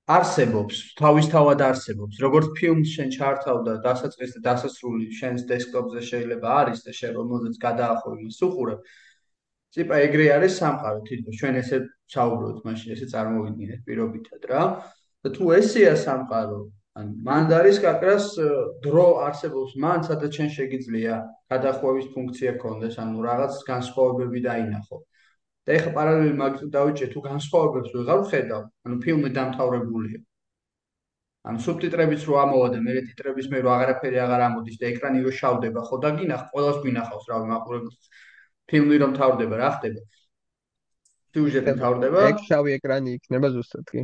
[0.07, 2.21] არსებობს, თავისთავად არსებობს.
[2.23, 7.55] როგორც ფილმს შენ ჩართავ და დასაწყისი და დასასრული შენს დესკტოპზე შეიძლება არის და შენ რომელზეც
[7.67, 8.81] გადაახვევი სუხურებ.
[9.75, 11.79] ტიპა ეგრე არის სამყარო თითქოს ჩვენ ესე
[12.15, 14.63] საუბრობთ, მაშინ ესე წარმოვიდგინეთ პირობითად რა.
[15.27, 16.61] და თუ ესეა სამყარო,
[16.97, 18.27] ან მანდ არის კაკრას
[18.87, 21.15] დრო არსებობს მან, სადაც შენ შეგიძლია
[21.51, 25.03] გადახვევის ფუნქცია გქონდეს, ანუ რაღაც განსხვავებები დაინახო.
[25.67, 30.21] და ეხა პარალელი მაგით დავიჭე თუ განსხვავებებს ვეღარ ვხედავ, ანუ ფილმი დამთავრებულია.
[31.47, 35.33] ანუ სუბტიტრებიც რო ამოვა და მე ტიტრების მე რო აღარაფერი აღარ ამოდის და ეკრანი რო
[35.41, 37.99] შავდება, ხო და გინახ, ყოველს გვინახავს რა მაყურებელს.
[38.67, 40.01] ფილმი რომ თავდება, რა ხდება?
[41.35, 42.21] სიუჟეტი თავდება.
[42.31, 44.03] ეგ შავი ეკრანი იქნება ზუსტად კი.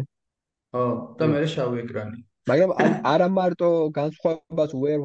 [0.74, 0.84] ხო,
[1.18, 2.18] და მე შავი ეკრანი.
[2.50, 2.72] მაგრამ
[3.12, 5.02] არა მარტო განსხვავებას ვერ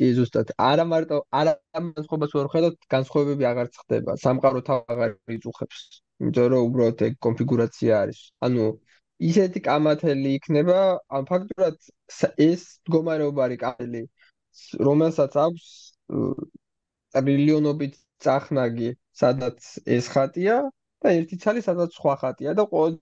[0.00, 5.84] კი ზუსტად არა მარტო არა განსხვავებას ვერ ხედავთ განსხვავებები აღარ ხდება სამყარო თავ აღარ იწუხებს
[6.20, 8.20] იმიტომ რომ უბრალოდ ეგ კონფიგურაცია არის.
[8.46, 8.64] ანუ
[9.30, 10.78] ისეთი კამათელი იქნება
[11.18, 11.76] ან ფაქტურად
[12.48, 14.02] ეს მდგომარეობა არის კამათელი
[14.88, 15.66] რომელსაც აქვს
[17.16, 17.94] ტრილიონობით
[18.26, 18.90] წახნაგი
[19.22, 20.56] სადაც ეს ხატია
[21.04, 22.98] და ერთი ცალი სადაც სხვა ხატია და ყოველ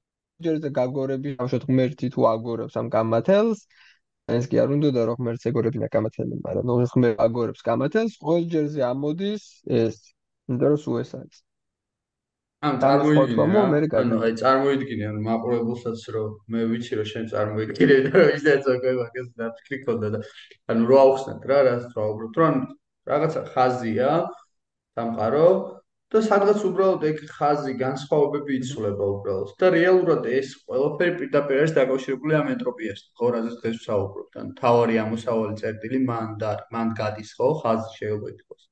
[0.47, 3.65] ჯერზე გაგორები ბავშვად ღმერთი თუ აგორებს ამ კამათელს
[4.37, 8.81] ეს კი არ უნდა რომ ღმერთს ეგორებინა კამათელი მაგრამ ნუ ღმერთი აგორებს კამათელს ყოველ ჯერზე
[8.93, 9.45] ამოდის
[9.83, 9.97] ეს
[10.49, 11.39] იმიტომ რომ სულ ეს არის
[12.69, 18.31] ან წარმოიდგინე ანუ აი წარმოიდგინე ანუ მაყურებელსაც რომ მე ვიცი რომ შენ წარმოიდგინე და რომ
[18.39, 20.21] ისე ზოგადად მაგას დაფიქრი ქონდა და
[20.75, 22.57] ანუ რო აუხსნათ რა რას რა უბრალოდ რომ
[23.11, 24.11] რაღაცა ხაზია
[24.99, 25.47] სამყარო
[26.15, 29.51] და სადღაც უბრალოდ ეგ ხაზი განსხვავებები იცვლება უბრალოდ.
[29.61, 34.97] და რეალურად ეს ყველაფერი პირდაპირ არის დაკავშირებული ამ ენტროპიასთან ხო რაზეც დღეს ვსაუბრობთ ან თავარი
[35.05, 38.65] ამოსავალი წერტილი მან და მან გადის ხო ხაზი შეიძლება ითქვას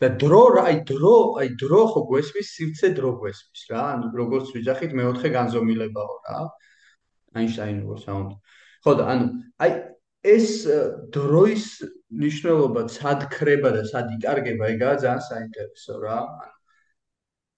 [0.00, 3.80] და დრო აი დრო აი დრო ხო გვესმის სივრცე დრო გვესმის რა.
[3.94, 6.38] ანუ როგორც ვიძახით მეოთხე განზომილებაო რა.
[7.34, 8.30] აინშტაინი როგორ საუნდ.
[8.84, 9.26] ხო და ანუ
[9.58, 9.70] აი
[10.22, 10.46] ეს
[11.16, 11.66] დროის
[12.20, 16.18] ნიშნულობა სად ქრება და სად იკარგება, ეგაა ძალიან საინტერესო რა.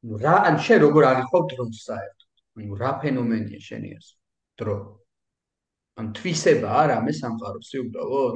[0.04, 2.28] ანუ რა ან შე როგორ აღიქვავ დროს საერთოდ?
[2.58, 4.06] ანუ რა ფენომენია შენი ეს
[4.60, 4.76] დრო?
[5.98, 8.32] ან თვისება არა მე სამყაროსი უბრალოდ?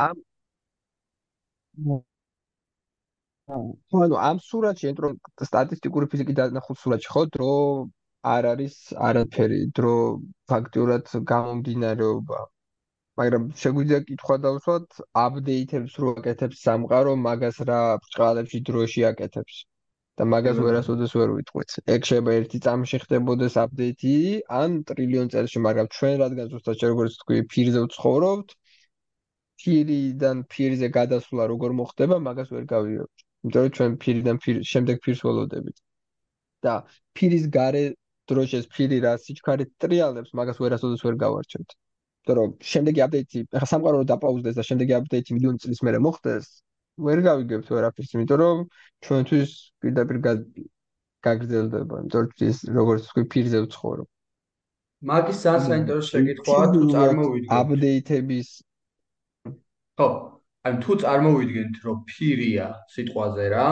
[0.00, 0.16] ამ
[3.56, 5.08] ანუ ამ სურათში ენტრო
[5.48, 7.50] სტატისტიკური ფიზიკის დანახულ სურათში ხო დრო
[8.34, 8.76] არ არის
[9.08, 9.94] არაფერი დრო
[10.50, 12.40] ფაქტიურად გამომდინარეობა
[13.20, 19.56] მაგრამ შეგვიძლია კითხვა დავსვათ აპდეიტებს რო აკეთებს სამყარო მაგას რა ბრწყალებში დროში აკეთებს.
[20.16, 24.12] და მაგას ვერასოდეს ვერ ვიტყვით ეგ შეიძლება ერთი წამში ხდებოდეს აპდეიტი
[24.60, 28.54] ან ტრილიონ წელში მაგრამ ჩვენ რადგან ზუსტად როგორც თქვი ფირზე ვცხოვრობთ
[29.60, 35.20] ფირიდან ფირზე გადასვლა როგორ მოხდება მაგას ვერ გავიგებთ იმიტომ რომ ჩვენ ფირიდან ფირ შემდეგ ფირს
[35.26, 35.76] ველოდებით.
[36.64, 36.74] და
[37.16, 37.84] ფირის gare
[38.30, 41.76] დროშეს ფირი რა სიჩქარე ტრიალებს მაგას ვერასოდეს ვერ გავარჩევთ
[42.26, 46.46] იმიტომ რომ შემდეგი აპდეიტი, ახლა სამყარო რო დაპაუზდეს და შემდეგი აპდეიტი მილიონი წლის მერე მოხდეს,
[47.06, 48.56] ვერ გავიგებთ ვერაფერს, იმიტომ რომ
[49.06, 50.18] ჩვენთვის პირდაპირ
[51.22, 54.04] გაგრძელდება, იმიტომ რომ ის როგორც თქვი ფირზე ვცხოვრო.
[55.06, 58.48] მაგის ძალიან საინტერესო შეკითხვაა, თუ წარმოვიდგენთ აპდეიტების
[59.96, 60.08] ხო,
[60.66, 63.68] ან თუ წარმოვიდგენთ, რომ ფირია სიტყვაზე რა,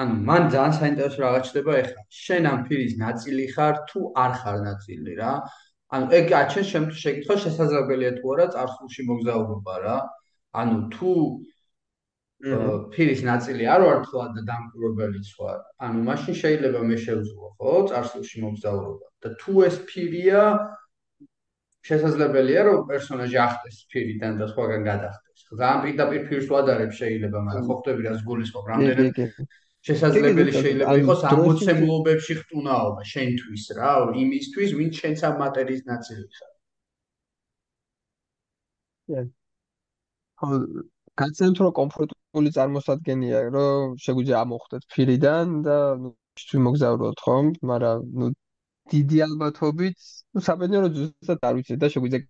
[0.00, 2.02] ანუ მან ძალიან საინტერესო რაღაც ჩდება ეხლა.
[2.24, 5.32] შენ ამ ფირის ნაწილი ხარ თუ არ ხარ ნაწილი რა?
[5.96, 9.96] ანუ ეგ აჩენ შემთხვევაში შეკითხვა შესაძლებელია თუ არა წარსულში მოგზაურობა რა.
[10.60, 11.12] ანუ თუ
[12.94, 15.58] ფირის ნაწილი არ ვარ თქვა და დამკვირვებელიც ვარ.
[15.84, 20.42] ანუ მაშინ შეიძლება მე შევძლო ხო წარსულში მოგზაურობა და თუ ეს ფირია
[21.88, 25.40] შესაძლებელია რომ პერსონაჟი ახტეს ფირიდან და სხვაგან გადახტეს.
[25.60, 29.18] ძალიან პირდაპირ ფირს ვადარებ შეიძლება, მაგრამ ხო ხტები რა ზგულისხმობ რამდენად
[29.88, 33.92] შესაძლებელი შეიძლება იყოს ამოცემლობებში ხტუნაობა შენთვის რა,
[34.24, 36.50] იმისთვის, ვინც შენც ამ მატერიის ნაწილი ხარ.
[40.40, 40.48] ხო,
[41.20, 46.10] განცემთ რომ კომფორტული წარმოსადგენია, რომ შეგვიძლია ამოხდეთ ფირიდან და ნუ
[46.44, 48.26] ჩვენ მოგზაუროთ ხომ, მაგრამ ნუ
[48.92, 49.96] დიდი ალბათობით,
[50.34, 52.20] ნუ საბედნიერო ზუსტად არ ვიცი და შეგვიძლია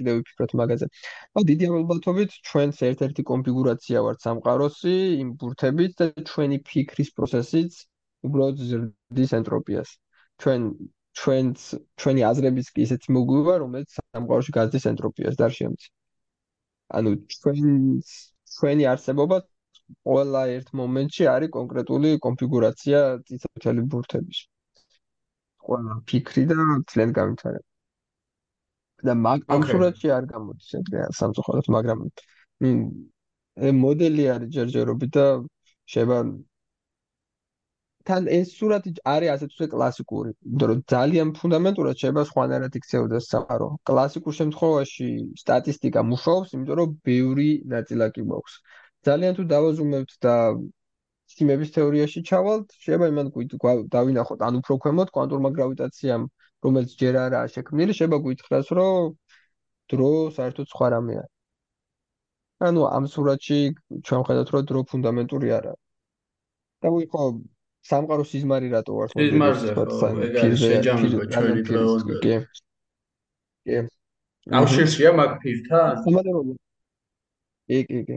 [0.00, 0.88] კიდევ ვიფიქროთ მაგაზე.
[1.36, 7.80] და დიდი ალბათობით ჩვენს ერთ-ერთი კონფიგურაცია ვარ სამყაროსი იმ ბურთებით და ჩვენი ფიქრის პროცესიც
[8.28, 9.90] უბრალოდ ზრდის ენტროპიას.
[10.42, 10.66] ჩვენ
[11.20, 11.62] ჩვენს
[12.00, 15.88] ჩვენი აზრებიც კი ისეთ მოგვივა, რომელიც სამყაროში გაზრდის ენტროპიას და არ შემცი.
[16.98, 18.12] ანუ ჩვენს
[18.56, 19.38] ჩვენი არსებობა
[20.06, 24.38] ყველა ერთ მომენტში არის კონკრეტული კონფიგურაცია ციცაბოთელი ბურთების.
[25.66, 26.56] ყველა ფიქრი და
[26.92, 27.69] ძლენ გამიცარება.
[29.08, 31.98] და მაგ ამ სურათში არ გამოდის ეგრე სამწუხაროდ მაგრამ
[32.64, 35.26] მ მოდელი არის ჯერჯერობით და
[35.94, 36.18] შეება
[38.08, 43.68] თან ეს სურათი არის ასე თუ კლასიკური, იმიტომ რომ ძალიან ფუნდამენტურად შეიძლება სხვანაირად იქცეოდეს სამყარო.
[43.90, 45.08] კლასიკურ შემთხვევაში
[45.42, 48.54] სტატისტიკა მუშაობს, იმიტომ რომ ბევრი ნაწილაკი მაქვს.
[49.08, 50.34] ძალიან თუ დავაზუმებთ და
[51.34, 53.26] სიმების თეორიაში ჩავალთ, შეიძლება იმან
[53.96, 56.22] დავინახოთ, ან უფრო ქვემოთ კვანტურმა გრავიტაციამ,
[56.64, 59.12] რომელიც ჯერ არაა შექმნილი, შეიძლება გითხრას, რომ
[59.92, 61.24] დრო საერთოდ სხვა რამეა.
[62.68, 63.60] ანუ ამ სურათში
[64.06, 65.74] ჩვენ ხედავთ, რომ დრო ფუნდამენტური არა.
[66.80, 67.24] და ვიყო
[67.88, 69.84] სამყარო სიზმარი რატო ვარ ხო სიზმარზე ხო
[70.26, 72.36] ეგ არის შეჯამება ჩვენი დღეოდ კი.
[73.68, 73.80] კი.
[74.60, 75.88] აუშირშია მაგ ფილთან
[77.68, 78.16] კი კი კი.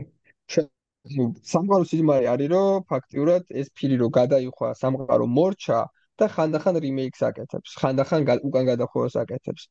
[1.52, 5.80] სამყარო სიზმარი არის რომ ფაქტიურად ეს ფილი რო გადაიხვა სამყარო მორჩა
[6.20, 7.70] და ხანდახან რიმეიქს აკეთებს.
[7.82, 9.62] ხანდახან უკან გადახვევას აკეთებს.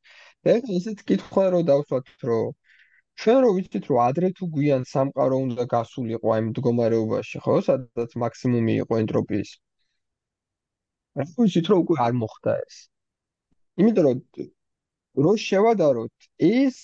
[0.44, 2.52] და ეს ისეთ კითხვა რო დავსვათ რომ
[3.22, 7.56] ჩვენ რო ვიცით რომ ადრე თუ გვიან სამყარო უნდა გასულიყო აი მდგომარეობაში ხო?
[7.68, 9.52] სადაც მაქსიმუმი იყო ენტროპიის.
[11.20, 12.76] რა ვიცით რომ უკვე არ მოხდა ეს.
[13.82, 14.20] იმიტომ რომ
[15.26, 16.78] რო შევადაროთ ეს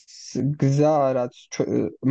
[0.62, 1.36] გზა რაც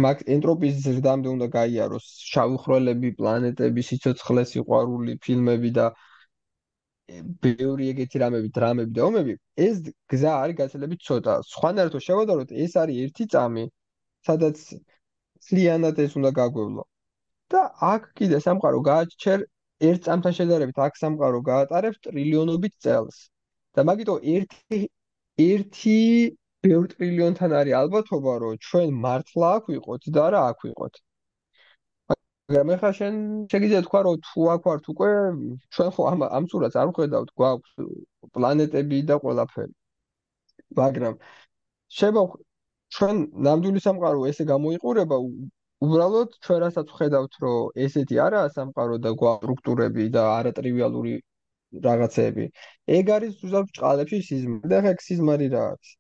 [0.05, 2.07] მაგ ენტროპიის ზრდამდე უნდა გაიაროს.
[2.33, 5.87] შავი ხვრელები პლანეტები სიცოცხლე სიყვარული ფილმები და
[7.45, 9.35] ბევრი ეგეთი რამები დრამები და ომები
[9.67, 9.79] ეს
[10.13, 11.35] გზა არის გაცილებით ცოტა.
[11.53, 13.65] სხვანაირად შევადაროთ ეს არის ერთი წამი
[14.29, 14.61] სადაც
[15.49, 16.85] სლიანად ეს უნდა გაგვევლო.
[17.53, 17.61] და
[17.93, 19.45] აქ კიდე სამყარო გააჩერე
[19.89, 23.19] ერთ წამთან შედარებით აქ სამყარო გაატარებს ტრილიონობით წელს.
[23.75, 24.81] და მაგიტო ერთი
[25.49, 25.99] ერთი
[26.67, 27.75] ბევრ ტრილიონთან არის.
[27.83, 30.95] ალბათობა რომ ჩვენ მართლა აქ ვიყოთ და რა აქ ვიყოთ
[32.49, 33.15] მაგრამ ეხლა შენ
[33.53, 35.11] შეგიძლია თქვა რომ თუ აქ ვართ უკვე
[35.77, 37.73] ჩვენ ხო ამ ამ სურათს არ ვხედავთ გვაქვს
[38.37, 39.75] პლანეტები და ყველაფერი
[40.81, 41.15] მაგრამ
[41.99, 42.23] შევა
[42.97, 43.17] ჩვენ
[43.49, 45.17] ნამდვილი სამყარო ესე გამოიყურება
[45.87, 51.13] უბრალოდ ჩვენ რასაც ვხედავთ, რომ ესეთი არაა სამყარო და გვასტრუქტურები და არატრივიალური
[51.87, 52.47] რაღაცები.
[52.99, 55.93] ეგ არის ზუსტად ჭყალებში სიზმარი და ხა სიზმარი რა არის?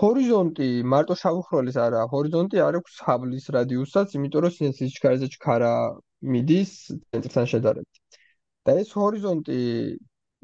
[0.00, 5.72] ჰორიზონტი მარტო შავხროლის არა, ჰორიზონტი არის საბლის რადიუსსაც, იმიტომ რომ სინცის ჩქარეზე ჩქარა
[6.34, 8.00] მიდის ცენტრთან შედარებით.
[8.66, 9.58] და ეს ჰორიზონტი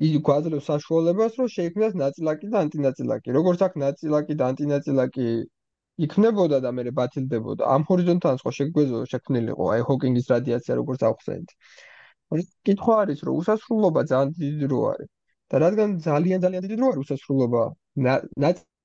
[0.06, 3.28] ის გვაძლევს საშუალებას, რომ შეიქმნას ნაწილაკი და ანტინაწილაკი.
[3.38, 5.26] როგორც აქ ნაწილაკი და ანტინაწილაკი
[6.06, 11.48] იქნებოდა და მე ბათილდებოდა ამ ჰორიზონტთან სხვა შეგვეძლო შექმნილიყო აი ჰოკინგის რადიაცია როგორც ახსენეთ.
[12.30, 15.10] მაგრამ კითხვა არის რომ უსასრულობა ძალიან დიდი დრო არის
[15.50, 17.62] და რადგან ძალიან ძალიან დიდი დრო არის უსასრულობა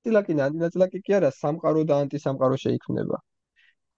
[0.05, 3.17] ნაწილაკი ნაწილაკი კი არა სამყარო და ანტისამყარო შეიქმნება.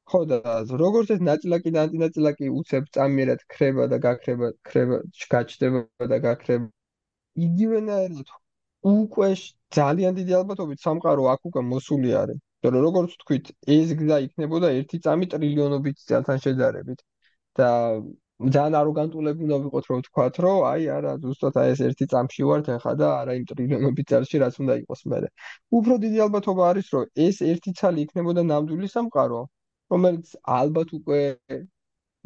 [0.07, 0.39] ხო და
[0.81, 4.99] როგორც ეს ნაწილაკი და ანტინაწილაკი უცებ წამიერად ქრება და გაქრება, ქრება,
[5.33, 6.67] გაჩდება და გაქრება.
[7.47, 8.29] იგივენაირად
[8.87, 9.29] უკვე
[9.79, 12.39] ძალიან დიდი ალბათობით სამყარო აქ უკვე მოსული არის.
[12.63, 17.03] რომ როგორც თქვით, ეს გზა იქნებოდა 1 წამი ტრილიონობით წელთან შედარებით
[17.59, 17.69] და
[18.37, 22.67] ძალიან აროგანტულები უნდა ვიყოთ რომ ვთქვათ, რომ აი არა, ზუსტად აი ეს 1 წამში ვართ
[22.75, 25.27] ახლა და არა იმ ტრილიონობით წელში რაც უნდა იყოს მერე.
[25.79, 29.41] უფრო დიდი ალბათობა არის, რომ ეს 1 წალი იქნებოდა ნამდვილი სამყარო,
[29.93, 30.27] რომელიც
[30.59, 31.21] ალბათ უკვე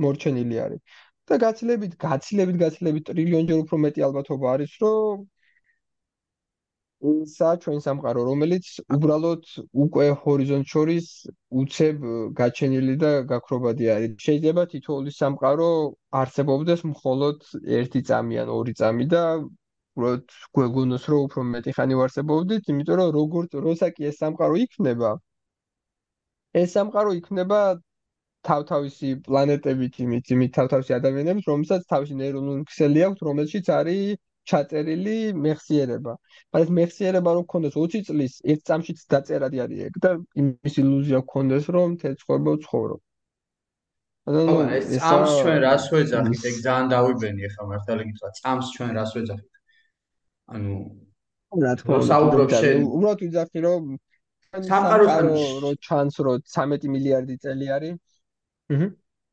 [0.05, 0.81] მორჩენილი არის.
[1.31, 5.23] და გაცილებით, გაცილებით, გაცილებით ტრილიონჯერ უფრო მეტი ალბათობა არის, რომ
[7.09, 9.43] ისა ჩვენ სამყარო რომელიც უბრალოდ
[9.85, 11.07] უკვე ჰორიზონტ შორის
[11.61, 12.03] უცებ
[12.39, 14.11] გაჩენილი და გაქრობადი არის.
[14.25, 15.69] შეიძლება თითოეული სამყარო
[16.21, 17.37] არსებობდეს მხოლოდ
[17.81, 19.23] ერთი წამი ან ორი წამი და
[19.97, 25.09] უბრალოდ გვეგონოს რომ უფრო მეტი ხანი ვარსებობდით იმიტომ რომ როგორც როსაკი ეს სამყარო იქნება
[26.61, 27.59] ეს სამყარო იქნება
[28.49, 34.17] თავთავისი პლანეტებით იმით იმით თავთავისი ადამიანებით რომელსაც თავისი ნეირონული ქსელი აქვს რომელშიც არის
[34.49, 36.13] ჩაწერილი მეხსიერება.
[36.53, 40.11] მაგრამ მეხსიერება რო გქონდეს 20 წლის ერთ წამშიც დაწერადი არის ეგ და
[40.41, 42.95] იმის ილუზია გქონდეს რომ თეცხობა ვცხოვრო.
[44.21, 44.41] ანუ
[44.77, 46.41] ეს წამს ჩვენ რას ვეძახით?
[46.49, 49.53] ეგ ძალიან დავიბენი ახლა მართალი გითხრა, წამს ჩვენ რას ვეძახით?
[50.53, 50.71] ანუ
[51.51, 52.77] რა თქმა უნდა, საუბრობ შენ.
[52.95, 53.83] უბრალოდ ვიძახი რომ
[54.51, 55.05] სამყარო
[55.63, 57.97] რო ჩანს რო 13 მილიარდი წელი არის.
[58.71, 58.87] აჰა.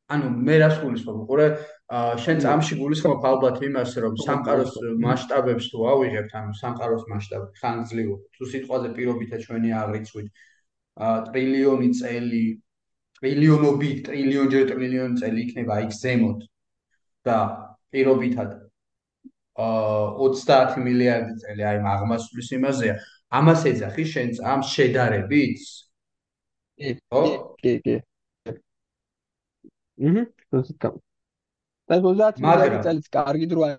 [0.09, 1.17] ანუ მე რას გულისხმობ?
[1.29, 1.47] ყურე,
[1.89, 8.49] შენ წამში გულისხმობ ალბათ იმას, რომ სამყაროს მასშტაბებს თუ ავიღებთ, ანუ სამყაროს მასშტაბი ხანგრძლივ თუ
[8.51, 10.27] სიტყვაზე პირობითად ჩვენი აღრიცხვით
[10.99, 12.43] ტრილიონი წელი,
[13.17, 16.45] ტრილიონობით, ტრილიონჯერ ტრილიონი წელი იქნება იქ ზემოთ
[17.25, 17.37] და
[17.89, 18.49] პირობითად
[19.59, 22.95] აა 30 მილიარდი წელი აი აღმასვლის იმაზეა.
[23.39, 25.65] ამას ეძახი შენ წამს შედარებით?
[26.79, 26.93] კი,
[27.65, 27.95] კი, კი.
[29.99, 31.08] აჰა, ზუსტად.
[31.89, 33.69] და 30 მილიარდი წელიც კარგი დრო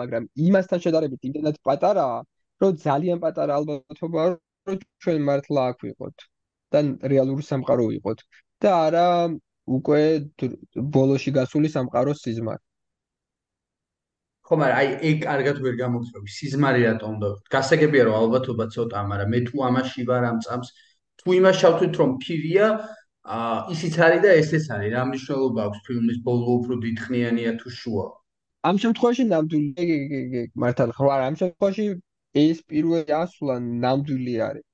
[0.00, 2.18] მაგრამ იმასთან შედარებით იმდენად პატარაა
[2.64, 4.28] რომ ძალიან პატარა ალბათობაა
[4.68, 6.28] რომ ჩვენ მართლა აქ ვიყოთ
[6.74, 6.84] და
[7.14, 8.22] რეალური სამყარო ვიყოთ
[8.64, 9.08] და არა
[9.78, 10.04] უკვე
[10.98, 12.64] ბოლოში გასული სამყაროს სიზმარი
[14.44, 16.28] ხო, მაგრამ აი ეგ კარგად ვერ გამოგწევი.
[16.38, 17.28] სიზმარი რატომ უნდა?
[17.54, 20.68] გასაგებია რომ ალბათობა ცოტაა, მაგრამ მე თუ ამაში ვარ ამ წამს,
[21.20, 22.66] თუ იმას შევთვით რომ ფირია,
[23.24, 24.90] აა ისიც არის და ესეც არის.
[24.94, 28.06] რა მნიშვნელობა აქვს ფილმის ბოლო უფრო დიდხნიანია თუ შუა?
[28.68, 31.86] ამ შემთხვევაში ნამდვილი მართალ ხო არა, ამ შემთხვევაში
[32.44, 34.66] ეს პირველი ასვლა ნამდვილი არის.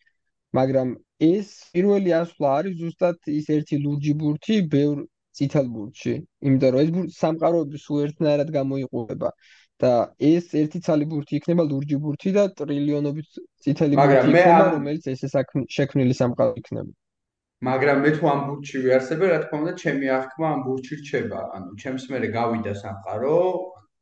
[0.59, 0.89] მაგრამ
[1.31, 4.99] ეს პირველი ასვლა არის ზუსტად ის ერთი ლურჯი ბურთი ბევრ
[5.39, 6.15] ციტალ ბურთში,
[6.47, 9.31] იმიტომ რომ ეს სამყაროები სულ ერთნაირად გამოიყურება.
[9.81, 9.91] და
[10.21, 15.45] ეს ერთი ცალი ბურთი იქნება ლურჯი ბურთი და ტრილიონობით წითელი ბურთი იქნება, რომელიც ესე
[15.77, 16.93] შექმნილი სამყარო იქნება.
[17.69, 21.41] მაგრამ მე თუ ამ ბურთში ვიარსებე, რა თქმა უნდა, ჩემი აღქმა ამ ბურთში რჩება.
[21.57, 23.37] ანუ ჩემს მერე გავიდა სამყარო,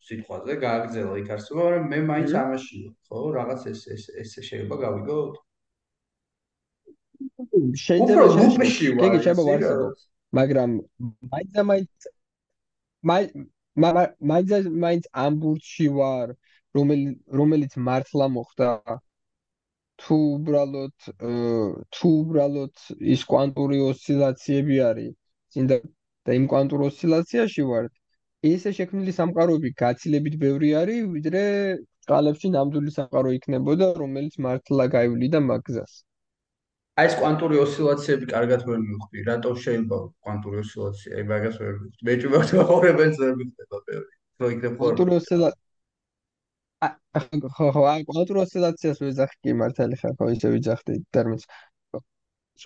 [0.08, 3.20] სიტყვაზე გააგზელა იქ არსება, მაგრამ მე მაინც ამაში ვარ, ხო?
[3.38, 5.34] რაღაც ეს ეს ესე შეიძლება გავიგოთ?
[7.84, 9.88] შეიძლება შეიძლება შეიძლება ვარსებო.
[10.38, 10.70] მაგრამ
[11.32, 11.50] მაინც
[13.10, 13.30] მაინც
[14.30, 16.34] მაინც მაინც ამ ბურთში ვარ
[17.40, 18.70] რომელიც მართლა მოხდა
[20.02, 21.06] თუ უბრალოდ
[21.98, 22.82] თუ უბრალოდ
[23.14, 25.14] ის კვანტური ოსცილაციები არის
[25.54, 25.78] წინ და
[26.38, 27.88] იმ კვანტურ ოსცილაციაში ვარ
[28.52, 31.44] ესე შექმნილი სამყაროები გაცილებით ბევრი არის ვიდრე
[32.10, 35.96] ყალებში ნამდვილი სამყარო იქნებოდა რომელიც მართლა გაივლიდა მაგზას
[36.98, 39.20] აი ეს კვანტური ოსცილაციები კარგად ვერ მივხვდი.
[39.26, 41.10] რატო შეიძლება კვანტური ოსცილაცია?
[41.18, 42.06] აი მაგას ვერ მივხვდი.
[42.08, 44.14] მე თუ აღორებელს ვერ მივხვდება ბევრი.
[44.42, 44.80] რო იქნებ ხო?
[44.82, 45.67] კვანტური ოსცილაცია
[47.56, 51.44] ხო ხო აი კვანტური ოსცილაციას ვეძახი კი მართალი ხარ ხო ისე ვიძახდი ტერმინს.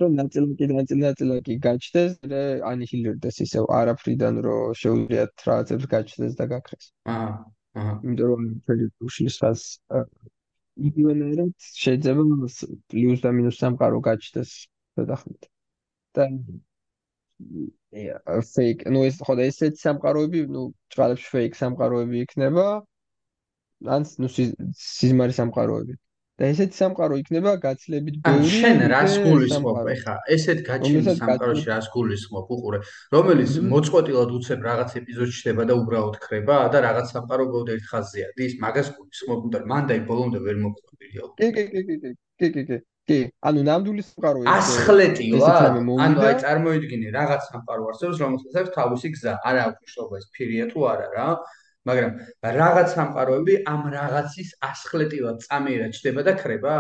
[0.01, 6.87] რომ ნაწილაკი ნაწილაკი გაჩნდეს და ანიჰილირდეს ისე არაფრიდან რომ შეუძლიათ რაღაცებს გაჩნდეს და გაქრეს.
[7.15, 7.29] აა
[7.81, 9.63] აა იმიტომ რომ ჩვენ უშლის რას
[10.89, 11.53] იგივენერად
[11.85, 12.23] შეიძლება
[12.89, 14.51] პლუს და მინუს სამყარო გაჩნდეს
[14.97, 15.43] შედახმით.
[16.17, 20.63] და აა ფეიქ, ნუ ეს ხო და ესეც სამყაროები, ნუ
[20.95, 22.67] ჭყალებში ფეიქ სამყაროები იქნება.
[23.87, 25.95] ან ნუ სიზმარი სამყაროები.
[26.41, 28.49] და ესეთი სამყარო იქნება გაცლებით ბევრი.
[28.51, 29.77] შენ რას გულისხმობ?
[29.95, 32.47] ეხა ესეთ გაჩენის სამყაროში რას გულისხმობ?
[32.57, 32.79] უყურე,
[33.15, 38.29] რომელიც მოწყვეტილად უცებ რაღაც ეპიზოდში ხდება და უბრალოდ ხრება და რაღაც სამყარო ბოლოდ ერთ ხაზზეა.
[38.41, 40.57] დის მაგას გულისხმობ, მაგრამ მანდ აი ბოლომდე ვერ
[41.13, 41.37] რეალურად.
[41.39, 41.97] კი, კი, კი, კი,
[42.41, 42.79] კი, კი, კი.
[43.03, 43.19] კი,
[43.49, 45.49] ანუ ნამდვილი სამყარო ეს ასხლეტილა.
[46.07, 49.33] ანუ აი წარმოიდგინე რაღაც სამყარო არსებობს, რომელსაც აქვს თავისი გზა.
[49.43, 51.27] არა აქვს მნიშვნელობა ეს ფირია თუ არა რა.
[51.91, 52.13] მაგრამ
[52.59, 56.77] რაღაც სამყაროები ამ რაღაცის ასხლეტივად წამიერად ჩდება და ხრება?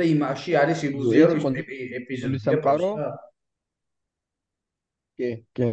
[0.00, 1.56] და იმაში არის ილუზია რომ
[2.00, 2.90] ეპიზოდი სამყარო?
[5.20, 5.68] კი, კი.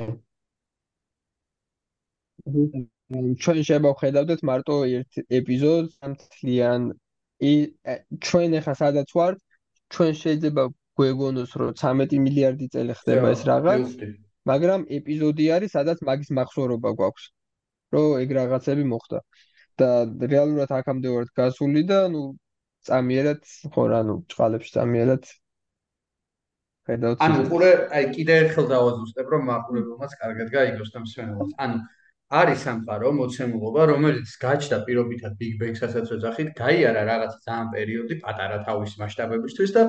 [3.44, 6.92] ჩვენ შევხედავთ მარტო ერთ ეპიზოდს სამთლიან
[8.28, 9.38] ჩვენ ახლა სადაც ვართ
[9.96, 10.64] ჩვენ შეიძლება
[11.00, 13.96] გვეგონოს რომ 13 მილიარდი წელი ხდება ეს რაღაც
[14.52, 17.26] მაგრამ ეპიზოდი არის სადაც მაგის მახსოვრობა გვაქვს
[17.96, 19.20] რომ ეგ რაღაცები მოხდა.
[19.78, 19.90] და
[20.34, 22.22] რეალურად აქამდე ვარ გასული და ნუ
[22.88, 23.42] წამიერად
[23.74, 25.24] ხო რა ნუ ჭყალებში წამიერად
[26.88, 27.22] ხედავთ.
[27.28, 31.78] ანუ ყურე აი კიდე ერთხელ დავაზუსტებ რომ მაყურებელმაც კარგად გაიგოს და მსვენელს ანუ
[32.42, 38.98] არის სამყარო მოცემულობა რომელიც გაჩნდა პირობითად big bang-სასაც ვეძახით გაიარა რაღაც ძალიან პერიოდი პატარა თავის
[39.00, 39.84] მასშტაბებისთვის და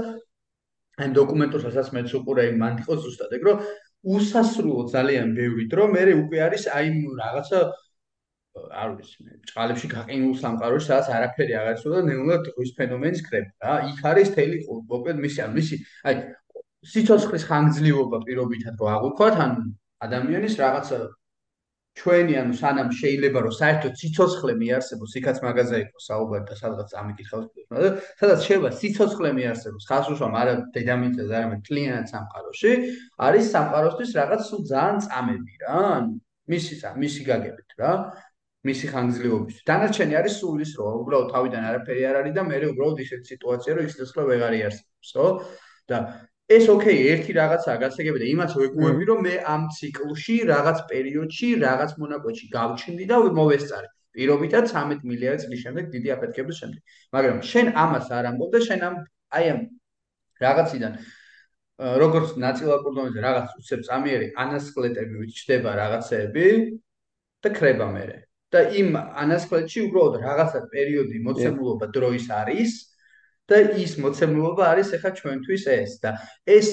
[1.02, 3.58] აი დოკუმენტურსაც მეც უყურე მან იყო ზუსტად ეგ რომ
[4.14, 6.86] უსასრულო ძალიან ბევრი დრო მე უკვე არის აი
[7.22, 7.60] რაღაცა
[8.82, 13.52] არ ვიცი მე ჭყალებში გაყინულ სამყაროში სადაც არაფერი აღარ ისო და ნეულად დღის ფენომენის ხრება
[13.64, 13.74] რა.
[13.90, 14.58] იქ არის თელი
[14.92, 16.14] მოკლედ მისი ან მისი აი
[16.92, 19.54] სიცოცხლის ხანგრძლივობა პირობითად რო აღვქვათ ან
[20.06, 20.98] ადამიანის რაღაცა
[21.98, 27.46] ჩვენი ანუ სანამ შეიძლება რომ საერთოდ სიცოცხლე მიარსებოს იქაც მაგაზე იყოს საუბარი და სადღაც ამიკითხავს
[27.74, 27.88] და
[28.20, 32.72] სადაც შეიძლება სიცოცხლე მიარსებოს ხალხს უშუალოდ არა დედამიწაზე არამედ კლიანად სამყაროში
[33.28, 36.14] არის სამყაროსთვის რაღაც სულ ძალიან წამები რა ანუ
[36.54, 37.92] მისი მისი გაგებით რა
[38.66, 39.58] მისი ხანგრძლივობის.
[39.68, 43.76] დანარჩენი არის სულ ის, რომ უბრალოდ თავიდან არაფერი არ არის და მე უბრალოდ ისეთ სიტუაცია,
[43.78, 45.26] რომ ის ცხრა ვეღარ იარსებს, ხო?
[45.88, 45.98] და
[46.48, 51.90] ეს ოკეი, ერთი რაღაცაა გასაგები და იმას ვეგუები, რომ მე ამ ციკლში რაღაც პერიოდში, რაღაც
[52.02, 53.88] მონაკვეთში გავჩნდი და მოვესწარი.
[54.18, 56.80] პირობითად 13 მილიარდი წლის შემდეგ დიდი აფეთქების შემდეგ.
[57.14, 58.94] მაგრამ შენ ამას არ ამბობ და შენ ამ
[59.38, 59.60] აი ამ
[60.42, 60.92] რაღაციდან
[62.02, 66.46] როგორც ნაწილაკურ დონეზე რაღაც უცებ წამიერი ანასკლეტები ვიჩდება რაღაცეები
[67.44, 68.06] და ხრება მე.
[68.54, 72.72] და იმ ანასხლეთში უბრალოდ რაღაცა პერიოდი მოცემულობა დროის არის
[73.48, 76.10] და ის მოცემულობა არის ახლა ჩვენთვის ეს და
[76.56, 76.70] ეს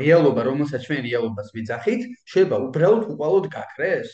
[0.00, 2.02] რეალობა რომელსაც ჩვენ რეალობას ვიძახით
[2.32, 4.10] შეიძლება უბრალოდ უყალოდ გაქრეს.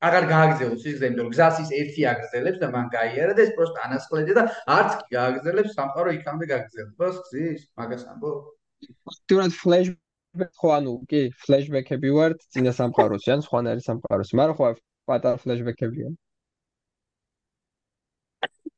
[0.00, 3.80] აღარ გააგზელოს ის ზემდე რომ გზას ის ერთი აგზელებს და მან გაიარა და ეს პროსტ
[3.86, 4.44] ანასხლეთია და
[4.76, 8.30] არც კი გააგზელებს სამყარო იქამდე გაგზელებს ბას გზის მაგას ამბო
[9.28, 14.32] თუნდაც ფლეშბექ ხო ანუ კი ფლეშბექები ვართ წინა სამყაროსი ან სხვანაირი სამყაროსი.
[14.40, 14.64] მაგრამ ხო
[15.10, 16.10] პატარა ფლეშბექებია.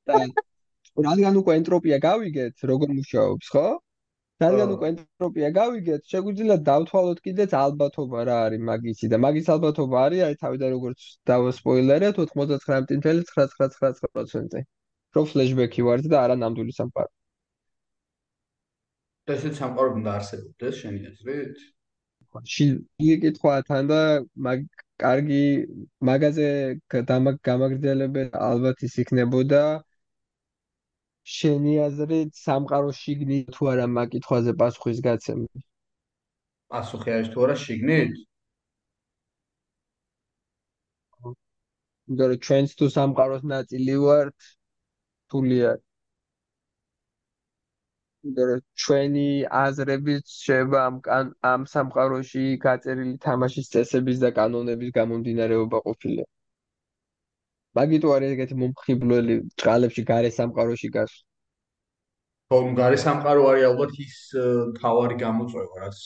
[0.08, 0.16] და
[1.06, 3.66] რადგან უკვე ენტროპია გავიგეთ, როგორ მუშაობს, ხო?
[4.42, 10.20] რადგან უკვე ენტროპია გავიგეთ, შეგვიძლია დავთვალოთ კიდეც ალბათობა რა არის მაგისი და მაგის ალბათობა არის,
[10.28, 11.00] აი თავიდან როგორც
[11.30, 14.64] დავსპოილერეთ 99.999%.
[15.16, 17.12] რო ფლეშბექი ვარ და არა ნამდვილი სამყარო.
[19.26, 21.56] და ესეც სამყარო უნდა არსებობდეს შენი აზრით?
[22.52, 22.64] ში
[23.14, 24.00] იკითხვა თან და
[24.46, 24.58] მაგ
[25.02, 25.42] კარგი
[26.08, 26.48] მაგაზე
[27.48, 29.62] გამაგრძელებენ ალბათ ის იქნებოდა
[31.36, 35.62] შენი აზრით სამყარო შიგნით თუ არა მაგ კითხვაზე პასუხის გაცემა?
[36.74, 38.12] პასუხი არის თუ არა შიგნით?
[42.08, 44.50] იმიტომ რომ ჩვენც თუ სამყაროს ნაწილი ვართ
[45.30, 45.70] თულია
[48.22, 49.26] იმიტომ რომ ჩვენი
[49.60, 56.24] აზრებიც შეება ამ ამ სამყაროში გაწერილი თამაშის წესების და კანონების გამომდინარეობა ყოფილი.
[57.78, 61.12] მაგიტო არის ეგეთი მომხიბლელი ჭყალებში გარე სამყაროში გას.
[62.52, 64.16] ხო, გარე სამყარო არის ალბათ ის
[64.78, 65.98] თავარი გამოწვევა, რაც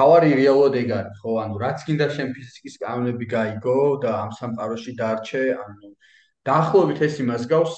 [0.00, 1.32] თავარი რეალურად ეგ არის, ხო?
[1.42, 5.92] ანუ რაც გინდა შენ ფიზიკის კანონები გაიგო და ამ სამყაროში დარჩე, ანუ
[6.48, 7.76] დაახლოებით ეს იმას გავს,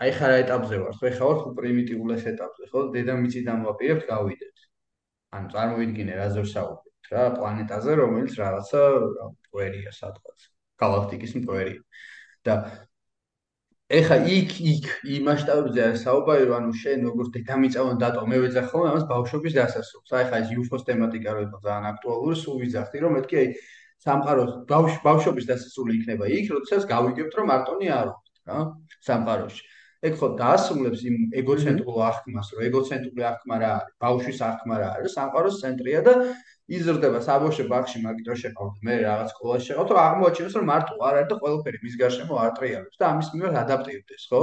[0.00, 2.80] აი ხარ ეტაპზე ვარ, ხო ხარ ხო პრიმიტიულეს ეტაპზე, ხო?
[2.96, 4.56] დედამიწიდან ვაპირებთ გავიდეთ.
[5.36, 8.80] ანუ წარმოვიდგინე რაზე ვსაუბრობთ რა, პლანეტაზე, რომელიც რაღაცა
[9.34, 10.38] მტვერია სადღაც,
[10.80, 11.82] galaktikis მტვერია.
[12.48, 12.54] და
[13.90, 18.36] ეხა იქ იქ იმ მასშტაბებზე არის საუბარი, რომ ანუ შენ როგორც დედამიწა უნდა დატო, მე
[18.44, 20.12] ვეძახ ხოლმე ამას ბავშვობის დასასრულს.
[20.16, 23.48] აი ხა ეს UFO-ს თემატიკა რო იყო ძალიან აქტუალური, სულ ვიძახდი, რომ მეთქი აი
[24.06, 24.52] სამყაროს
[25.04, 28.58] ბავშვობის დასასრული იქნება იქ, როდესაც გავიგებთ, რომ მარტონი არ ვართ, რა,
[29.10, 29.62] სამყაროში.
[30.08, 35.16] ეგ ხო დაასრულებს იმ ეგოცენტრულ აღქმას, რომ ეგოცენტრული აღქმა რა არის, ბავშვის აღქმა რა არის,
[35.18, 36.14] სამყაროს ცენტრია და
[36.76, 41.28] იზრდება საბავშვო ბაღში მაგიტო შეყავთ მე რაღაც სკოლაში შეყავთ, რომ აღმოაჩინოს, რომ მარტო არ არის
[41.32, 44.42] და ყველაფერი მის გარშემო არტრიალებს და ამის მიმართ ადაპტირდეს, ხო?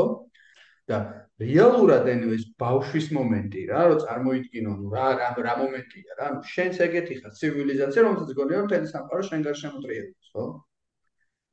[0.87, 0.97] და
[1.41, 6.79] რეალურად ენვეს ბავშვის მომენტი რა, რომ წარმოიდგინო, ნუ რა რა რა მომენტია რა, ნუ შენც
[6.85, 10.45] ეგეთი ხარ ცივილიზაცია, რომელსაც გონია რომ თელი სამყარო შენ გარშემო ტრიალებს, ხო?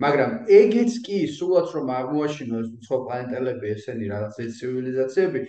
[0.02, 5.42] მაგრამ ეგეც კი სულაც რომ აღმოაჩინოს სხვა პლანეტელები ესენი რაღაც ეს ცივილიზაციები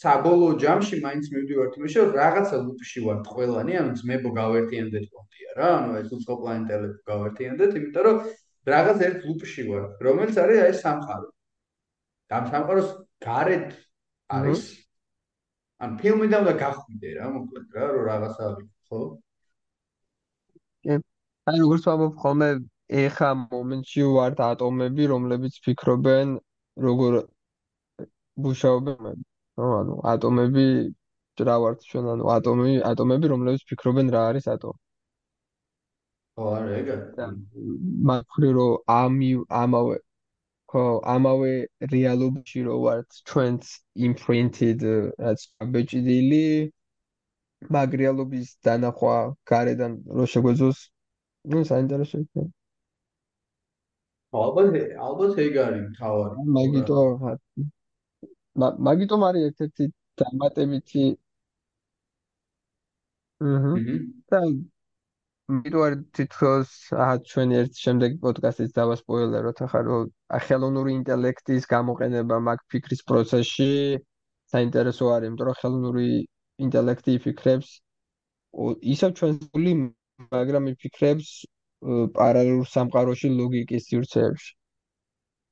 [0.00, 5.68] საბოლოო ჯამში მაინც მივდივართ იმაში რომ რაღაცა ლუპში ვართ ყველანი ანუ ძმებო გავერთიანდეთ პონტია რა
[5.76, 8.18] ანუ ეს სხვა პლანეტელები გავერთიანდეთ იმიტომ რომ
[8.74, 11.28] რაღაც ერთ ლუპში ვართ რომელიც არის აი სამყარო.
[12.36, 12.88] ამ სამყაროს
[13.22, 13.68] გარეთ
[14.36, 14.62] არის
[15.86, 19.00] ან ფილმიდან უნდა გახვიდე რა მოკლედ რა რომ რაღაცა არის ხო
[21.46, 22.48] აი როგორც ვამბობ ხოლმე
[23.02, 26.36] ეხა მომენტში ვართ ატომები, რომლებიც ფიქრობენ
[26.86, 27.16] როგორ
[28.46, 29.22] მუშაობენ.
[29.56, 30.64] ხო, ანუ ატომები
[31.48, 34.78] რა ვართ ჩვენ, ანუ ატომები, ატომები, რომლებიც ფიქრობენ რა არის ატომი.
[36.36, 36.96] ხო, არა ეგა.
[38.10, 39.30] მაგრამ რომ ამი
[39.62, 39.96] ამავე
[40.70, 40.84] ხო,
[41.16, 41.52] ამავე
[41.92, 43.62] რეალობაში რო ვართ ჩვენც
[44.08, 44.82] imprinted
[45.26, 45.40] რაც
[45.74, 46.46] ბეჭდილი
[47.74, 49.16] მაგ რეალობის დანახვა
[49.52, 50.82] გარედან რო შეგვეძოს
[51.54, 52.50] ну საინტერესო იქნება
[54.44, 54.76] ალბათ
[55.08, 57.02] ალბათ ეგ არის თავარი მაგიტო
[58.88, 59.86] მაგიტომ არის ერთ-ერთი
[60.22, 61.04] დამატებითი
[63.46, 63.72] აჰა
[64.32, 64.40] და
[65.56, 66.70] მიდო არ თითქოს
[67.06, 70.06] აა ჩვენი ერთ შემდეგი პოდკასტის დავასპოილეროთ ახლა რომ
[70.46, 73.68] ხელოვნური ინტელექტის გამოყენება მაგ ფიქრის პროცესში
[74.54, 76.08] საინტერესო არის იმიტომ რომ ხელოვნური
[76.66, 77.70] ინტელექტი ფიქრებს
[78.96, 79.76] ისევ ჩვენს გული
[80.32, 81.30] მაგრამ იფიქრებს
[82.18, 84.52] პარალელურ სამყაროში ლოგიკის სივრცეებში.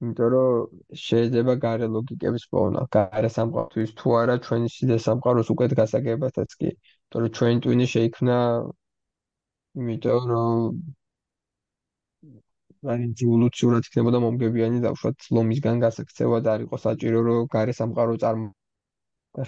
[0.05, 6.57] იმიტომ რომ შეიძლება გარე ლოგიკების პოვნა, გარე სამყაროთვის თუ არა ჩვენი სიდე სამყაროს უკეთ გასაგებათაც
[6.61, 6.71] კი.
[6.73, 8.39] იმიტომ რომ ჩვენი ტვინი შეიქმნა
[9.83, 10.59] იმიტომ რომ
[12.93, 18.51] აი ევოლუციურად იქნებოდა მომგებიანი დავშვათ ლომისგან გასაქცევა და არ იყო საჭირო რომ გარე სამყარო წარმო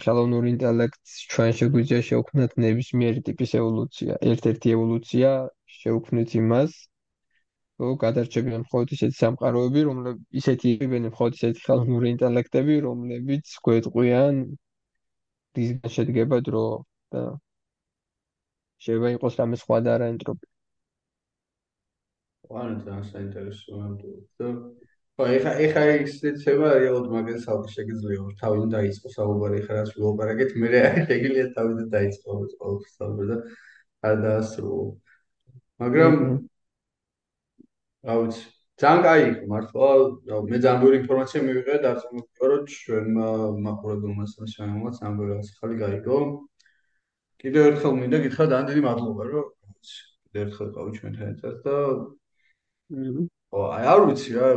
[0.05, 4.17] ხელოვნური ინტელექტს ჩვენ შეგვიძლია შევქმნათ ნებისმიერი ტიპის ევოლუცია.
[4.31, 5.31] ერთ-ერთი ევოლუცია
[5.75, 6.77] შევქმნით იმას,
[7.81, 14.43] რომ გადარჩებიან მხოლოდ ისეთი სამყაროები, რომლებიც ისეთი იყებენ მხოლოდ ისეთი ხელოვნური ინტელექტები, რომლებიც გვეტყვიან
[15.59, 16.67] რისგან შედგება დრო
[17.13, 17.23] და
[18.85, 20.51] შეიძლება იყოს რამე სხვა და არა ენტროპია.
[22.51, 24.59] ვარ ძალიან საინტერესო ნამდვილად.
[25.17, 30.69] ხო, ეხა ეხა ისეცება რეალურად მაგას ალბათ შეგიძლია თავიდან დაიწყო საუბარი ეხა რაც ვილაპარაკეთ, მე
[31.09, 33.39] შეგიძლია თავიდან დაიწყო ყოველ საუბარი და
[34.09, 34.85] არ დაასრულო.
[35.83, 36.15] მაგრამ
[38.07, 38.45] რა ვიცი
[38.81, 39.89] ძალიან კაი იყო მართლა
[40.49, 43.29] მე ძალიან ბევრი ინფორმაცია მივიღე და არწმუნებია რომ ჩვენმა
[43.67, 46.19] მაყურებელმა ძალიან ბევრი რაღაც ხალი გაიგო.
[47.41, 49.47] კიდევ ერთხელ მინდა გითხრა ძალიან დიდი მადლობა რომ
[50.25, 51.77] კიდევ ერთხელ ყავი ჩვენთან ერთად და
[53.57, 54.49] ო აი არ ვიცი რა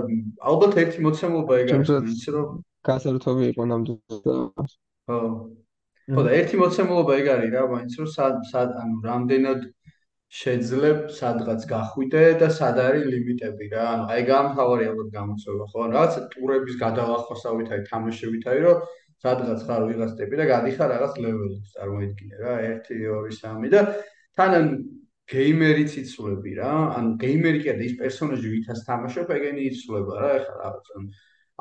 [0.51, 2.47] ალბათ ერთი მოცემულობა ეგ არის თუმცა იცი რომ
[2.89, 4.69] გასართობი იყო ნამდვილად.
[5.07, 5.17] ხო
[6.15, 8.09] ხო და ერთი მოცემულობა ეგ არის რა მაინც რომ
[8.51, 9.59] სად ანუ რამდენად
[10.30, 13.85] შეძლებ სადღაც გახვიდე და სად არის ლიმიტები რა.
[13.93, 15.85] ანუ აი გამთავარი ალბათ გამოწვევა ხო?
[15.93, 18.77] რაღაც ტურების გადალახვასავით აი თამაშებით აი რომ
[19.26, 23.81] სადღაც ხარ ვიღაც ტიპი და გადიხარ რაღაც ლეველებს წარმოიდგინე რა 1 2 3 და
[24.38, 24.53] თან
[25.34, 26.72] გეიმერიც იცვლები რა.
[26.97, 31.07] ანუ გეიმერი კი არა ის პერსონაჟი ვითაც თამაშობ ეგენი იცვლება რა ეხლა რაღაც ანუ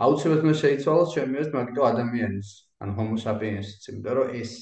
[0.04, 2.48] აუცილებლად უნდა შეიცვალოს ჩემი აზრით მაგიტო ადამიანის
[2.84, 4.52] ანუ homo sapiens-იც იმიტომ რომ ეს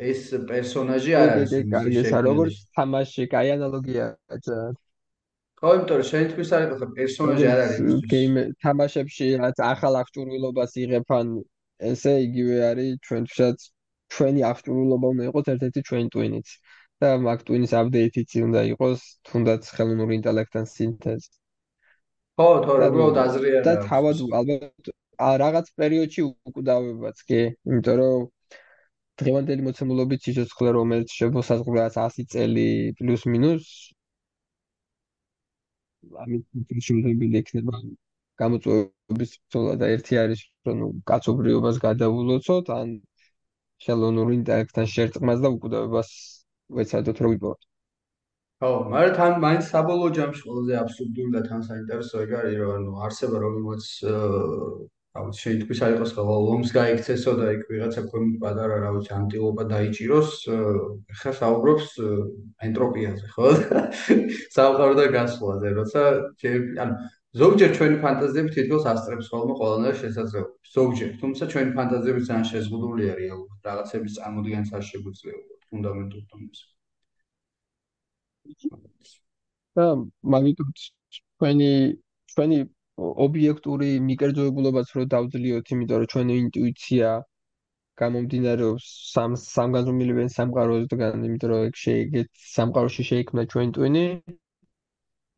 [0.00, 4.78] ეს პერსონაჟი არ არის ის კარგი ეს როგორც თამაში, კაი ანალოგია ძალიან.
[5.60, 6.06] ხო, იმიტომ რომ
[6.58, 8.06] არის ხო პერსონაჟი არ არის იმისთვის.
[8.12, 11.34] გეიმ თამაშებში რაც ახალ აღჭურვილობას იღებ ან
[11.90, 13.58] ესე იგივე არის ჩვენთვისაც
[14.14, 16.48] ჩვენი აღჭურვილობა უნდა იყოს ერთ-ერთი ჩვენი ტვინიც
[17.00, 21.30] და მაგ ტვინის აპდეიტიც უნდა იყოს თუნდაც ხელოვნური ინტელექტთან სინთეზი.
[22.40, 23.64] ხო, თორე უბრალოდ აზრი არა.
[23.68, 24.92] და თავად ალბათ
[25.44, 28.28] რაღაც პერიოდში უკვდავებაც კი, იმიტომ რომ
[29.20, 32.68] დღევანდელი მოცემულობით სიცოცხლე რომელიც შემოსაზღვრა 100 წელი
[33.00, 33.66] პლუს მინუს.
[36.24, 36.44] ამით
[36.86, 37.80] შეიძლება იქნება
[38.42, 42.94] გამოწვევების ბრძოლა და ერთი არის რომ კაცობრიობას გადავულოცოთ ან
[43.86, 46.12] ხელოვნური ინტელექტთან შერწყმას და უკვდავებას
[46.78, 47.60] ვეცადოთ რომ ვიპოვოთ
[48.60, 52.96] ხო, მაგრამ თან მაინც საბოლოო ჯამში ყველაზე აბსურდული და თან საინტერესო ეგ არის რომ ანუ
[53.08, 53.84] არსება რომელმაც
[55.10, 59.10] რა ვიცი, თქვის არ იყოს ხოლმე ლომს გაიქცესო და იქ ვიღაცა ქვემოთ პატარა რა ვიცი,
[59.16, 60.30] ანტილოპა დაიჭიროს,
[61.20, 61.88] ხა საუბრობს
[62.66, 63.48] ენტროპიაზე, ხო?
[64.56, 66.04] საუბარ და გასვლაზე, როცა
[66.84, 66.94] ანუ
[67.42, 70.70] ზოგჯერ ჩვენი ფანტაზიები თითქოს ასწრებს ხოლმე ყველანაირ შესაძლებლობას.
[70.78, 75.34] ზოგჯერ, თუმცა ჩვენი ფანტაზიები ძალიან შეზღუდულია რეალურად, რაღაცების წარმოდგენას არ შეგვიძლია
[75.70, 76.64] ფუნდამენტურ დონეზე.
[79.78, 79.86] და
[80.34, 80.64] მაგიტო
[81.38, 81.70] ჩვენი
[82.34, 82.58] ჩვენი
[83.00, 87.10] ობიექტური მიკერძოებულობაც რო დავძლიოთ, იმიტომ რომ ჩვენი ინტუიცია
[88.02, 94.04] გამომდინარეობს სამ სამგანზომილებიან სამყაროსგან, იმიტომ რომ ეგ შეიგეთ სამყაროში შეიქმნა ჩვენი ტვინი.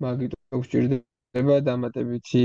[0.07, 2.45] მაგიტო გვჭირდება დამატებითი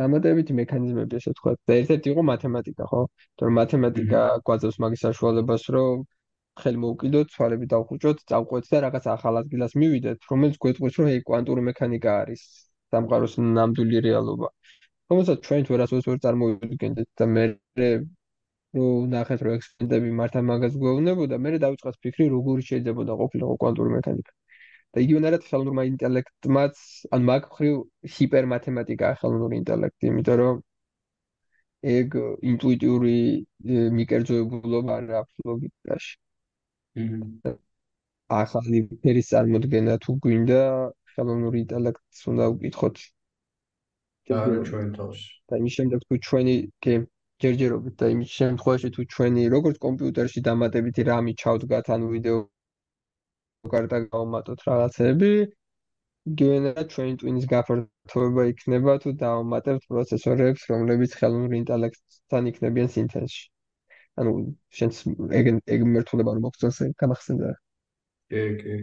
[0.00, 1.58] დამატებითი მექანიზმები, ასე ვთქვათ.
[1.68, 3.02] და ერთ-ერთი იყო მათემატიკა, ხო?
[3.08, 6.06] იმიტომ რომ მათემატიკა გვაძლევს მაგის საშუალებას, რომ
[6.62, 11.62] ხელი მოუკიდოთ, ცვალები დავხუჭოთ, წავყვეთ და რაღაც ახალ ადგილას მივიდეთ, რომელიც გვეტყვის, რომ ეი კვანტური
[11.70, 12.42] მექანიკა არის
[12.94, 14.48] სამყაროს ნამდვილი რეალობა.
[15.12, 17.44] რომელსაც ჩვენ თვერასოდეს ვერ წარმოვიდგენთ და მე
[18.76, 24.32] რო ნახეთ რომ ექსპერიმენტები მართა მაგას გვეუბნებოდა, მე დავიწყოთ ფიქრი როგორი შეიძლება ყოფილიყო კვანტური მექანიკა.
[24.94, 26.76] და იგივენად ხელოვნურმა ინტელექტმაც,
[27.16, 27.70] ან მაგ ხრი
[28.16, 30.62] ჰიპერმათემატიკაა ხელოვნური ინტელექტი, იმიტომ რომ
[31.96, 32.16] ეგ
[32.52, 33.16] ინტუიტიური
[33.98, 36.14] მიკერძოებულობა აქვს ლოგიკაში.
[38.38, 40.62] ახალი ფერის წარმოქმნა თუ გვინდა
[41.18, 43.06] ხელოვნური ინტელექტს უნდა უკითხოთ.
[44.28, 44.40] და
[44.70, 45.20] ჩვენ თავს.
[45.50, 46.54] და იმის შემდეგ თუ ჩვენი
[47.42, 52.38] ჯერჯერობით და იმის შემთხვევაში თუ ჩვენი როგორც კომპიუტერში დამატებითი რამი ჩავდგათ ან ვიდეო
[53.74, 55.30] კარტა გავამატოთ რაღაცები,
[56.40, 63.44] გენა ჩვენი ტვინის გაფართოება იქნება თუ დავამატებთ პროცესორებს, რომლებიც ხელოვნური ინტელექტთან იქნებიან სინთეზში.
[64.18, 64.34] ანუ
[64.80, 65.02] შენს
[65.40, 67.56] ეგ ეგ მერტულება რომ მოგწონს გამახსენდა.
[68.34, 68.76] კი, კი.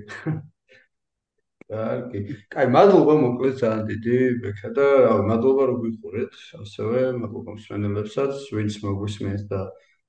[1.71, 2.19] კარგი.
[2.53, 6.33] კაი, მადლობა მოკლედ ძალიან დიდი ბექა და რავი, მადლობა რომ გიყურეთ.
[6.61, 9.61] ასევე მადლობა მსმენელებსაც, ვინც მოგვისმენთ და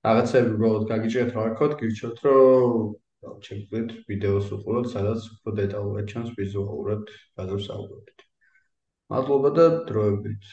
[0.06, 2.74] რაღაცები უბრალოდ გაგიჭირეთ რა ვქოთ, გირჩევთ რომ
[3.46, 7.02] ჩეკეთ ვიდეოს უყუროთ, სადაც უფრო დეტალურად ჩანს ვიზუალურად
[7.40, 8.16] გადავსაუბროთ.
[9.10, 10.44] მადლობა და დროებით.